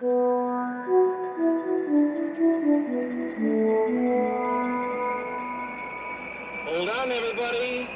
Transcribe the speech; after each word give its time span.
Hold 0.00 0.10
on, 6.90 7.10
everybody. 7.12 7.95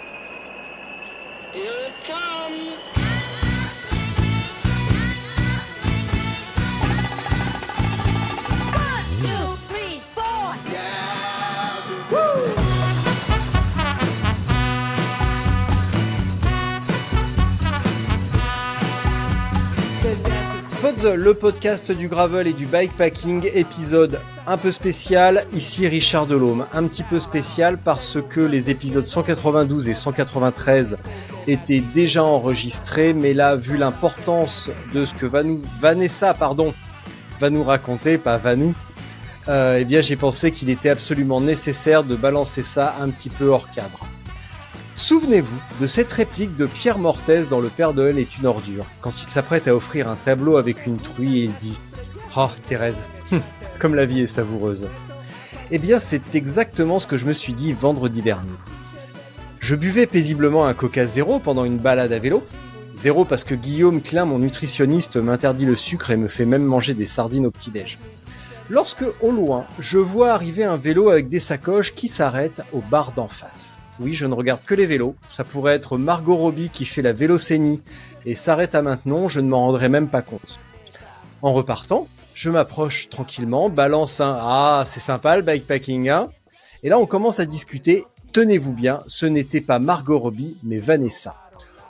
Le 21.03 21.33
podcast 21.33 21.93
du 21.93 22.09
gravel 22.09 22.47
et 22.47 22.53
du 22.53 22.67
bikepacking, 22.67 23.49
épisode 23.55 24.21
un 24.47 24.59
peu 24.59 24.71
spécial. 24.71 25.47
Ici 25.51 25.89
Richard 25.89 26.27
Delhomme, 26.27 26.67
un 26.75 26.87
petit 26.87 27.05
peu 27.05 27.19
spécial 27.19 27.79
parce 27.79 28.19
que 28.29 28.41
les 28.41 28.69
épisodes 28.69 29.07
192 29.07 29.89
et 29.89 29.95
193 29.95 30.99
étaient 31.47 31.81
déjà 31.81 32.23
enregistrés, 32.23 33.15
mais 33.15 33.33
là, 33.33 33.57
vu 33.57 33.79
l'importance 33.79 34.69
de 34.93 35.07
ce 35.07 35.15
que 35.15 35.25
Vanessa, 35.81 36.35
pardon, 36.35 36.75
va 37.39 37.49
nous 37.49 37.65
raconter, 37.65 38.19
pas 38.19 38.37
va 38.37 38.55
nous, 38.55 38.75
euh, 39.49 39.79
eh 39.81 39.85
bien, 39.87 40.03
j'ai 40.03 40.17
pensé 40.17 40.51
qu'il 40.51 40.69
était 40.69 40.91
absolument 40.91 41.41
nécessaire 41.41 42.05
de 42.05 42.15
balancer 42.15 42.63
ça 42.63 42.97
un 43.01 43.09
petit 43.09 43.31
peu 43.31 43.47
hors 43.47 43.71
cadre. 43.71 44.10
Souvenez-vous 44.97 45.61
de 45.81 45.87
cette 45.87 46.13
réplique 46.13 46.57
de 46.57 46.67
Pierre 46.67 46.99
Mortez 46.99 47.45
dans 47.49 47.61
Le 47.61 47.69
Père 47.69 47.95
Noël 47.95 48.19
est 48.19 48.37
une 48.37 48.47
ordure, 48.47 48.87
quand 49.01 49.23
il 49.23 49.29
s'apprête 49.29 49.69
à 49.69 49.75
offrir 49.75 50.09
un 50.09 50.17
tableau 50.17 50.57
avec 50.57 50.87
une 50.87 50.99
truie 50.99 51.41
et 51.41 51.45
il 51.45 51.55
dit 51.55 51.79
Oh, 52.37 52.49
Thérèse, 52.67 53.03
hum, 53.33 53.41
comme 53.79 53.95
la 53.95 54.05
vie 54.05 54.21
est 54.21 54.27
savoureuse. 54.27 54.89
Eh 55.71 55.79
bien, 55.79 56.01
c'est 56.01 56.35
exactement 56.35 56.99
ce 56.99 57.07
que 57.07 57.17
je 57.17 57.27
me 57.27 57.33
suis 57.33 57.53
dit 57.53 57.73
vendredi 57.73 58.23
dernier. 58.23 58.51
Je 59.61 59.75
buvais 59.75 60.07
paisiblement 60.07 60.67
un 60.67 60.75
Coca 60.75 61.07
Zéro 61.07 61.39
pendant 61.39 61.65
une 61.65 61.79
balade 61.79 62.13
à 62.13 62.19
vélo. 62.19 62.43
Zéro 62.95 63.25
parce 63.25 63.45
que 63.45 63.55
Guillaume 63.55 64.03
Klein, 64.03 64.27
mon 64.27 64.39
nutritionniste, 64.39 65.17
m'interdit 65.17 65.65
le 65.65 65.77
sucre 65.77 66.11
et 66.11 66.17
me 66.17 66.29
fait 66.29 66.45
même 66.45 66.65
manger 66.65 66.95
des 66.95 67.07
sardines 67.07 67.47
au 67.47 67.51
petit-déj. 67.51 67.99
Lorsque, 68.69 69.05
au 69.21 69.33
loin, 69.33 69.67
je 69.81 69.99
vois 69.99 70.33
arriver 70.33 70.63
un 70.63 70.77
vélo 70.77 71.09
avec 71.11 71.29
des 71.29 71.41
sacoches 71.41 71.95
qui 71.95 72.07
s'arrête 72.07 72.63
au 72.73 72.81
bar 72.81 73.13
d'en 73.13 73.27
face. 73.27 73.80
Oui, 74.01 74.15
je 74.15 74.25
ne 74.25 74.35
regarde 74.35 74.63
que 74.65 74.75
les 74.75 74.87
vélos. 74.87 75.15
Ça 75.29 75.45
pourrait 75.45 75.75
être 75.75 75.99
Margot 75.99 76.37
Robbie 76.37 76.71
qui 76.71 76.87
fait 76.87 77.03
la 77.03 77.13
vélocénie 77.13 77.83
et 78.25 78.35
s'arrête 78.35 78.75
à 78.75 78.81
maintenant, 78.81 79.29
je 79.29 79.41
ne 79.41 79.49
m'en 79.49 79.67
rendrai 79.67 79.91
même 79.91 80.09
pas 80.09 80.23
compte. 80.23 80.59
En 81.43 81.53
repartant, 81.53 82.09
je 82.33 82.49
m'approche 82.49 83.11
tranquillement, 83.11 83.69
balance 83.69 84.21
un 84.21 84.39
Ah, 84.41 84.85
c'est 84.87 85.01
sympa 85.01 85.37
le 85.37 85.43
bikepacking, 85.43 86.09
hein 86.09 86.31
Et 86.83 86.89
là, 86.89 86.99
on 86.99 87.05
commence 87.05 87.41
à 87.41 87.45
discuter. 87.45 88.05
Tenez-vous 88.33 88.73
bien, 88.73 89.03
ce 89.07 89.27
n'était 89.27 89.61
pas 89.61 89.79
Margot 89.79 90.19
Robbie, 90.19 90.57
mais 90.63 90.79
Vanessa. 90.79 91.37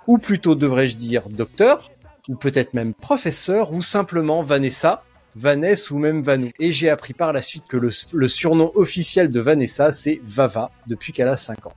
Ou 0.09 0.19
plutôt 0.19 0.57
devrais-je 0.57 0.97
dire 0.97 1.29
docteur, 1.29 1.91
ou 2.29 2.35
peut-être 2.35 2.75
même 2.75 2.93
professeur, 2.95 3.73
ou 3.73 3.83
simplement 3.83 4.43
Vanessa, 4.43 5.05
Vanessa 5.37 5.95
ou 5.95 5.99
même 5.99 6.23
Vanou. 6.23 6.51
Et 6.59 6.73
j'ai 6.73 6.91
appris 6.91 7.15
par 7.15 7.33
la 7.33 7.43
suite 7.43 7.65
que 7.69 7.77
le, 7.77 8.29
surnom 8.29 8.73
officiel 8.75 9.31
de 9.31 9.39
Vanessa, 9.39 9.93
c'est 9.93 10.21
Vava, 10.25 10.73
depuis 10.89 11.13
qu'elle 11.13 11.29
a 11.29 11.37
5 11.37 11.67
ans. 11.67 11.75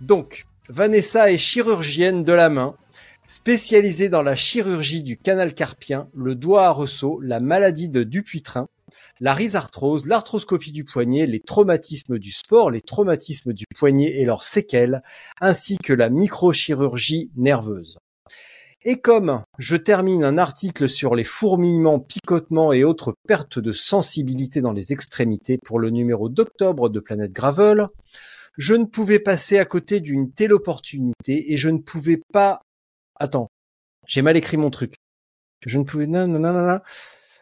Donc, 0.00 0.46
Vanessa 0.68 1.30
est 1.30 1.38
chirurgienne 1.38 2.24
de 2.24 2.32
la 2.32 2.50
main, 2.50 2.74
spécialisée 3.26 4.08
dans 4.08 4.22
la 4.22 4.36
chirurgie 4.36 5.02
du 5.02 5.16
canal 5.16 5.54
carpien, 5.54 6.08
le 6.14 6.34
doigt 6.34 6.66
à 6.66 6.70
ressaut, 6.70 7.20
la 7.20 7.40
maladie 7.40 7.88
de 7.88 8.02
Dupuytren, 8.02 8.66
la 9.20 9.34
rhizarthrose, 9.34 10.06
l'arthroscopie 10.06 10.72
du 10.72 10.84
poignet, 10.84 11.26
les 11.26 11.40
traumatismes 11.40 12.18
du 12.18 12.32
sport, 12.32 12.70
les 12.70 12.80
traumatismes 12.80 13.52
du 13.52 13.64
poignet 13.78 14.20
et 14.20 14.24
leurs 14.24 14.42
séquelles, 14.42 15.02
ainsi 15.40 15.78
que 15.78 15.92
la 15.92 16.10
microchirurgie 16.10 17.30
nerveuse. 17.36 17.98
Et 18.86 19.00
comme 19.00 19.42
je 19.58 19.76
termine 19.76 20.24
un 20.24 20.36
article 20.36 20.90
sur 20.90 21.14
les 21.14 21.24
fourmillements, 21.24 22.00
picotements 22.00 22.72
et 22.72 22.84
autres 22.84 23.14
pertes 23.26 23.58
de 23.58 23.72
sensibilité 23.72 24.60
dans 24.60 24.72
les 24.72 24.92
extrémités 24.92 25.58
pour 25.64 25.78
le 25.78 25.88
numéro 25.88 26.28
d'octobre 26.28 26.90
de 26.90 27.00
Planète 27.00 27.32
Gravel, 27.32 27.88
je 28.56 28.74
ne 28.74 28.84
pouvais 28.84 29.18
passer 29.18 29.58
à 29.58 29.64
côté 29.64 30.00
d'une 30.00 30.32
telle 30.32 30.52
opportunité 30.52 31.52
et 31.52 31.56
je 31.56 31.68
ne 31.68 31.78
pouvais 31.78 32.20
pas. 32.32 32.60
Attends, 33.16 33.48
j'ai 34.06 34.22
mal 34.22 34.36
écrit 34.36 34.56
mon 34.56 34.70
truc. 34.70 34.94
Je 35.66 35.78
ne 35.78 35.84
pouvais. 35.84 36.06
Non, 36.06 36.26
non, 36.26 36.38
non, 36.38 36.52
non. 36.52 36.80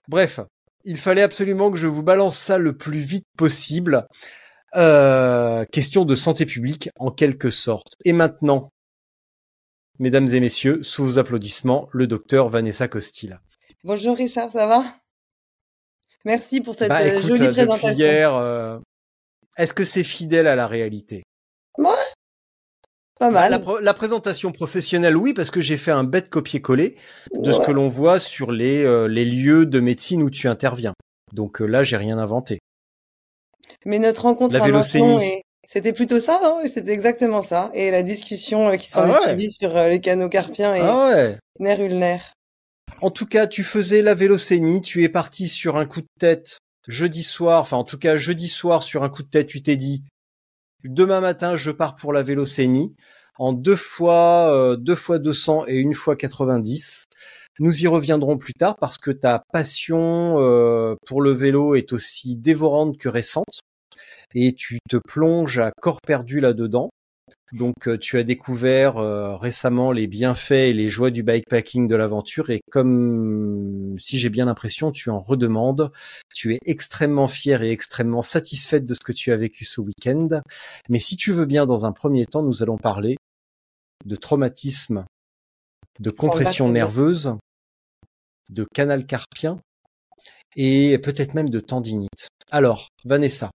Bref, 0.08 0.40
il 0.84 0.96
fallait 0.96 1.22
absolument 1.22 1.70
que 1.70 1.78
je 1.78 1.86
vous 1.86 2.02
balance 2.02 2.38
ça 2.38 2.58
le 2.58 2.76
plus 2.76 2.98
vite 3.00 3.26
possible. 3.36 4.06
Euh, 4.74 5.64
question 5.66 6.04
de 6.04 6.14
santé 6.14 6.46
publique 6.46 6.88
en 6.98 7.10
quelque 7.10 7.50
sorte. 7.50 7.94
Et 8.04 8.12
maintenant, 8.12 8.70
mesdames 9.98 10.28
et 10.28 10.40
messieurs, 10.40 10.82
sous 10.82 11.04
vos 11.04 11.18
applaudissements, 11.18 11.88
le 11.92 12.06
docteur 12.06 12.48
Vanessa 12.48 12.88
Costil. 12.88 13.38
Bonjour 13.84 14.16
Richard, 14.16 14.50
ça 14.50 14.66
va? 14.66 14.84
Merci 16.24 16.60
pour 16.60 16.74
cette 16.74 16.88
Bah 16.88 17.00
euh, 17.02 17.18
écoute, 17.18 17.28
jolie 17.28 17.40
depuis 17.40 17.52
présentation. 17.52 17.98
hier, 17.98 18.34
euh, 18.34 18.78
est-ce 19.56 19.74
que 19.74 19.84
c'est 19.84 20.04
fidèle 20.04 20.46
à 20.46 20.56
la 20.56 20.66
réalité? 20.66 21.22
Ouais, 21.78 21.90
pas 23.18 23.30
mal. 23.30 23.62
la, 23.80 23.94
présentation 23.94 24.50
professionnelle, 24.50 25.16
oui, 25.16 25.32
parce 25.32 25.50
que 25.50 25.60
j'ai 25.60 25.76
fait 25.76 25.92
un 25.92 26.04
bête 26.04 26.28
copier-coller 26.28 26.96
de 27.34 27.52
ce 27.52 27.60
que 27.60 27.70
l'on 27.70 27.88
voit 27.88 28.18
sur 28.18 28.50
les, 28.50 28.84
euh, 28.84 29.06
les 29.06 29.24
lieux 29.24 29.64
de 29.64 29.80
médecine 29.80 30.22
où 30.22 30.30
tu 30.30 30.48
interviens. 30.48 30.92
Donc 31.32 31.60
euh, 31.60 31.66
là, 31.66 31.82
j'ai 31.82 31.96
rien 31.96 32.18
inventé. 32.18 32.58
Mais 33.84 33.98
notre 33.98 34.22
rencontre 34.22 34.54
La 34.56 34.64
à 34.64 34.68
Menton, 34.68 35.20
c'était 35.66 35.92
plutôt 35.92 36.18
ça, 36.18 36.40
non 36.42 36.60
C'était 36.66 36.92
exactement 36.92 37.42
ça. 37.42 37.70
Et 37.74 37.90
la 37.90 38.02
discussion 38.02 38.70
euh, 38.70 38.76
qui 38.76 38.88
s'en 38.88 39.02
Ah 39.02 39.08
est 39.08 39.12
ouais. 39.12 39.28
suivie 39.28 39.54
sur 39.54 39.72
les 39.74 40.00
canaux 40.00 40.28
carpiens 40.28 40.74
et 40.74 40.80
Ah 40.80 41.08
ouais. 41.08 41.38
nerfs 41.60 41.80
ulnaires. 41.80 42.32
En 43.00 43.10
tout 43.10 43.26
cas, 43.26 43.46
tu 43.46 43.62
faisais 43.64 44.02
la 44.02 44.14
vélocénie, 44.14 44.80
tu 44.80 45.04
es 45.04 45.08
parti 45.08 45.48
sur 45.48 45.76
un 45.76 45.86
coup 45.86 46.00
de 46.00 46.08
tête 46.18 46.58
jeudi 46.88 47.22
soir, 47.22 47.60
enfin 47.60 47.76
en 47.76 47.84
tout 47.84 47.98
cas 47.98 48.16
jeudi 48.16 48.48
soir 48.48 48.82
sur 48.82 49.02
un 49.04 49.08
coup 49.08 49.22
de 49.22 49.28
tête, 49.28 49.46
tu 49.46 49.62
t'es 49.62 49.76
dit 49.76 50.04
demain 50.84 51.20
matin 51.20 51.56
je 51.56 51.70
pars 51.70 51.94
pour 51.94 52.12
la 52.12 52.22
vélocénie 52.22 52.94
en 53.38 53.52
deux 53.52 53.76
fois 53.76 54.52
euh, 54.54 54.76
deux 54.76 54.94
fois 54.94 55.18
200 55.18 55.64
et 55.68 55.76
une 55.76 55.94
fois 55.94 56.16
90. 56.16 57.04
Nous 57.60 57.82
y 57.82 57.86
reviendrons 57.86 58.38
plus 58.38 58.54
tard 58.54 58.76
parce 58.78 58.98
que 58.98 59.10
ta 59.10 59.42
passion 59.52 60.38
euh, 60.38 60.94
pour 61.06 61.22
le 61.22 61.32
vélo 61.32 61.74
est 61.74 61.92
aussi 61.92 62.36
dévorante 62.36 62.96
que 62.98 63.08
récente 63.08 63.60
et 64.34 64.54
tu 64.54 64.78
te 64.88 64.96
plonges 64.96 65.58
à 65.58 65.70
corps 65.80 66.00
perdu 66.06 66.40
là-dedans. 66.40 66.90
Donc 67.52 67.86
euh, 67.86 67.98
tu 67.98 68.18
as 68.18 68.24
découvert 68.24 68.96
euh, 68.96 69.36
récemment 69.36 69.92
les 69.92 70.06
bienfaits 70.06 70.52
et 70.52 70.72
les 70.72 70.88
joies 70.88 71.10
du 71.10 71.22
bikepacking 71.22 71.86
de 71.86 71.96
l'aventure 71.96 72.50
et 72.50 72.60
comme 72.70 73.94
si 73.98 74.18
j'ai 74.18 74.30
bien 74.30 74.46
l'impression 74.46 74.90
tu 74.92 75.10
en 75.10 75.20
redemandes, 75.20 75.90
tu 76.34 76.54
es 76.54 76.58
extrêmement 76.64 77.26
fière 77.26 77.62
et 77.62 77.70
extrêmement 77.70 78.22
satisfaite 78.22 78.84
de 78.84 78.94
ce 78.94 79.00
que 79.04 79.12
tu 79.12 79.32
as 79.32 79.36
vécu 79.36 79.64
ce 79.64 79.80
week-end. 79.80 80.40
Mais 80.88 80.98
si 80.98 81.16
tu 81.16 81.32
veux 81.32 81.44
bien, 81.44 81.66
dans 81.66 81.84
un 81.84 81.92
premier 81.92 82.26
temps, 82.26 82.42
nous 82.42 82.62
allons 82.62 82.78
parler 82.78 83.16
de 84.04 84.16
traumatisme, 84.16 85.04
de 86.00 86.10
compression 86.10 86.68
nerveuse, 86.68 87.36
de 88.50 88.66
canal 88.74 89.06
carpien 89.06 89.60
et 90.56 90.98
peut-être 90.98 91.34
même 91.34 91.50
de 91.50 91.60
tendinite. 91.60 92.28
Alors, 92.50 92.88
Vanessa, 93.04 93.50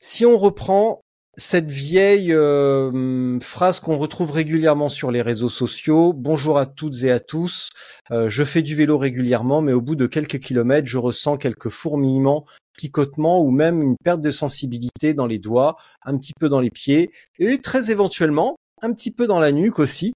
si 0.00 0.26
on 0.26 0.36
reprend 0.36 1.00
cette 1.36 1.70
vieille 1.70 2.32
euh, 2.32 3.38
phrase 3.40 3.80
qu'on 3.80 3.98
retrouve 3.98 4.30
régulièrement 4.30 4.88
sur 4.88 5.10
les 5.10 5.20
réseaux 5.20 5.50
sociaux. 5.50 6.12
Bonjour 6.14 6.58
à 6.58 6.64
toutes 6.64 7.02
et 7.04 7.10
à 7.10 7.20
tous. 7.20 7.70
Euh, 8.10 8.30
je 8.30 8.42
fais 8.42 8.62
du 8.62 8.74
vélo 8.74 8.96
régulièrement, 8.96 9.60
mais 9.60 9.72
au 9.72 9.82
bout 9.82 9.96
de 9.96 10.06
quelques 10.06 10.38
kilomètres, 10.38 10.88
je 10.88 10.98
ressens 10.98 11.36
quelques 11.36 11.68
fourmillements, 11.68 12.46
picotements 12.78 13.42
ou 13.42 13.50
même 13.50 13.82
une 13.82 13.96
perte 14.02 14.20
de 14.20 14.30
sensibilité 14.30 15.12
dans 15.12 15.26
les 15.26 15.38
doigts, 15.38 15.76
un 16.04 16.16
petit 16.16 16.32
peu 16.38 16.48
dans 16.48 16.60
les 16.60 16.70
pieds 16.70 17.10
et 17.38 17.60
très 17.60 17.90
éventuellement 17.90 18.56
un 18.82 18.92
petit 18.92 19.10
peu 19.10 19.26
dans 19.26 19.40
la 19.40 19.52
nuque 19.52 19.78
aussi. 19.78 20.12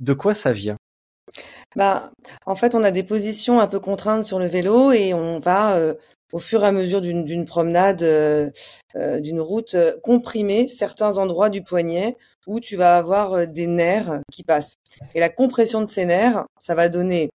De 0.00 0.14
quoi 0.14 0.34
ça 0.34 0.52
vient? 0.52 0.76
Bah, 1.76 2.10
en 2.46 2.56
fait, 2.56 2.74
on 2.74 2.82
a 2.82 2.90
des 2.90 3.02
positions 3.02 3.60
un 3.60 3.66
peu 3.66 3.80
contraintes 3.80 4.24
sur 4.24 4.38
le 4.38 4.46
vélo 4.46 4.92
et 4.92 5.14
on 5.14 5.38
va, 5.40 5.76
euh, 5.76 5.94
au 6.32 6.38
fur 6.38 6.64
et 6.64 6.66
à 6.66 6.72
mesure 6.72 7.00
d'une 7.00 7.44
promenade, 7.44 8.02
euh, 8.02 8.50
euh, 8.96 9.20
d'une 9.20 9.40
route, 9.40 9.74
euh, 9.74 9.92
comprimer 10.02 10.68
certains 10.68 11.18
endroits 11.18 11.50
du 11.50 11.62
poignet 11.62 12.16
où 12.46 12.58
tu 12.58 12.76
vas 12.76 12.96
avoir 12.96 13.34
euh, 13.34 13.46
des 13.46 13.66
nerfs 13.66 14.20
qui 14.32 14.42
passent. 14.42 14.74
Et 15.14 15.20
la 15.20 15.28
compression 15.28 15.80
de 15.82 15.90
ces 15.90 16.04
nerfs, 16.04 16.44
ça 16.60 16.74
va 16.74 16.88
donner 16.88 17.30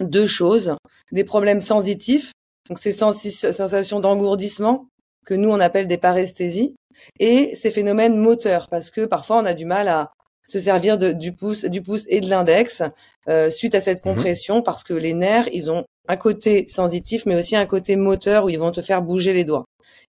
deux 0.00 0.26
choses. 0.26 0.76
Des 1.12 1.24
problèmes 1.24 1.60
sensitifs, 1.60 2.32
donc 2.68 2.78
ces 2.78 2.92
sensations 2.92 4.00
d'engourdissement 4.00 4.86
que 5.26 5.34
nous 5.34 5.50
on 5.50 5.60
appelle 5.60 5.86
des 5.88 5.98
paresthésies, 5.98 6.74
et 7.18 7.54
ces 7.54 7.70
phénomènes 7.70 8.16
moteurs, 8.16 8.68
parce 8.68 8.90
que 8.90 9.04
parfois 9.04 9.38
on 9.38 9.44
a 9.44 9.54
du 9.54 9.64
mal 9.64 9.88
à 9.88 10.10
se 10.46 10.58
servir 10.58 10.98
de, 10.98 11.12
du 11.12 11.32
pouce, 11.32 11.64
du 11.64 11.82
pouce 11.82 12.04
et 12.08 12.20
de 12.20 12.28
l'index 12.28 12.82
euh, 13.28 13.50
suite 13.50 13.74
à 13.76 13.80
cette 13.80 14.04
Mhm. 14.04 14.14
compression 14.14 14.62
parce 14.62 14.82
que 14.82 14.94
les 14.94 15.14
nerfs, 15.14 15.48
ils 15.52 15.70
ont 15.70 15.84
un 16.10 16.16
côté 16.16 16.66
sensitif, 16.68 17.24
mais 17.24 17.36
aussi 17.36 17.54
un 17.54 17.66
côté 17.66 17.94
moteur 17.94 18.44
où 18.44 18.48
ils 18.48 18.58
vont 18.58 18.72
te 18.72 18.82
faire 18.82 19.00
bouger 19.00 19.32
les 19.32 19.44
doigts. 19.44 19.64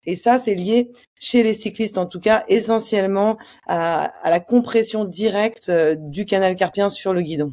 Et 0.06 0.16
ça, 0.16 0.38
c'est 0.38 0.54
lié 0.54 0.90
chez 1.18 1.42
les 1.42 1.52
cyclistes, 1.52 1.98
en 1.98 2.06
tout 2.06 2.20
cas, 2.20 2.42
essentiellement 2.48 3.36
à, 3.66 4.10
la 4.24 4.40
compression 4.40 5.04
directe 5.04 5.68
euh, 5.68 5.94
du 5.98 6.24
canal 6.24 6.56
carpien 6.56 6.88
sur 6.88 7.12
le 7.12 7.20
guidon. 7.20 7.52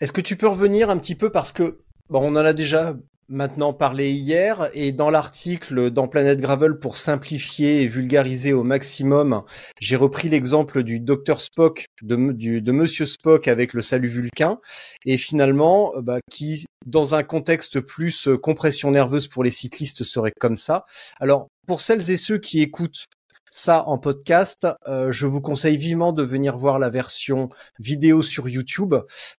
Est-ce 0.00 0.12
que 0.12 0.20
tu 0.20 0.36
peux 0.36 0.48
revenir 0.48 0.90
un 0.90 0.98
petit 0.98 1.14
peu 1.14 1.30
parce 1.30 1.52
que 1.52 1.78
bon, 2.10 2.20
on 2.22 2.36
en 2.36 2.44
a 2.44 2.52
déjà 2.52 2.94
maintenant 3.28 3.72
parlé 3.72 4.12
hier 4.12 4.68
et 4.72 4.92
dans 4.92 5.10
l'article 5.10 5.90
dans 5.90 6.08
Planète 6.08 6.40
Gravel 6.40 6.78
pour 6.78 6.96
simplifier 6.96 7.82
et 7.82 7.86
vulgariser 7.86 8.52
au 8.52 8.62
maximum, 8.62 9.42
j'ai 9.80 9.96
repris 9.96 10.28
l'exemple 10.28 10.82
du 10.82 11.00
docteur 11.00 11.40
Spock 11.40 11.86
de, 12.02 12.16
Monsieur 12.16 13.06
Spock 13.06 13.48
avec 13.48 13.72
le 13.72 13.82
salut 13.82 14.08
vulcain 14.08 14.58
et 15.04 15.16
finalement 15.16 15.92
bah, 16.02 16.18
qui 16.30 16.64
dans 16.84 17.14
un 17.14 17.24
contexte 17.24 17.80
plus 17.80 18.28
euh, 18.28 18.36
compression 18.36 18.90
nerveuse 18.90 19.26
pour 19.26 19.42
les 19.42 19.50
cyclistes 19.50 20.04
serait 20.04 20.32
comme 20.38 20.56
ça. 20.56 20.84
Alors 21.18 21.48
pour 21.66 21.80
celles 21.80 22.10
et 22.10 22.16
ceux 22.16 22.38
qui 22.38 22.62
écoutent 22.62 23.06
ça 23.50 23.84
en 23.86 23.98
podcast, 23.98 24.66
euh, 24.88 25.12
je 25.12 25.26
vous 25.26 25.40
conseille 25.40 25.76
vivement 25.76 26.12
de 26.12 26.22
venir 26.22 26.56
voir 26.56 26.78
la 26.78 26.88
version 26.88 27.48
vidéo 27.78 28.22
sur 28.22 28.48
YouTube 28.48 28.94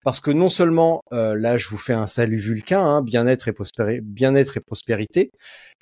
parce 0.04 0.20
que 0.20 0.30
non 0.30 0.48
seulement 0.48 1.00
euh, 1.12 1.36
là 1.36 1.58
je 1.58 1.68
vous 1.68 1.78
fais 1.78 1.92
un 1.92 2.06
salut 2.06 2.38
vulcain, 2.38 2.80
hein, 2.80 3.02
bien-être 3.02 3.48
et, 3.48 3.52
prospérité, 3.52 5.30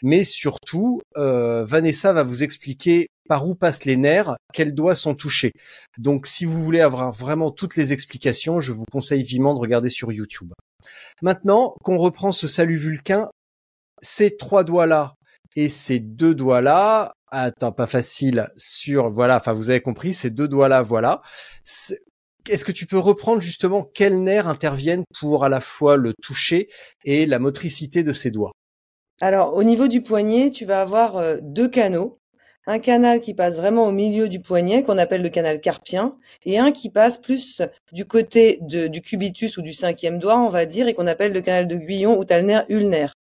mais 0.02 0.24
surtout 0.24 1.00
euh, 1.16 1.64
Vanessa 1.64 2.12
va 2.12 2.22
vous 2.22 2.42
expliquer 2.42 3.08
par 3.28 3.46
où 3.46 3.54
passent 3.54 3.84
les 3.84 3.96
nerfs, 3.96 4.36
quels 4.52 4.74
doigts 4.74 4.94
sont 4.94 5.14
touchés. 5.14 5.52
Donc 5.98 6.26
si 6.26 6.44
vous 6.44 6.62
voulez 6.62 6.80
avoir 6.80 7.12
vraiment 7.12 7.50
toutes 7.50 7.76
les 7.76 7.92
explications, 7.92 8.60
je 8.60 8.72
vous 8.72 8.84
conseille 8.90 9.22
vivement 9.22 9.54
de 9.54 9.60
regarder 9.60 9.88
sur 9.88 10.12
YouTube. 10.12 10.52
Maintenant 11.22 11.74
qu'on 11.82 11.96
reprend 11.96 12.32
ce 12.32 12.48
salut 12.48 12.76
vulcain, 12.76 13.28
ces 14.02 14.36
trois 14.36 14.64
doigts-là 14.64 15.14
et 15.56 15.68
ces 15.68 16.00
deux 16.00 16.34
doigts-là, 16.34 17.14
attends, 17.28 17.72
pas 17.72 17.86
facile, 17.86 18.48
sur, 18.56 19.10
voilà, 19.10 19.36
enfin 19.36 19.52
vous 19.52 19.70
avez 19.70 19.80
compris, 19.80 20.14
ces 20.14 20.30
deux 20.30 20.48
doigts-là, 20.48 20.82
voilà. 20.82 21.22
Est-ce 22.48 22.64
que 22.64 22.72
tu 22.72 22.86
peux 22.86 22.98
reprendre 22.98 23.40
justement 23.40 23.82
quels 23.82 24.20
nerfs 24.20 24.48
interviennent 24.48 25.04
pour 25.18 25.44
à 25.44 25.48
la 25.48 25.60
fois 25.60 25.96
le 25.96 26.12
toucher 26.22 26.68
et 27.04 27.26
la 27.26 27.38
motricité 27.38 28.02
de 28.02 28.12
ses 28.12 28.30
doigts? 28.30 28.52
Alors, 29.20 29.54
au 29.54 29.62
niveau 29.62 29.88
du 29.88 30.02
poignet, 30.02 30.50
tu 30.50 30.64
vas 30.64 30.82
avoir 30.82 31.16
euh, 31.16 31.38
deux 31.40 31.68
canaux. 31.68 32.18
Un 32.66 32.78
canal 32.78 33.20
qui 33.20 33.34
passe 33.34 33.56
vraiment 33.56 33.86
au 33.86 33.92
milieu 33.92 34.28
du 34.28 34.40
poignet, 34.40 34.82
qu'on 34.82 34.96
appelle 34.96 35.22
le 35.22 35.28
canal 35.28 35.60
carpien, 35.60 36.16
et 36.44 36.58
un 36.58 36.72
qui 36.72 36.88
passe 36.88 37.18
plus 37.18 37.60
du 37.92 38.06
côté 38.06 38.58
du 38.62 39.02
cubitus 39.02 39.58
ou 39.58 39.62
du 39.62 39.74
cinquième 39.74 40.18
doigt, 40.18 40.38
on 40.40 40.48
va 40.48 40.64
dire, 40.64 40.88
et 40.88 40.94
qu'on 40.94 41.06
appelle 41.06 41.32
le 41.32 41.42
canal 41.42 41.68
de 41.68 41.76
Guyon, 41.76 42.18
où 42.18 42.24
tu 42.24 42.32
as 42.32 42.40
le 42.40 42.46
nerf 42.46 42.64
ulnaire. 42.70 43.14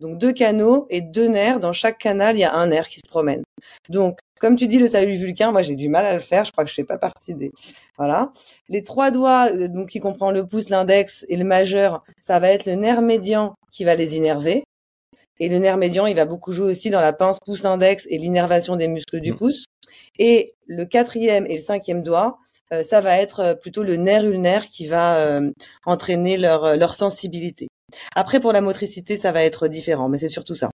Donc 0.00 0.18
deux 0.18 0.32
canaux 0.32 0.86
et 0.90 1.00
deux 1.00 1.28
nerfs. 1.28 1.60
Dans 1.60 1.72
chaque 1.72 1.98
canal, 1.98 2.36
il 2.36 2.40
y 2.40 2.44
a 2.44 2.54
un 2.54 2.66
nerf 2.66 2.88
qui 2.88 3.00
se 3.00 3.08
promène. 3.08 3.42
Donc, 3.88 4.18
comme 4.40 4.56
tu 4.56 4.66
dis, 4.66 4.78
le 4.78 4.88
salut 4.88 5.16
vulcain, 5.16 5.50
moi 5.52 5.62
j'ai 5.62 5.76
du 5.76 5.88
mal 5.88 6.04
à 6.04 6.12
le 6.14 6.20
faire. 6.20 6.44
Je 6.44 6.52
crois 6.52 6.64
que 6.64 6.70
je 6.70 6.74
fais 6.74 6.84
pas 6.84 6.98
partie 6.98 7.34
des. 7.34 7.50
Voilà. 7.96 8.32
Les 8.68 8.84
trois 8.84 9.10
doigts, 9.10 9.48
euh, 9.52 9.68
donc 9.68 9.88
qui 9.88 10.00
comprend 10.00 10.30
le 10.30 10.46
pouce, 10.46 10.68
l'index 10.68 11.24
et 11.28 11.36
le 11.36 11.44
majeur, 11.44 12.02
ça 12.20 12.38
va 12.38 12.50
être 12.50 12.66
le 12.66 12.74
nerf 12.74 13.00
médian 13.00 13.54
qui 13.72 13.84
va 13.84 13.94
les 13.94 14.16
innerver. 14.16 14.62
Et 15.38 15.48
le 15.48 15.58
nerf 15.58 15.76
médian, 15.76 16.06
il 16.06 16.16
va 16.16 16.24
beaucoup 16.24 16.52
jouer 16.52 16.70
aussi 16.70 16.90
dans 16.90 17.00
la 17.00 17.12
pince 17.12 17.38
pouce-index 17.44 18.06
et 18.10 18.18
l'innervation 18.18 18.76
des 18.76 18.88
muscles 18.88 19.20
du 19.20 19.32
Mhm. 19.32 19.38
pouce. 19.38 19.64
Et 20.18 20.54
le 20.66 20.84
quatrième 20.84 21.46
et 21.46 21.56
le 21.56 21.62
cinquième 21.62 22.02
doigt, 22.02 22.38
euh, 22.72 22.82
ça 22.82 23.00
va 23.00 23.18
être 23.18 23.40
euh, 23.40 23.54
plutôt 23.54 23.82
le 23.82 23.96
nerf 23.96 24.24
ulnaire 24.24 24.66
qui 24.68 24.86
va 24.86 25.18
euh, 25.18 25.50
entraîner 25.84 26.36
leur, 26.38 26.76
leur 26.76 26.94
sensibilité. 26.94 27.68
Après, 28.14 28.40
pour 28.40 28.52
la 28.52 28.60
motricité, 28.60 29.16
ça 29.16 29.32
va 29.32 29.42
être 29.42 29.68
différent, 29.68 30.08
mais 30.08 30.18
c'est 30.18 30.28
surtout 30.28 30.54
ça, 30.54 30.70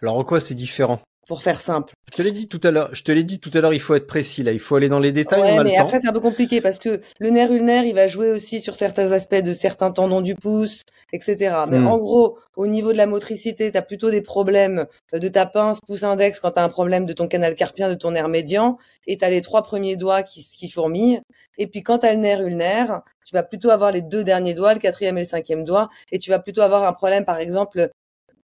Alors 0.00 0.16
en 0.16 0.24
quoi 0.24 0.40
c'est 0.40 0.54
différent? 0.54 1.00
Pour 1.26 1.42
faire 1.42 1.60
simple. 1.60 1.92
Je 2.10 2.16
te 2.16 2.22
l'ai 2.22 2.32
dit 2.32 2.48
tout 2.48 2.60
à 2.64 2.70
l'heure, 2.70 2.90
je 2.94 3.02
te 3.04 3.12
l'ai 3.12 3.24
dit 3.24 3.38
tout 3.38 3.50
à 3.54 3.60
l'heure, 3.60 3.72
il 3.72 3.80
faut 3.80 3.94
être 3.94 4.06
précis 4.06 4.42
là, 4.42 4.52
il 4.52 4.58
faut 4.58 4.76
aller 4.76 4.88
dans 4.88 4.98
les 4.98 5.12
détails, 5.12 5.40
Ouais, 5.40 5.52
on 5.54 5.58
a 5.58 5.64
mais 5.64 5.76
le 5.76 5.80
après, 5.80 6.00
c'est 6.02 6.08
un 6.08 6.12
peu 6.12 6.20
compliqué 6.20 6.60
parce 6.60 6.78
que 6.78 7.00
le 7.20 7.30
nerf 7.30 7.50
ulnaire, 7.52 7.84
il 7.84 7.94
va 7.94 8.06
jouer 8.08 8.30
aussi 8.30 8.60
sur 8.60 8.74
certains 8.76 9.12
aspects 9.12 9.36
de 9.36 9.54
certains 9.54 9.92
tendons 9.92 10.20
du 10.20 10.34
pouce, 10.34 10.82
etc. 11.12 11.64
Mais 11.68 11.78
Hmm. 11.78 11.86
en 11.86 11.98
gros, 11.98 12.38
au 12.56 12.66
niveau 12.66 12.92
de 12.92 12.98
la 12.98 13.06
motricité, 13.06 13.70
tu 13.72 13.78
as 13.78 13.82
plutôt 13.82 14.10
des 14.10 14.20
problèmes 14.20 14.84
de 15.12 15.28
ta 15.28 15.46
pince 15.46 15.78
pouce-index 15.86 16.38
quand 16.40 16.50
tu 16.52 16.58
as 16.58 16.64
un 16.64 16.68
problème 16.68 17.06
de 17.06 17.12
ton 17.14 17.28
canal 17.28 17.54
carpien, 17.54 17.88
de 17.88 17.94
ton 17.94 18.10
nerf 18.10 18.28
médian, 18.28 18.76
et 19.06 19.16
tu 19.16 19.24
as 19.24 19.30
les 19.30 19.40
trois 19.40 19.62
premiers 19.62 19.96
doigts 19.96 20.22
qui, 20.22 20.44
qui 20.44 20.68
fourmillent. 20.68 21.20
Et 21.56 21.66
puis 21.66 21.82
quand 21.82 21.98
tu 22.00 22.06
as 22.06 22.12
le 22.14 22.20
nerf 22.20 22.40
ulnaire, 22.42 23.00
tu 23.24 23.34
vas 23.34 23.42
plutôt 23.42 23.70
avoir 23.70 23.90
les 23.92 24.02
deux 24.02 24.24
derniers 24.24 24.54
doigts, 24.54 24.74
le 24.74 24.80
quatrième 24.80 25.16
et 25.18 25.22
le 25.22 25.28
cinquième 25.28 25.64
doigt, 25.64 25.88
et 26.10 26.18
tu 26.18 26.30
vas 26.30 26.40
plutôt 26.40 26.60
avoir 26.62 26.82
un 26.86 26.92
problème, 26.92 27.24
par 27.24 27.38
exemple, 27.38 27.90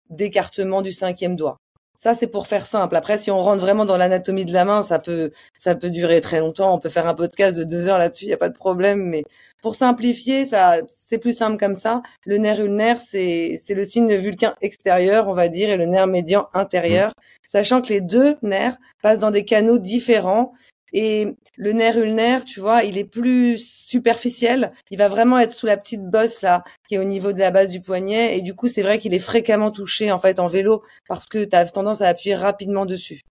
d'écartement 0.09 0.81
du 0.81 0.91
cinquième 0.91 1.35
doigt. 1.35 1.57
Ça, 1.97 2.13
c'est 2.13 2.27
pour 2.27 2.45
faire 2.45 2.67
simple. 2.67 2.95
Après, 2.95 3.17
si 3.17 3.31
on 3.31 3.39
rentre 3.39 3.59
vraiment 3.61 3.83
dans 3.83 3.97
l'anatomie 3.97 4.45
de 4.45 4.53
la 4.53 4.65
main, 4.65 4.83
ça 4.83 4.99
peut, 4.99 5.31
ça 5.57 5.73
peut 5.73 5.89
durer 5.89 6.21
très 6.21 6.39
longtemps. 6.39 6.73
On 6.73 6.79
peut 6.79 6.89
faire 6.89 7.07
un 7.07 7.15
podcast 7.15 7.57
de 7.57 7.63
deux 7.63 7.87
heures 7.87 7.97
là-dessus, 7.97 8.25
il 8.25 8.27
n'y 8.27 8.33
a 8.33 8.37
pas 8.37 8.49
de 8.49 8.57
problème. 8.57 9.01
Mais 9.03 9.23
pour 9.63 9.73
simplifier, 9.73 10.45
ça, 10.45 10.75
c'est 10.87 11.17
plus 11.17 11.35
simple 11.35 11.57
comme 11.57 11.73
ça. 11.73 12.03
Le 12.25 12.37
nerf 12.37 12.59
ulnaire, 12.59 13.01
c'est, 13.01 13.59
c'est 13.59 13.73
le 13.73 13.83
signe 13.83 14.15
vulcain 14.15 14.53
extérieur, 14.61 15.27
on 15.27 15.33
va 15.33 15.49
dire, 15.49 15.69
et 15.71 15.77
le 15.77 15.85
nerf 15.85 16.05
médian 16.05 16.47
intérieur. 16.53 17.13
Sachant 17.47 17.81
que 17.81 17.89
les 17.89 18.01
deux 18.01 18.37
nerfs 18.43 18.77
passent 19.01 19.19
dans 19.19 19.31
des 19.31 19.43
canaux 19.45 19.79
différents. 19.79 20.53
Et 20.93 21.35
le 21.57 21.71
nerf 21.73 21.97
ulnaire, 21.97 22.45
tu 22.45 22.59
vois, 22.59 22.83
il 22.83 22.97
est 22.97 23.03
plus 23.03 23.57
superficiel. 23.57 24.73
Il 24.89 24.97
va 24.97 25.09
vraiment 25.09 25.39
être 25.39 25.51
sous 25.51 25.65
la 25.65 25.77
petite 25.77 26.03
bosse 26.03 26.41
là, 26.41 26.63
qui 26.87 26.95
est 26.95 26.99
au 26.99 27.03
niveau 27.03 27.33
de 27.33 27.39
la 27.39 27.51
base 27.51 27.69
du 27.69 27.81
poignet. 27.81 28.37
Et 28.37 28.41
du 28.41 28.55
coup, 28.55 28.67
c'est 28.67 28.81
vrai 28.81 28.99
qu'il 28.99 29.13
est 29.13 29.19
fréquemment 29.19 29.71
touché 29.71 30.11
en 30.11 30.19
fait 30.19 30.39
en 30.39 30.47
vélo 30.47 30.83
parce 31.07 31.25
que 31.25 31.43
tu 31.43 31.55
as 31.55 31.65
tendance 31.65 32.01
à 32.01 32.07
appuyer 32.07 32.35
rapidement 32.35 32.85
dessus. 32.85 33.21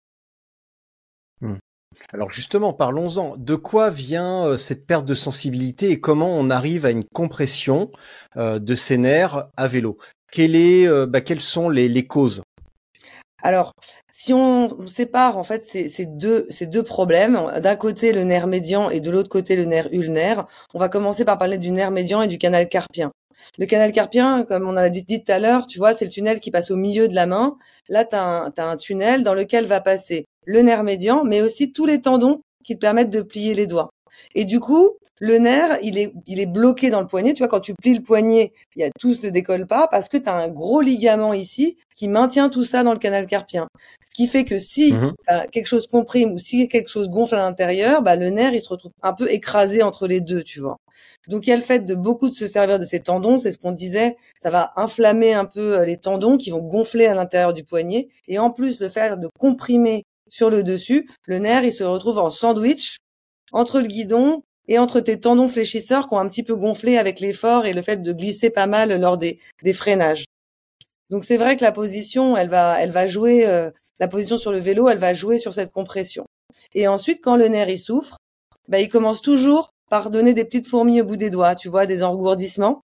Alors 2.12 2.31
justement, 2.31 2.73
parlons-en. 2.73 3.37
De 3.37 3.55
quoi 3.55 3.91
vient 3.91 4.44
euh, 4.44 4.56
cette 4.56 4.87
perte 4.87 5.06
de 5.06 5.14
sensibilité 5.14 5.91
et 5.91 6.00
comment 6.00 6.38
on 6.38 6.50
arrive 6.50 6.87
à 6.87 6.91
une 6.91 7.05
compression 7.05 7.91
euh, 8.37 8.58
de 8.58 8.75
ces 8.75 8.99
nerfs 8.99 9.49
à 9.56 9.67
vélo? 9.67 9.99
Euh, 10.38 11.06
bah, 11.06 11.20
Quelles 11.20 11.41
sont 11.41 11.69
les 11.69 12.06
causes? 12.06 12.43
Alors, 13.46 13.75
si 14.10 14.34
on 14.34 14.88
sépare 14.88 15.38
en 15.38 15.44
fait 15.44 15.64
ces, 15.64 16.04
deux, 16.04 16.82
problèmes, 16.82 17.40
d'un 17.62 17.76
côté 17.76 18.10
le 18.12 18.25
nerf 18.25 18.48
médian 18.48 18.90
et 18.90 18.98
de 18.98 19.08
l'autre 19.08 19.28
côté 19.28 19.54
le 19.54 19.66
nerf 19.66 19.87
ulnaire, 19.93 20.46
on 20.75 20.81
va 20.81 20.88
commencer 20.88 21.25
par 21.25 21.38
parler 21.38 21.56
du 21.56 21.70
nerf 21.70 21.93
médian 21.93 22.22
et 22.22 22.26
du 22.26 22.38
canal 22.38 22.69
carpien. 22.69 23.12
Le 23.56 23.66
canal 23.66 23.93
carpien, 23.93 24.43
comme 24.43 24.69
on 24.69 24.76
a 24.76 24.88
dit, 24.88 25.04
dit 25.04 25.22
tout 25.22 25.31
à 25.31 25.38
l'heure, 25.38 25.69
tu 25.69 25.78
vois, 25.78 25.94
c'est 25.94 26.06
le 26.06 26.10
tunnel 26.10 26.41
qui 26.41 26.50
passe 26.50 26.72
au 26.72 26.76
milieu 26.76 27.06
de 27.06 27.15
la 27.15 27.26
main. 27.26 27.56
Là, 27.88 28.05
tu 28.05 28.17
as, 28.17 28.50
un 28.56 28.76
tunnel 28.76 29.22
dans 29.22 29.34
lequel 29.34 29.67
va 29.67 29.81
passer 29.81 30.26
le 30.44 30.62
nerf 30.62 30.82
médian, 30.82 31.22
mais 31.22 31.41
aussi 31.41 31.70
tous 31.70 31.86
les 31.86 32.00
tendons 32.00 32.41
qui 32.65 32.74
te 32.74 32.81
permettent 32.81 33.10
de 33.10 33.20
plier 33.20 33.55
les 33.55 33.69
doigts. 33.69 33.91
Et 34.35 34.44
du 34.44 34.61
coup, 34.61 34.96
le 35.19 35.39
nerf, 35.39 35.79
il 35.82 35.96
est, 35.99 36.13
il 36.27 36.41
est 36.41 36.46
bloqué 36.46 36.91
dans 36.91 37.01
le 37.01 37.06
poignet. 37.06 37.32
Tu 37.32 37.39
vois, 37.39 37.49
quand 37.49 37.61
tu 37.61 37.75
plies 37.75 37.94
le 37.96 38.03
poignet, 38.03 38.53
il 38.75 38.82
y 38.82 38.85
a 38.85 38.91
tout 38.99 39.15
se 39.15 39.27
décolle 39.27 39.67
pas 39.67 39.89
parce 39.89 40.08
que 40.08 40.19
tu 40.19 40.29
as 40.29 40.35
un 40.35 40.49
gros 40.49 40.81
ligament 40.82 41.32
ici 41.32 41.79
qui 41.94 42.08
maintient 42.08 42.51
tout 42.51 42.65
ça 42.65 42.82
dans 42.82 42.93
le 42.93 42.99
canal 42.99 43.27
carpien. 43.27 43.67
Ce 44.05 44.15
qui 44.15 44.27
fait 44.29 44.44
que 44.44 44.58
si 44.58 44.93
Mhm. 44.93 45.15
bah, 45.27 45.46
quelque 45.46 45.67
chose 45.67 45.87
comprime 45.87 46.32
ou 46.32 46.39
si 46.39 46.69
quelque 46.69 46.91
chose 46.91 47.08
gonfle 47.08 47.35
à 47.35 47.39
l'intérieur, 47.39 48.03
bah, 48.03 48.17
le 48.17 48.29
nerf, 48.29 48.53
il 48.53 48.61
se 48.61 48.69
retrouve 48.69 48.93
un 49.03 49.15
peu 49.15 49.31
écrasé 49.31 49.82
entre 49.82 50.06
les 50.06 50.20
deux, 50.20 50.43
tu 50.43 50.61
vois. 50.61 50.77
Donc, 51.29 51.46
il 51.46 51.51
y 51.51 51.53
a 51.53 51.56
le 51.56 51.63
fait 51.63 51.81
de 51.87 51.94
beaucoup 51.94 52.29
de 52.29 52.35
se 52.35 52.46
servir 52.49 52.79
de 52.79 52.85
ces 52.85 53.01
tendons. 53.01 53.39
C'est 53.39 53.53
ce 53.53 53.58
qu'on 53.58 53.73
disait. 53.73 54.17
Ça 54.39 54.51
va 54.51 54.73
inflammer 54.77 55.32
un 55.32 55.44
peu 55.46 55.79
euh, 55.79 55.85
les 55.85 55.96
tendons 55.96 56.37
qui 56.37 56.51
vont 56.51 56.61
gonfler 56.63 57.06
à 57.06 57.15
l'intérieur 57.15 57.55
du 57.55 57.65
poignet. 57.65 58.08
Et 58.29 58.39
en 58.39 58.51
plus, 58.51 58.81
le 58.81 58.89
faire 58.89 59.17
de 59.19 59.29
comprimer 59.39 60.05
sur 60.29 60.51
le 60.51 60.63
dessus, 60.63 61.08
le 61.27 61.39
nerf, 61.39 61.65
il 61.65 61.73
se 61.73 61.85
retrouve 61.85 62.19
en 62.19 62.31
sandwich 62.31 62.96
entre 63.53 63.81
le 63.81 63.86
guidon 63.86 64.43
et 64.69 64.79
entre 64.79 65.00
tes 65.00 65.20
tendons 65.20 65.48
fléchisseurs 65.48 66.08
qui 66.08 66.15
ont 66.15 66.19
un 66.19 66.29
petit 66.29 66.43
peu 66.43 66.56
gonflé 66.56 66.98
avec 66.98 67.20
l'effort 67.20 67.67
et 67.67 67.72
le 67.72 67.82
fait 67.82 68.03
de 68.03 68.12
glisser 68.12 68.50
pas 68.50 68.67
mal 68.67 69.00
lors 69.00 69.19
des, 69.19 69.38
des 69.62 69.72
freinages. 69.72 70.24
Donc 71.10 71.24
c'est 71.24 71.36
vrai 71.36 71.56
que 71.56 71.62
la 71.62 71.72
position, 71.72 72.36
elle 72.36 72.48
va, 72.48 72.81
elle 72.81 72.91
va 72.91 73.06
jouer, 73.06 73.46
euh, 73.46 73.70
la 74.00 74.08
position 74.08 74.38
sur 74.38 74.50
le 74.50 74.58
vélo, 74.58 74.88
elle 74.88 74.98
va 74.98 75.15
jouer 75.15 75.38
sur 75.38 75.53
cette 75.53 75.70
compression. 75.70 76.26
Et 76.74 76.88
ensuite, 76.88 77.20
quand 77.22 77.36
le 77.36 77.48
nerf 77.48 77.69
il 77.69 77.79
souffre, 77.79 78.17
bah, 78.69 78.81
il 78.81 78.88
commence 78.88 79.22
toujours 79.22 79.70
par 79.88 80.10
donner 80.10 80.34
des 80.34 80.44
petites 80.44 80.67
fourmis 80.67 81.00
au 81.00 81.05
bout 81.05 81.17
des 81.17 81.31
doigts, 81.31 81.55
tu 81.55 81.69
vois, 81.69 81.86
des 81.86 82.03
engourdissements. 82.03 82.81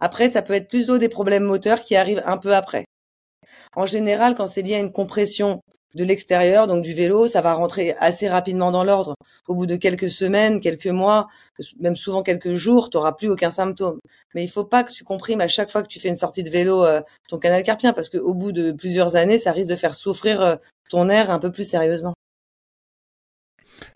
Après, 0.00 0.30
ça 0.30 0.42
peut 0.42 0.54
être 0.54 0.68
plutôt 0.68 0.96
des 0.98 1.10
problèmes 1.10 1.44
moteurs 1.44 1.82
qui 1.82 1.94
arrivent 1.94 2.22
un 2.24 2.38
peu 2.38 2.54
après. 2.54 2.86
En 3.74 3.86
général, 3.86 4.34
quand 4.34 4.46
c'est 4.46 4.62
lié 4.62 4.76
à 4.76 4.80
une 4.80 4.92
compression 4.92 5.60
de 5.94 6.04
l'extérieur, 6.04 6.66
donc 6.66 6.82
du 6.82 6.92
vélo, 6.92 7.26
ça 7.26 7.40
va 7.40 7.54
rentrer 7.54 7.94
assez 7.98 8.28
rapidement 8.28 8.70
dans 8.70 8.84
l'ordre. 8.84 9.14
Au 9.48 9.54
bout 9.54 9.66
de 9.66 9.76
quelques 9.76 10.10
semaines, 10.10 10.60
quelques 10.60 10.86
mois, 10.86 11.28
même 11.80 11.96
souvent 11.96 12.22
quelques 12.22 12.54
jours, 12.54 12.90
tu 12.90 12.96
n'auras 12.96 13.12
plus 13.12 13.30
aucun 13.30 13.50
symptôme. 13.50 13.98
Mais 14.34 14.44
il 14.44 14.48
faut 14.48 14.64
pas 14.64 14.84
que 14.84 14.92
tu 14.92 15.04
comprimes 15.04 15.40
à 15.40 15.48
chaque 15.48 15.70
fois 15.70 15.82
que 15.82 15.88
tu 15.88 16.00
fais 16.00 16.08
une 16.08 16.16
sortie 16.16 16.42
de 16.42 16.50
vélo 16.50 16.84
euh, 16.84 17.00
ton 17.28 17.38
canal 17.38 17.62
carpien, 17.62 17.92
parce 17.92 18.08
qu'au 18.08 18.34
bout 18.34 18.52
de 18.52 18.72
plusieurs 18.72 19.16
années, 19.16 19.38
ça 19.38 19.52
risque 19.52 19.70
de 19.70 19.76
faire 19.76 19.94
souffrir 19.94 20.40
euh, 20.40 20.56
ton 20.90 21.06
nerf 21.06 21.30
un 21.30 21.38
peu 21.38 21.50
plus 21.50 21.64
sérieusement. 21.64 22.14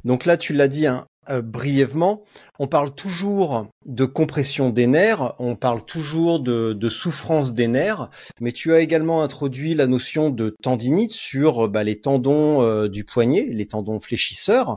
Donc 0.05 0.25
là, 0.25 0.37
tu 0.37 0.53
l'as 0.53 0.69
dit 0.69 0.87
hein, 0.87 1.07
euh, 1.29 1.43
brièvement, 1.43 2.25
on 2.59 2.67
parle 2.67 2.95
toujours 2.95 3.67
de 3.85 4.07
compression 4.07 4.71
des 4.71 4.87
nerfs, 4.87 5.35
on 5.39 5.55
parle 5.55 5.85
toujours 5.85 6.41
de, 6.41 6.89
souffrance 6.89 7.53
des 7.53 7.69
nerfs, 7.69 8.09
mais 8.41 8.53
tu 8.53 8.73
as 8.73 8.81
également 8.81 9.23
introduit 9.23 9.75
la 9.75 9.87
notion 9.87 10.31
de 10.31 10.57
tendinite 10.63 11.13
sur 11.13 11.69
bah, 11.69 11.85
les 11.85 12.01
tendons 12.01 12.63
euh, 12.63 12.89
du 12.89 13.05
poignet, 13.05 13.47
les 13.51 13.67
tendons 13.67 14.01
fléchisseurs, 14.01 14.77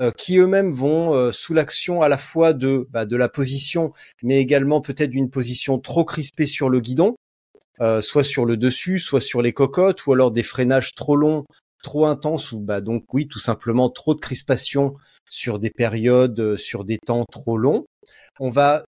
euh, 0.00 0.10
qui 0.10 0.38
eux-mêmes 0.38 0.72
vont 0.72 1.30
sous 1.32 1.54
l'action 1.54 2.02
à 2.02 2.08
la 2.08 2.18
fois 2.18 2.54
de, 2.54 2.88
bah, 2.90 3.06
de 3.06 3.16
la 3.16 3.28
position, 3.28 3.92
mais 4.24 4.40
également 4.40 4.80
peut-être 4.80 5.10
d'une 5.10 5.30
position 5.30 5.78
trop 5.78 6.04
crispée 6.04 6.46
sur 6.46 6.68
le 6.68 6.80
guidon, 6.80 7.14
soit 8.00 8.24
sur 8.24 8.44
le 8.44 8.56
dessus, 8.56 8.98
soit 8.98 9.20
sur 9.20 9.42
les 9.42 9.52
cocottes, 9.52 10.06
ou 10.06 10.12
alors 10.12 10.32
des 10.32 10.42
freinages 10.42 10.92
trop 10.94 11.16
longs 11.16 11.44
trop 11.84 12.06
intense 12.06 12.50
ou 12.50 12.58
bah 12.58 12.80
donc 12.80 13.04
oui 13.14 13.28
tout 13.28 13.38
simplement 13.38 13.90
trop 13.90 14.14
de 14.14 14.20
crispation 14.20 14.96
sur 15.30 15.60
des 15.60 15.70
périodes 15.70 16.40
euh, 16.40 16.56
sur 16.56 16.84
des 16.84 16.98
temps 16.98 17.24
trop 17.30 17.56
longs. 17.56 17.84
On 18.40 18.50
va 18.50 18.84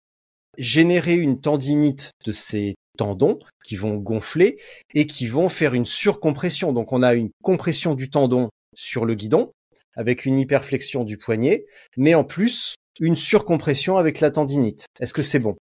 générer 0.57 1.15
une 1.15 1.41
tendinite 1.41 2.11
de 2.25 2.31
ces 2.31 2.75
tendons 2.97 3.39
qui 3.65 3.75
vont 3.75 3.95
gonfler 3.95 4.59
et 4.93 5.07
qui 5.07 5.27
vont 5.27 5.49
faire 5.49 5.73
une 5.73 5.85
surcompression. 5.85 6.71
Donc 6.71 6.93
on 6.93 7.01
a 7.01 7.15
une 7.15 7.31
compression 7.43 7.95
du 7.95 8.09
tendon 8.09 8.49
sur 8.75 9.05
le 9.05 9.15
guidon 9.15 9.51
avec 9.95 10.25
une 10.25 10.39
hyperflexion 10.39 11.03
du 11.03 11.17
poignet 11.17 11.65
mais 11.97 12.13
en 12.15 12.23
plus 12.23 12.75
une 12.99 13.15
surcompression 13.15 13.97
avec 13.97 14.19
la 14.19 14.31
tendinite. 14.31 14.85
Est-ce 14.99 15.13
que 15.13 15.23
c'est 15.23 15.39
bon? 15.39 15.55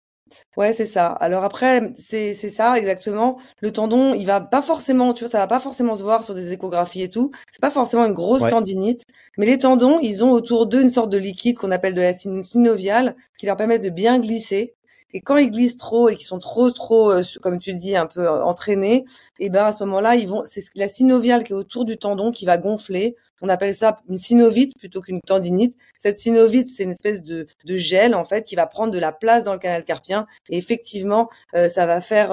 Ouais, 0.56 0.75
c'est 0.75 0.87
ça. 0.87 1.08
Alors 1.12 1.44
après, 1.44 1.92
c'est 1.99 2.34
c'est 2.34 2.50
ça 2.50 2.76
exactement. 2.76 3.38
Le 3.60 3.72
tendon, 3.72 4.14
il 4.14 4.26
va 4.26 4.40
pas 4.40 4.62
forcément, 4.62 5.14
tu 5.14 5.25
vois, 5.25 5.30
ça 5.30 5.38
va 5.38 5.46
pas 5.46 5.60
forcément 5.60 5.96
se 5.96 6.02
voir 6.02 6.25
sur 6.25 6.34
des 6.34 6.52
échographies 6.52 7.02
et 7.02 7.08
tout. 7.10 7.30
C'est 7.50 7.60
pas 7.60 7.70
forcément 7.70 8.04
une 8.04 8.12
grosse 8.12 8.46
tendinite, 8.49 9.04
mais 9.38 9.46
les 9.46 9.58
tendons, 9.58 9.99
ils 10.00 10.25
ont 10.25 10.32
autour 10.32 10.66
d'eux 10.66 10.82
une 10.82 10.90
sorte 10.90 11.10
de 11.10 11.18
liquide 11.18 11.56
qu'on 11.56 11.70
appelle 11.70 11.94
de 11.94 12.00
la 12.00 12.14
synoviale 12.14 13.16
qui 13.38 13.46
leur 13.46 13.56
permet 13.56 13.78
de 13.78 13.90
bien 13.90 14.18
glisser. 14.18 14.75
Et 15.12 15.20
quand 15.20 15.37
ils 15.37 15.50
glissent 15.50 15.76
trop 15.76 16.08
et 16.08 16.16
qu'ils 16.16 16.26
sont 16.26 16.38
trop, 16.38 16.70
trop, 16.70 17.10
euh, 17.10 17.22
comme 17.42 17.58
tu 17.58 17.72
le 17.72 17.78
dis, 17.78 17.96
un 17.96 18.06
peu 18.06 18.20
euh, 18.28 18.44
entraînés, 18.44 19.04
et 19.40 19.50
ben 19.50 19.64
à 19.66 19.72
ce 19.72 19.82
moment-là, 19.84 20.14
ils 20.16 20.28
vont, 20.28 20.42
c'est 20.46 20.62
la 20.76 20.88
synoviale 20.88 21.44
qui 21.44 21.52
est 21.52 21.56
autour 21.56 21.84
du 21.84 21.96
tendon 21.96 22.30
qui 22.30 22.44
va 22.46 22.58
gonfler. 22.58 23.16
On 23.40 23.49
appelle 23.49 23.75
ça 23.75 24.00
une 24.09 24.18
synovite 24.18 24.76
plutôt 24.78 25.00
qu'une 25.00 25.20
tendinite. 25.20 25.76
Cette 25.99 26.20
synovite, 26.20 26.68
c'est 26.68 26.85
une 26.85 26.92
espèce 26.92 27.23
de, 27.23 27.47
de, 27.64 27.76
gel 27.76 28.14
en 28.14 28.25
fait 28.25 28.44
qui 28.44 28.56
va 28.56 28.66
prendre 28.66 28.92
de 28.92 28.99
la 28.99 29.12
place 29.12 29.44
dans 29.44 29.52
le 29.52 29.59
canal 29.59 29.85
carpien 29.85 30.26
et 30.49 30.56
effectivement, 30.56 31.28
euh, 31.54 31.68
ça 31.68 31.87
va 31.87 32.00
faire, 32.00 32.30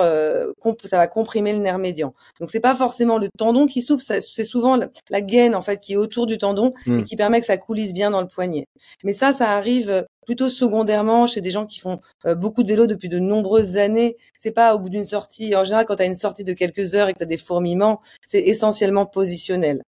ça 0.84 0.98
va 0.98 1.08
comprimer 1.08 1.54
le 1.54 1.60
nerf 1.60 1.78
médian. 1.78 2.14
Donc 2.40 2.52
c'est 2.52 2.60
pas 2.60 2.76
forcément 2.76 3.18
le 3.18 3.30
tendon 3.38 3.66
qui 3.66 3.82
souffre, 3.82 4.04
c'est 4.06 4.46
souvent 4.46 4.78
la, 5.10 5.22
gaine 5.22 5.56
en 5.56 5.62
fait 5.62 5.80
qui 5.80 5.94
est 5.94 5.98
autour 5.98 6.26
du 6.26 6.38
tendon 6.38 6.74
et 6.86 6.90
mmh. 6.92 7.04
qui 7.04 7.16
permet 7.16 7.40
que 7.40 7.46
ça 7.46 7.58
coulisse 7.58 7.94
bien 7.94 8.12
dans 8.12 8.22
le 8.22 8.28
poignet. 8.28 8.68
Mais 9.04 9.14
ça, 9.14 9.34
ça 9.34 9.52
arrive 9.52 10.06
plutôt 10.28 10.50
secondairement 10.50 11.26
chez 11.26 11.42
des 11.42 11.52
gens 11.52 11.66
qui 11.66 11.80
font 11.80 12.02
euh, 12.26 12.36
beaucoup 12.36 12.62
de 12.62 12.68
vélo 12.68 12.86
depuis 12.86 13.10
de 13.10 13.18
nombreuses 13.18 13.78
années. 13.78 14.18
C'est 14.38 14.52
pas 14.52 14.76
au 14.76 14.80
bout 14.80 14.90
d'une 14.90 15.06
sortie. 15.06 15.56
En 15.56 15.64
général, 15.64 15.86
quand 15.86 15.96
tu 15.96 16.04
as 16.04 16.06
une 16.06 16.16
sortie 16.16 16.44
de 16.44 16.54
quelques 16.54 16.94
heures 16.94 17.08
et 17.08 17.14
que 17.14 17.20
tu 17.20 17.24
as 17.24 17.28
des 17.28 17.38
fourmillements, 17.38 18.02
c'est 18.26 18.42
essentiellement 18.42 19.06
positionnel. 19.06 19.82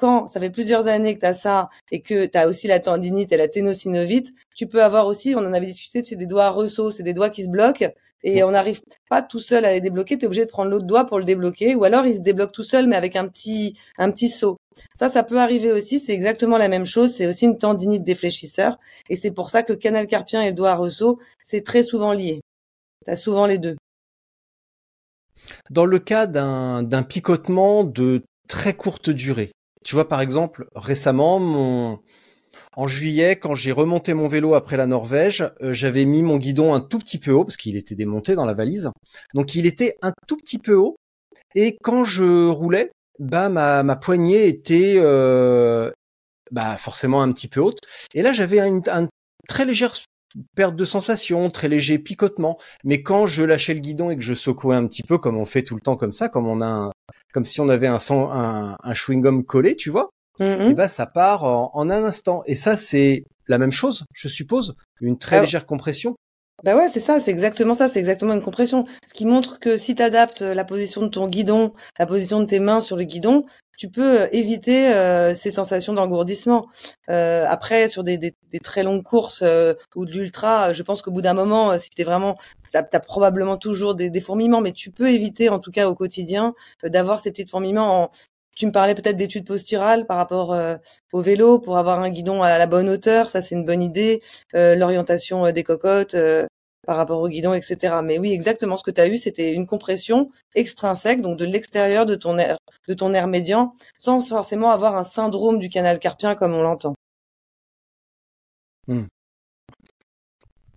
Quand 0.00 0.28
ça 0.28 0.40
fait 0.40 0.48
plusieurs 0.48 0.86
années 0.86 1.14
que 1.14 1.20
tu 1.20 1.26
as 1.26 1.34
ça 1.34 1.68
et 1.90 2.00
que 2.00 2.24
tu 2.24 2.38
as 2.38 2.48
aussi 2.48 2.66
la 2.66 2.80
tendinite 2.80 3.32
et 3.32 3.36
la 3.36 3.48
ténosynovite, 3.48 4.32
tu 4.56 4.66
peux 4.66 4.82
avoir 4.82 5.06
aussi, 5.06 5.34
on 5.36 5.40
en 5.40 5.52
avait 5.52 5.66
discuté, 5.66 6.02
c'est 6.02 6.16
des 6.16 6.24
doigts 6.24 6.46
à 6.46 6.50
ressaut, 6.50 6.90
c'est 6.90 7.02
des 7.02 7.12
doigts 7.12 7.28
qui 7.28 7.44
se 7.44 7.50
bloquent 7.50 7.86
et 8.22 8.42
on 8.42 8.50
n'arrive 8.52 8.80
pas 9.10 9.20
tout 9.20 9.40
seul 9.40 9.66
à 9.66 9.72
les 9.72 9.82
débloquer, 9.82 10.16
tu 10.16 10.24
es 10.24 10.26
obligé 10.26 10.46
de 10.46 10.50
prendre 10.50 10.70
l'autre 10.70 10.86
doigt 10.86 11.04
pour 11.04 11.18
le 11.18 11.26
débloquer 11.26 11.74
ou 11.74 11.84
alors 11.84 12.06
il 12.06 12.14
se 12.14 12.20
débloque 12.20 12.52
tout 12.52 12.64
seul 12.64 12.86
mais 12.86 12.96
avec 12.96 13.14
un 13.14 13.28
petit 13.28 13.76
un 13.98 14.10
petit 14.10 14.30
saut. 14.30 14.56
Ça, 14.94 15.10
ça 15.10 15.22
peut 15.22 15.38
arriver 15.38 15.70
aussi. 15.70 16.00
C'est 16.00 16.14
exactement 16.14 16.56
la 16.56 16.68
même 16.68 16.86
chose. 16.86 17.12
C'est 17.12 17.26
aussi 17.26 17.44
une 17.44 17.58
tendinite 17.58 18.02
défléchisseur. 18.02 18.78
Et 19.10 19.16
c'est 19.16 19.30
pour 19.30 19.50
ça 19.50 19.62
que 19.62 19.74
canal 19.74 20.06
carpien 20.06 20.40
et 20.40 20.54
doigt 20.54 20.74
ressaut, 20.76 21.18
c'est 21.42 21.62
très 21.62 21.82
souvent 21.82 22.14
lié. 22.14 22.40
Tu 23.04 23.12
as 23.12 23.16
souvent 23.16 23.44
les 23.44 23.58
deux. 23.58 23.76
Dans 25.68 25.84
le 25.84 25.98
cas 25.98 26.26
d'un 26.26 27.02
picotement 27.02 27.84
de 27.84 28.22
très 28.48 28.72
courte 28.72 29.10
durée, 29.10 29.52
tu 29.84 29.94
vois, 29.94 30.08
par 30.08 30.20
exemple, 30.20 30.66
récemment, 30.74 31.40
mon, 31.40 32.00
en 32.76 32.86
juillet, 32.86 33.36
quand 33.36 33.54
j'ai 33.54 33.72
remonté 33.72 34.14
mon 34.14 34.28
vélo 34.28 34.54
après 34.54 34.76
la 34.76 34.86
Norvège, 34.86 35.44
euh, 35.62 35.72
j'avais 35.72 36.04
mis 36.04 36.22
mon 36.22 36.36
guidon 36.36 36.72
un 36.74 36.80
tout 36.80 36.98
petit 36.98 37.18
peu 37.18 37.32
haut 37.32 37.44
parce 37.44 37.56
qu'il 37.56 37.76
était 37.76 37.94
démonté 37.94 38.34
dans 38.34 38.44
la 38.44 38.54
valise. 38.54 38.90
Donc 39.34 39.54
il 39.54 39.66
était 39.66 39.96
un 40.02 40.12
tout 40.26 40.36
petit 40.36 40.58
peu 40.58 40.74
haut. 40.74 40.96
Et 41.54 41.76
quand 41.82 42.04
je 42.04 42.48
roulais, 42.48 42.90
bah 43.18 43.48
ma, 43.48 43.82
ma 43.82 43.96
poignée 43.96 44.46
était 44.46 44.94
euh, 44.96 45.90
bah 46.52 46.76
forcément 46.76 47.22
un 47.22 47.32
petit 47.32 47.48
peu 47.48 47.60
haute. 47.60 47.80
Et 48.14 48.22
là 48.22 48.32
j'avais 48.32 48.58
une 48.66 48.82
un 48.88 49.08
très 49.48 49.64
légère 49.64 49.94
perte 50.54 50.76
de 50.76 50.84
sensation, 50.84 51.50
très 51.50 51.68
léger 51.68 51.98
picotement. 51.98 52.58
Mais 52.84 53.02
quand 53.02 53.26
je 53.26 53.42
lâchais 53.44 53.74
le 53.74 53.80
guidon 53.80 54.10
et 54.10 54.16
que 54.16 54.22
je 54.22 54.34
secouais 54.34 54.76
un 54.76 54.86
petit 54.86 55.02
peu, 55.02 55.18
comme 55.18 55.36
on 55.36 55.44
fait 55.44 55.62
tout 55.62 55.74
le 55.74 55.80
temps 55.80 55.96
comme 55.96 56.12
ça, 56.12 56.28
comme 56.28 56.46
on 56.46 56.60
a 56.60 56.66
un, 56.66 56.92
comme 57.32 57.44
si 57.44 57.60
on 57.60 57.68
avait 57.68 57.86
un, 57.86 57.98
un, 58.10 58.76
un 58.82 58.94
chewing 58.94 59.20
gum 59.22 59.44
collé, 59.44 59.76
tu 59.76 59.90
vois, 59.90 60.10
et 60.70 60.74
bah 60.74 60.88
ça 60.88 61.06
part 61.06 61.44
en, 61.44 61.70
en, 61.74 61.90
un 61.90 62.04
instant. 62.04 62.42
Et 62.46 62.54
ça 62.54 62.76
c'est 62.76 63.24
la 63.46 63.58
même 63.58 63.72
chose, 63.72 64.04
je 64.14 64.28
suppose, 64.28 64.74
une 65.00 65.18
très 65.18 65.36
légère 65.42 65.66
compression. 65.66 66.16
Bah 66.62 66.76
ouais, 66.76 66.90
c'est 66.90 67.00
ça, 67.00 67.20
c'est 67.20 67.30
exactement 67.30 67.72
ça, 67.72 67.88
c'est 67.88 67.98
exactement 67.98 68.34
une 68.34 68.42
compression. 68.42 68.84
Ce 69.06 69.14
qui 69.14 69.24
montre 69.24 69.58
que 69.58 69.78
si 69.78 69.94
tu 69.94 70.02
adaptes 70.02 70.42
la 70.42 70.64
position 70.64 71.00
de 71.02 71.08
ton 71.08 71.26
guidon, 71.26 71.72
la 71.98 72.06
position 72.06 72.40
de 72.40 72.44
tes 72.44 72.60
mains 72.60 72.82
sur 72.82 72.96
le 72.96 73.04
guidon, 73.04 73.46
tu 73.78 73.88
peux 73.88 74.20
euh, 74.22 74.26
éviter 74.30 74.92
euh, 74.92 75.34
ces 75.34 75.50
sensations 75.50 75.94
d'engourdissement. 75.94 76.68
Euh, 77.08 77.46
après, 77.48 77.88
sur 77.88 78.04
des, 78.04 78.18
des, 78.18 78.34
des, 78.52 78.60
très 78.60 78.82
longues 78.82 79.02
courses 79.02 79.40
euh, 79.42 79.72
ou 79.96 80.04
de 80.04 80.12
l'ultra, 80.12 80.74
je 80.74 80.82
pense 80.82 81.00
qu'au 81.00 81.10
bout 81.10 81.22
d'un 81.22 81.32
moment, 81.32 81.78
si 81.78 81.88
tu 81.88 82.04
vraiment, 82.04 82.36
tu 82.70 82.76
as, 82.76 83.00
probablement 83.00 83.56
toujours 83.56 83.94
des, 83.94 84.10
des, 84.10 84.20
fourmillements, 84.20 84.60
mais 84.60 84.72
tu 84.72 84.90
peux 84.90 85.08
éviter, 85.08 85.48
en 85.48 85.60
tout 85.60 85.70
cas 85.70 85.88
au 85.88 85.94
quotidien, 85.94 86.52
d'avoir 86.84 87.20
ces 87.20 87.30
petits 87.30 87.46
fourmillements. 87.46 88.02
En... 88.02 88.10
Tu 88.60 88.66
me 88.66 88.72
parlais 88.72 88.94
peut-être 88.94 89.16
d'études 89.16 89.46
posturales 89.46 90.06
par 90.06 90.18
rapport 90.18 90.54
au 91.14 91.22
vélo 91.22 91.58
pour 91.58 91.78
avoir 91.78 92.00
un 92.00 92.10
guidon 92.10 92.42
à 92.42 92.58
la 92.58 92.66
bonne 92.66 92.90
hauteur, 92.90 93.30
ça 93.30 93.40
c'est 93.40 93.54
une 93.54 93.64
bonne 93.64 93.82
idée. 93.82 94.20
L'orientation 94.52 95.50
des 95.50 95.64
cocottes, 95.64 96.14
par 96.86 96.96
rapport 96.98 97.20
au 97.20 97.28
guidon, 97.28 97.54
etc. 97.54 98.00
Mais 98.04 98.18
oui, 98.18 98.32
exactement. 98.32 98.76
Ce 98.76 98.82
que 98.82 98.90
tu 98.90 99.00
as 99.00 99.08
eu, 99.08 99.16
c'était 99.16 99.54
une 99.54 99.66
compression 99.66 100.30
extrinsèque, 100.54 101.22
donc 101.22 101.38
de 101.38 101.46
l'extérieur 101.46 102.04
de 102.04 102.14
ton 102.14 102.36
air, 102.36 102.58
de 102.86 102.92
ton 102.92 103.14
air 103.14 103.28
médian, 103.28 103.74
sans 103.96 104.20
forcément 104.20 104.70
avoir 104.70 104.94
un 104.94 105.04
syndrome 105.04 105.58
du 105.58 105.70
canal 105.70 105.98
carpien 105.98 106.34
comme 106.34 106.52
on 106.52 106.62
l'entend. 106.62 106.94
Hmm. 108.88 109.04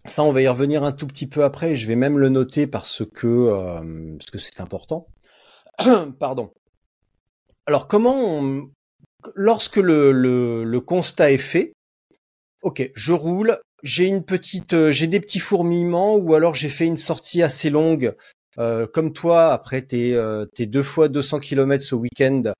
Ça, 0.05 0.23
on 0.23 0.31
va 0.31 0.41
y 0.41 0.47
revenir 0.47 0.83
un 0.83 0.93
tout 0.93 1.07
petit 1.07 1.27
peu 1.27 1.43
après. 1.43 1.75
Je 1.75 1.85
vais 1.87 1.95
même 1.97 2.17
le 2.17 2.29
noter 2.29 2.65
parce 2.65 3.03
que 3.13 3.27
euh, 3.27 4.15
parce 4.17 4.29
que 4.31 4.37
c'est 4.37 4.61
important. 4.61 5.07
Pardon. 6.19 6.53
Alors, 7.65 7.87
comment 7.87 8.15
on, 8.15 8.69
lorsque 9.35 9.77
le, 9.77 10.11
le, 10.11 10.63
le 10.63 10.81
constat 10.81 11.31
est 11.31 11.37
fait, 11.37 11.73
ok, 12.61 12.91
je 12.93 13.13
roule, 13.13 13.57
j'ai 13.83 14.05
une 14.05 14.23
petite, 14.23 14.73
euh, 14.73 14.91
j'ai 14.91 15.07
des 15.07 15.19
petits 15.19 15.39
fourmillements 15.39 16.15
ou 16.15 16.33
alors 16.33 16.55
j'ai 16.55 16.69
fait 16.69 16.85
une 16.85 16.97
sortie 16.97 17.41
assez 17.43 17.69
longue. 17.69 18.13
Euh, 18.59 18.85
comme 18.85 19.13
toi, 19.13 19.51
après 19.51 19.81
tes, 19.81 20.13
euh, 20.13 20.45
tes 20.45 20.67
deux 20.67 20.83
fois 20.83 21.07
200 21.07 21.39
km 21.39 21.83
ce 21.83 21.95
week-end, 21.95 22.53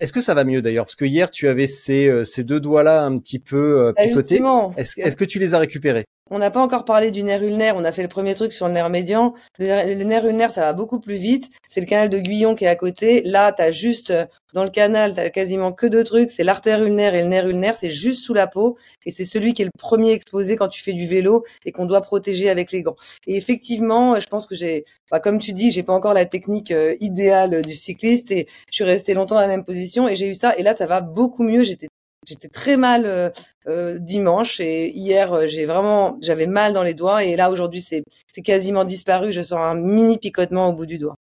est-ce 0.00 0.12
que 0.12 0.22
ça 0.22 0.34
va 0.34 0.44
mieux 0.44 0.62
d'ailleurs? 0.62 0.86
Parce 0.86 0.96
que 0.96 1.04
hier, 1.04 1.30
tu 1.30 1.48
avais 1.48 1.66
ces, 1.66 2.24
ces 2.24 2.44
deux 2.44 2.60
doigts-là 2.60 3.04
un 3.04 3.18
petit 3.18 3.38
peu 3.38 3.92
picotés. 3.96 4.40
Est-ce 4.76 5.00
est 5.00 5.16
que 5.16 5.24
tu 5.24 5.38
les 5.38 5.52
as 5.52 5.58
récupérés? 5.58 6.06
On 6.30 6.38
n'a 6.38 6.50
pas 6.50 6.62
encore 6.62 6.84
parlé 6.84 7.10
du 7.10 7.22
nerf 7.22 7.42
ulnaire. 7.42 7.74
On 7.76 7.84
a 7.84 7.92
fait 7.92 8.02
le 8.02 8.08
premier 8.08 8.34
truc 8.34 8.52
sur 8.52 8.68
le 8.68 8.72
nerf 8.72 8.88
médian. 8.88 9.34
Le, 9.58 10.04
nerf 10.04 10.24
ulnaire, 10.24 10.52
ça 10.52 10.60
va 10.62 10.72
beaucoup 10.72 11.00
plus 11.00 11.16
vite. 11.16 11.50
C'est 11.66 11.80
le 11.80 11.86
canal 11.86 12.08
de 12.08 12.18
Guyon 12.20 12.54
qui 12.54 12.64
est 12.64 12.68
à 12.68 12.76
côté. 12.76 13.22
Là, 13.24 13.52
tu 13.52 13.62
as 13.62 13.72
juste 13.72 14.10
euh, 14.10 14.26
dans 14.52 14.62
le 14.62 14.70
canal, 14.70 15.14
tu 15.14 15.30
quasiment 15.32 15.72
que 15.72 15.86
deux 15.86 16.04
trucs. 16.04 16.30
C'est 16.30 16.44
l'artère 16.44 16.84
ulnaire 16.84 17.14
et 17.14 17.22
le 17.22 17.28
nerf 17.28 17.48
ulnaire. 17.48 17.76
C'est 17.76 17.90
juste 17.90 18.22
sous 18.22 18.34
la 18.34 18.46
peau. 18.46 18.78
Et 19.04 19.10
c'est 19.10 19.24
celui 19.24 19.54
qui 19.54 19.62
est 19.62 19.64
le 19.64 19.72
premier 19.76 20.12
exposé 20.12 20.54
quand 20.56 20.68
tu 20.68 20.82
fais 20.82 20.92
du 20.92 21.06
vélo 21.06 21.44
et 21.64 21.72
qu'on 21.72 21.86
doit 21.86 22.00
protéger 22.00 22.48
avec 22.48 22.70
les 22.70 22.82
gants. 22.82 22.96
Et 23.26 23.36
effectivement, 23.36 24.20
je 24.20 24.26
pense 24.26 24.46
que 24.46 24.54
j'ai, 24.54 24.84
bah, 25.10 25.18
comme 25.18 25.40
tu 25.40 25.52
dis, 25.52 25.72
j'ai 25.72 25.82
pas 25.82 25.94
encore 25.94 26.14
la 26.14 26.26
technique 26.26 26.70
euh, 26.70 26.94
idéale 27.00 27.62
du 27.62 27.74
cycliste 27.74 28.30
et 28.30 28.46
je 28.70 28.76
suis 28.76 28.84
restée 28.84 29.14
longtemps 29.14 29.34
dans 29.34 29.40
la 29.40 29.48
même 29.48 29.64
position 29.64 30.08
et 30.08 30.14
j'ai 30.14 30.28
eu 30.28 30.34
ça. 30.36 30.56
Et 30.56 30.62
là, 30.62 30.76
ça 30.76 30.86
va 30.86 31.00
beaucoup 31.00 31.42
mieux. 31.42 31.64
J'étais 31.64 31.88
J'étais 32.30 32.48
très 32.48 32.76
mal 32.76 33.06
euh, 33.06 33.28
euh, 33.66 33.98
dimanche 33.98 34.60
et 34.60 34.88
hier 34.90 35.32
euh, 35.32 35.48
j'ai 35.48 35.66
vraiment 35.66 36.16
j'avais 36.22 36.46
mal 36.46 36.72
dans 36.72 36.84
les 36.84 36.94
doigts 36.94 37.24
et 37.24 37.34
là 37.34 37.50
aujourd'hui 37.50 37.82
c'est 37.82 38.04
c'est 38.32 38.42
quasiment 38.42 38.84
disparu. 38.84 39.32
Je 39.32 39.42
sens 39.42 39.60
un 39.60 39.74
mini 39.74 40.16
picotement 40.16 40.68
au 40.68 40.72
bout 40.72 40.86
du 40.86 40.98
doigt. 40.98 41.16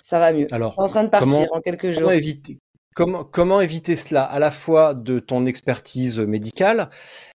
Ça 0.00 0.20
va 0.20 0.32
mieux. 0.32 0.46
Alors, 0.52 0.78
en 0.78 0.88
train 0.88 1.02
de 1.02 1.08
partir 1.08 1.48
en 1.50 1.60
quelques 1.60 1.90
jours. 1.90 2.02
Comment 2.02 2.12
éviter 2.12 2.58
comment 2.94 3.24
comment 3.24 3.60
éviter 3.60 3.96
cela 3.96 4.22
à 4.22 4.38
la 4.38 4.52
fois 4.52 4.94
de 4.94 5.18
ton 5.18 5.44
expertise 5.44 6.20
médicale 6.20 6.88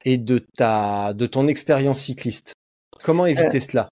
et 0.05 0.19
de 0.19 0.39
ta 0.39 1.15
de 1.15 1.25
ton 1.25 1.49
expérience 1.49 2.01
cycliste? 2.01 2.53
Comment 3.03 3.25
éviter 3.25 3.61
cela? 3.61 3.89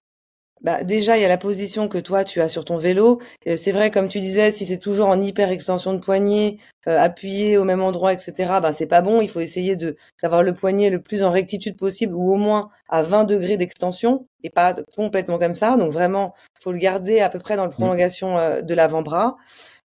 Bah, 0.61 0.83
déjà, 0.83 1.17
il 1.17 1.21
y 1.21 1.25
a 1.25 1.27
la 1.27 1.37
position 1.37 1.87
que 1.87 1.97
toi, 1.97 2.23
tu 2.23 2.41
as 2.41 2.49
sur 2.49 2.65
ton 2.65 2.77
vélo. 2.77 3.19
C'est 3.45 3.71
vrai, 3.71 3.91
comme 3.91 4.09
tu 4.09 4.19
disais, 4.19 4.51
si 4.51 4.65
c'est 4.65 4.79
toujours 4.79 5.07
en 5.07 5.21
hyper 5.21 5.51
extension 5.51 5.93
de 5.93 5.99
poignet, 5.99 6.57
euh, 6.87 6.99
appuyé 6.99 7.57
au 7.57 7.63
même 7.63 7.81
endroit, 7.81 8.13
etc., 8.13 8.33
bah, 8.61 8.73
c'est 8.73 8.87
pas 8.87 9.01
bon. 9.01 9.21
Il 9.21 9.29
faut 9.29 9.39
essayer 9.39 9.75
de 9.75 9.97
d'avoir 10.23 10.43
le 10.43 10.53
poignet 10.53 10.89
le 10.89 11.01
plus 11.01 11.23
en 11.23 11.31
rectitude 11.31 11.77
possible 11.77 12.15
ou 12.15 12.31
au 12.31 12.37
moins 12.37 12.69
à 12.89 13.03
20 13.03 13.25
degrés 13.25 13.57
d'extension 13.57 14.27
et 14.43 14.49
pas 14.49 14.75
complètement 14.95 15.37
comme 15.37 15.55
ça. 15.55 15.77
Donc 15.77 15.91
vraiment, 15.91 16.33
faut 16.61 16.71
le 16.71 16.79
garder 16.79 17.19
à 17.19 17.29
peu 17.29 17.39
près 17.39 17.55
dans 17.55 17.63
la 17.63 17.69
mmh. 17.69 17.73
prolongation 17.73 18.37
euh, 18.37 18.61
de 18.61 18.73
l'avant-bras. 18.73 19.37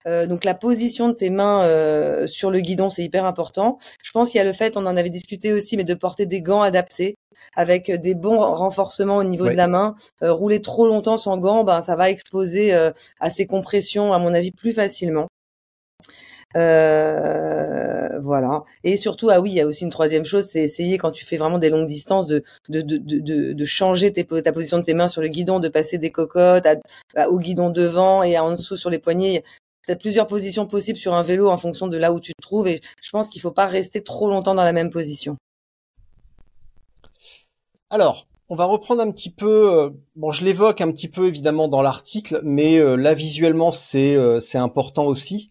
Euh, 0.06 0.26
donc 0.26 0.44
la 0.44 0.54
position 0.54 1.09
de 1.09 1.14
tes 1.14 1.30
mains 1.30 1.62
euh, 1.64 2.26
sur 2.26 2.50
le 2.50 2.61
guidon, 2.61 2.90
c'est 2.90 3.02
hyper 3.02 3.25
important. 3.25 3.78
Je 4.02 4.11
pense 4.12 4.30
qu'il 4.30 4.38
y 4.38 4.40
a 4.40 4.44
le 4.44 4.52
fait, 4.52 4.76
on 4.76 4.87
en 4.87 4.97
avait 4.97 5.11
discuté 5.11 5.52
aussi, 5.52 5.76
mais 5.76 5.85
de 5.85 5.94
porter 5.94 6.26
des 6.26 6.42
gants 6.42 6.62
adaptés 6.62 7.16
avec 7.56 7.90
des 7.90 8.14
bons 8.14 8.38
renforcements 8.38 9.16
au 9.16 9.25
niveau 9.25 9.49
de 9.49 9.54
la 9.54 9.66
main. 9.68 9.97
Euh, 10.23 10.32
rouler 10.32 10.61
trop 10.62 10.87
longtemps 10.87 11.18
sans 11.18 11.38
gants, 11.38 11.64
ben 11.64 11.82
ça 11.82 11.97
va 11.97 12.11
exposer 12.11 12.73
à 13.21 13.30
ces 13.30 13.47
compressions, 13.47 14.12
à 14.12 14.18
mon 14.18 14.35
avis, 14.35 14.52
plus 14.52 14.73
facilement. 14.73 15.28
Euh, 16.56 18.18
voilà. 18.21 18.64
Et 18.85 18.97
surtout, 18.97 19.30
ah 19.30 19.40
oui, 19.40 19.50
il 19.50 19.54
y 19.54 19.61
a 19.61 19.66
aussi 19.66 19.85
une 19.85 19.90
troisième 19.90 20.26
chose, 20.26 20.47
c'est 20.50 20.61
essayer 20.61 20.99
quand 20.99 21.11
tu 21.11 21.25
fais 21.25 21.37
vraiment 21.37 21.59
des 21.59 21.71
longues 21.71 21.87
distances 21.87 22.26
de 22.26 22.44
de 22.68 22.82
de 22.82 22.99
de, 22.99 23.52
de 23.52 23.64
changer 23.64 24.12
tes, 24.12 24.25
ta 24.25 24.52
position 24.52 24.78
de 24.78 24.85
tes 24.85 24.94
mains 24.94 25.09
sur 25.09 25.23
le 25.23 25.28
guidon, 25.28 25.61
de 25.61 25.68
passer 25.68 25.99
des 25.99 26.11
cocottes 26.11 26.66
au 27.28 27.38
guidon 27.38 27.71
devant 27.71 28.23
et 28.23 28.38
en 28.38 28.52
dessous 28.52 28.76
sur 28.76 28.90
les 28.90 28.99
poignets 28.99 29.44
peut-être 29.86 30.00
plusieurs 30.00 30.26
positions 30.26 30.66
possibles 30.66 30.98
sur 30.98 31.14
un 31.14 31.22
vélo 31.22 31.48
en 31.48 31.58
fonction 31.58 31.88
de 31.88 31.96
là 31.96 32.12
où 32.12 32.20
tu 32.20 32.32
te 32.32 32.42
trouves. 32.42 32.68
Et 32.68 32.80
je 33.00 33.10
pense 33.10 33.28
qu'il 33.28 33.42
faut 33.42 33.52
pas 33.52 33.66
rester 33.66 34.02
trop 34.02 34.28
longtemps 34.28 34.54
dans 34.54 34.64
la 34.64 34.72
même 34.72 34.90
position. 34.90 35.36
Alors, 37.90 38.26
on 38.48 38.54
va 38.54 38.64
reprendre 38.64 39.02
un 39.02 39.10
petit 39.10 39.30
peu. 39.30 39.72
Euh, 39.72 39.90
bon, 40.16 40.30
je 40.30 40.44
l'évoque 40.44 40.80
un 40.80 40.90
petit 40.92 41.08
peu 41.08 41.26
évidemment 41.26 41.68
dans 41.68 41.82
l'article, 41.82 42.40
mais 42.44 42.78
euh, 42.78 42.96
là 42.96 43.14
visuellement 43.14 43.70
c'est 43.70 44.14
euh, 44.14 44.40
c'est 44.40 44.58
important 44.58 45.06
aussi. 45.06 45.50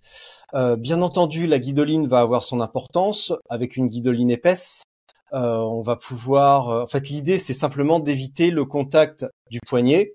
bien 0.53 1.01
entendu, 1.01 1.47
la 1.47 1.59
guidoline 1.59 2.07
va 2.07 2.19
avoir 2.19 2.43
son 2.43 2.59
importance 2.59 3.33
avec 3.49 3.77
une 3.77 3.87
guidoline 3.87 4.29
épaisse. 4.29 4.83
on 5.31 5.81
va 5.81 5.95
pouvoir. 5.95 6.83
en 6.83 6.87
fait, 6.87 7.09
l'idée 7.09 7.39
c'est 7.39 7.53
simplement 7.53 7.99
d'éviter 7.99 8.51
le 8.51 8.65
contact 8.65 9.25
du 9.49 9.59
poignet 9.65 10.13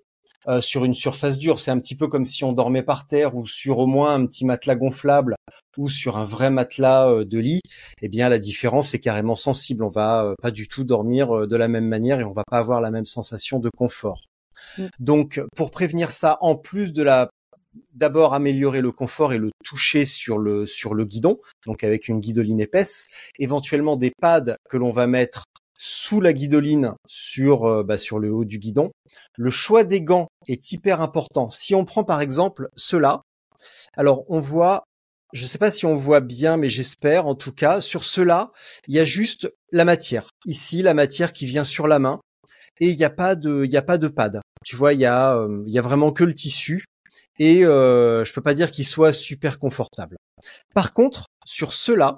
euh, 0.49 0.61
sur 0.61 0.85
une 0.85 0.95
surface 0.95 1.39
dure. 1.39 1.59
C'est 1.59 1.71
un 1.71 1.79
petit 1.79 1.97
peu 1.97 2.09
comme 2.09 2.25
si 2.25 2.45
on 2.45 2.53
dormait 2.53 2.83
par 2.83 3.07
terre 3.07 3.35
ou 3.35 3.47
sur 3.47 3.79
au 3.79 3.87
moins 3.87 4.15
un 4.15 4.27
petit 4.27 4.45
matelas 4.45 4.77
gonflable 4.77 5.35
ou 5.77 5.89
sur 5.89 6.17
un 6.17 6.25
vrai 6.25 6.51
matelas 6.51 7.11
euh, 7.11 7.25
de 7.25 7.39
lit. 7.39 7.61
Eh 8.01 8.09
bien, 8.09 8.29
la 8.29 8.39
différence 8.39 8.95
est 8.95 9.01
carrément 9.01 9.35
sensible. 9.35 9.83
On 9.83 9.89
va 9.89 10.25
euh, 10.25 10.35
pas 10.41 10.51
du 10.51 10.69
tout 10.69 10.85
dormir 10.85 11.49
de 11.49 11.57
la 11.57 11.69
même 11.69 11.89
manière 11.89 12.21
et 12.21 12.25
on 12.25 12.33
va 12.33 12.45
pas 12.49 12.59
avoir 12.59 12.81
la 12.81 12.91
même 12.91 13.07
sensation 13.07 13.59
de 13.59 13.71
confort. 13.77 14.23
Mm. 14.79 14.87
Donc, 15.01 15.41
pour 15.57 15.71
prévenir 15.71 16.13
ça, 16.13 16.39
en 16.41 16.55
plus 16.55 16.93
de 16.93 17.03
la 17.03 17.29
d'abord 17.93 18.33
améliorer 18.33 18.81
le 18.81 18.91
confort 18.91 19.33
et 19.33 19.39
le 19.39 19.51
toucher 19.65 20.05
sur 20.05 20.39
le 20.39 20.67
sur 20.67 20.95
le 20.95 21.05
guidon, 21.05 21.41
donc 21.67 21.85
avec 21.85 22.09
une 22.09 22.21
guidoline 22.21 22.61
épaisse, 22.61 23.09
éventuellement 23.39 23.97
des 23.97 24.13
pads 24.21 24.57
que 24.71 24.77
l'on 24.77 24.91
va 24.91 25.07
mettre 25.07 25.45
sous 25.79 26.21
la 26.21 26.33
guidoline 26.33 26.95
sur 27.07 27.65
euh, 27.65 27.83
bah, 27.83 27.99
sur 27.99 28.19
le 28.19 28.33
haut 28.33 28.45
du 28.45 28.59
guidon. 28.59 28.91
Le 29.37 29.51
choix 29.51 29.85
des 29.85 30.03
gants 30.03 30.29
est 30.49 30.73
hyper 30.73 31.01
important. 31.01 31.49
Si 31.49 31.75
on 31.75 31.85
prend 31.85 32.05
par 32.05 32.21
exemple 32.21 32.69
cela, 32.77 33.23
alors 33.95 34.25
on 34.29 34.41
voit, 34.41 34.85
je 35.33 35.43
ne 35.43 35.47
sais 35.49 35.59
pas 35.59 35.71
si 35.71 35.87
on 35.87 35.95
voit 35.95 36.21
bien, 36.21 36.57
mais 36.57 36.69
j'espère 36.69 37.27
en 37.27 37.35
tout 37.35 37.53
cas, 37.53 37.81
sur 37.81 38.05
cela, 38.05 38.53
il 38.89 38.95
y 38.95 39.01
a 39.01 39.05
juste 39.05 39.53
la 39.73 39.85
matière. 39.85 40.29
Ici, 40.47 40.83
la 40.83 40.95
matière 40.95 41.33
qui 41.33 41.47
vient 41.47 41.65
sur 41.65 41.87
la 41.87 41.99
main 41.99 42.21
et 42.81 42.89
il 42.89 42.97
n'y 42.97 43.05
a 43.05 43.11
pas 43.11 43.35
de 43.35 43.69
a 43.75 43.83
pas 43.83 43.99
de 43.99 44.09
pad. 44.09 44.41
Tu 44.65 44.77
vois, 44.77 44.93
il 44.93 45.01
y 45.01 45.07
a 45.07 45.37
euh, 45.37 45.63
il 45.67 45.73
y 45.73 45.79
a 45.79 45.83
vraiment 45.83 46.13
que 46.13 46.25
le 46.25 46.35
tissu 46.35 46.85
et 47.39 47.65
euh, 47.65 48.25
je 48.25 48.33
peux 48.33 48.41
pas 48.41 48.55
dire 48.55 48.71
qu'il 48.71 48.87
soit 48.87 49.13
super 49.13 49.59
confortable. 49.59 50.17
Par 50.75 50.93
contre, 50.93 51.27
sur 51.45 51.73
cela, 51.73 52.17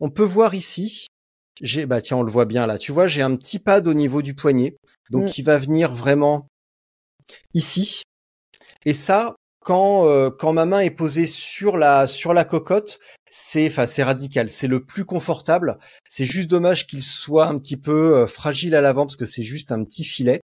on 0.00 0.10
peut 0.10 0.24
voir 0.24 0.54
ici 0.54 1.06
j'ai, 1.60 1.86
bah 1.86 2.00
tiens, 2.00 2.18
on 2.18 2.22
le 2.22 2.30
voit 2.30 2.44
bien 2.44 2.66
là. 2.66 2.78
Tu 2.78 2.92
vois, 2.92 3.06
j'ai 3.06 3.22
un 3.22 3.36
petit 3.36 3.58
pad 3.58 3.86
au 3.86 3.94
niveau 3.94 4.22
du 4.22 4.34
poignet, 4.34 4.76
donc 5.10 5.26
qui 5.26 5.42
va 5.42 5.58
venir 5.58 5.92
vraiment 5.92 6.48
ici. 7.54 8.02
Et 8.84 8.94
ça, 8.94 9.36
quand 9.60 10.06
euh, 10.06 10.30
quand 10.30 10.52
ma 10.52 10.66
main 10.66 10.80
est 10.80 10.90
posée 10.90 11.26
sur 11.26 11.76
la 11.76 12.06
sur 12.06 12.32
la 12.34 12.44
cocotte, 12.44 12.98
c'est 13.30 13.66
enfin 13.66 13.86
c'est 13.86 14.02
radical, 14.02 14.48
c'est 14.48 14.66
le 14.66 14.84
plus 14.84 15.04
confortable. 15.04 15.78
C'est 16.08 16.24
juste 16.24 16.48
dommage 16.48 16.86
qu'il 16.86 17.02
soit 17.02 17.46
un 17.46 17.58
petit 17.58 17.76
peu 17.76 18.16
euh, 18.16 18.26
fragile 18.26 18.74
à 18.74 18.80
l'avant 18.80 19.06
parce 19.06 19.16
que 19.16 19.26
c'est 19.26 19.42
juste 19.42 19.72
un 19.72 19.84
petit 19.84 20.04
filet. 20.04 20.40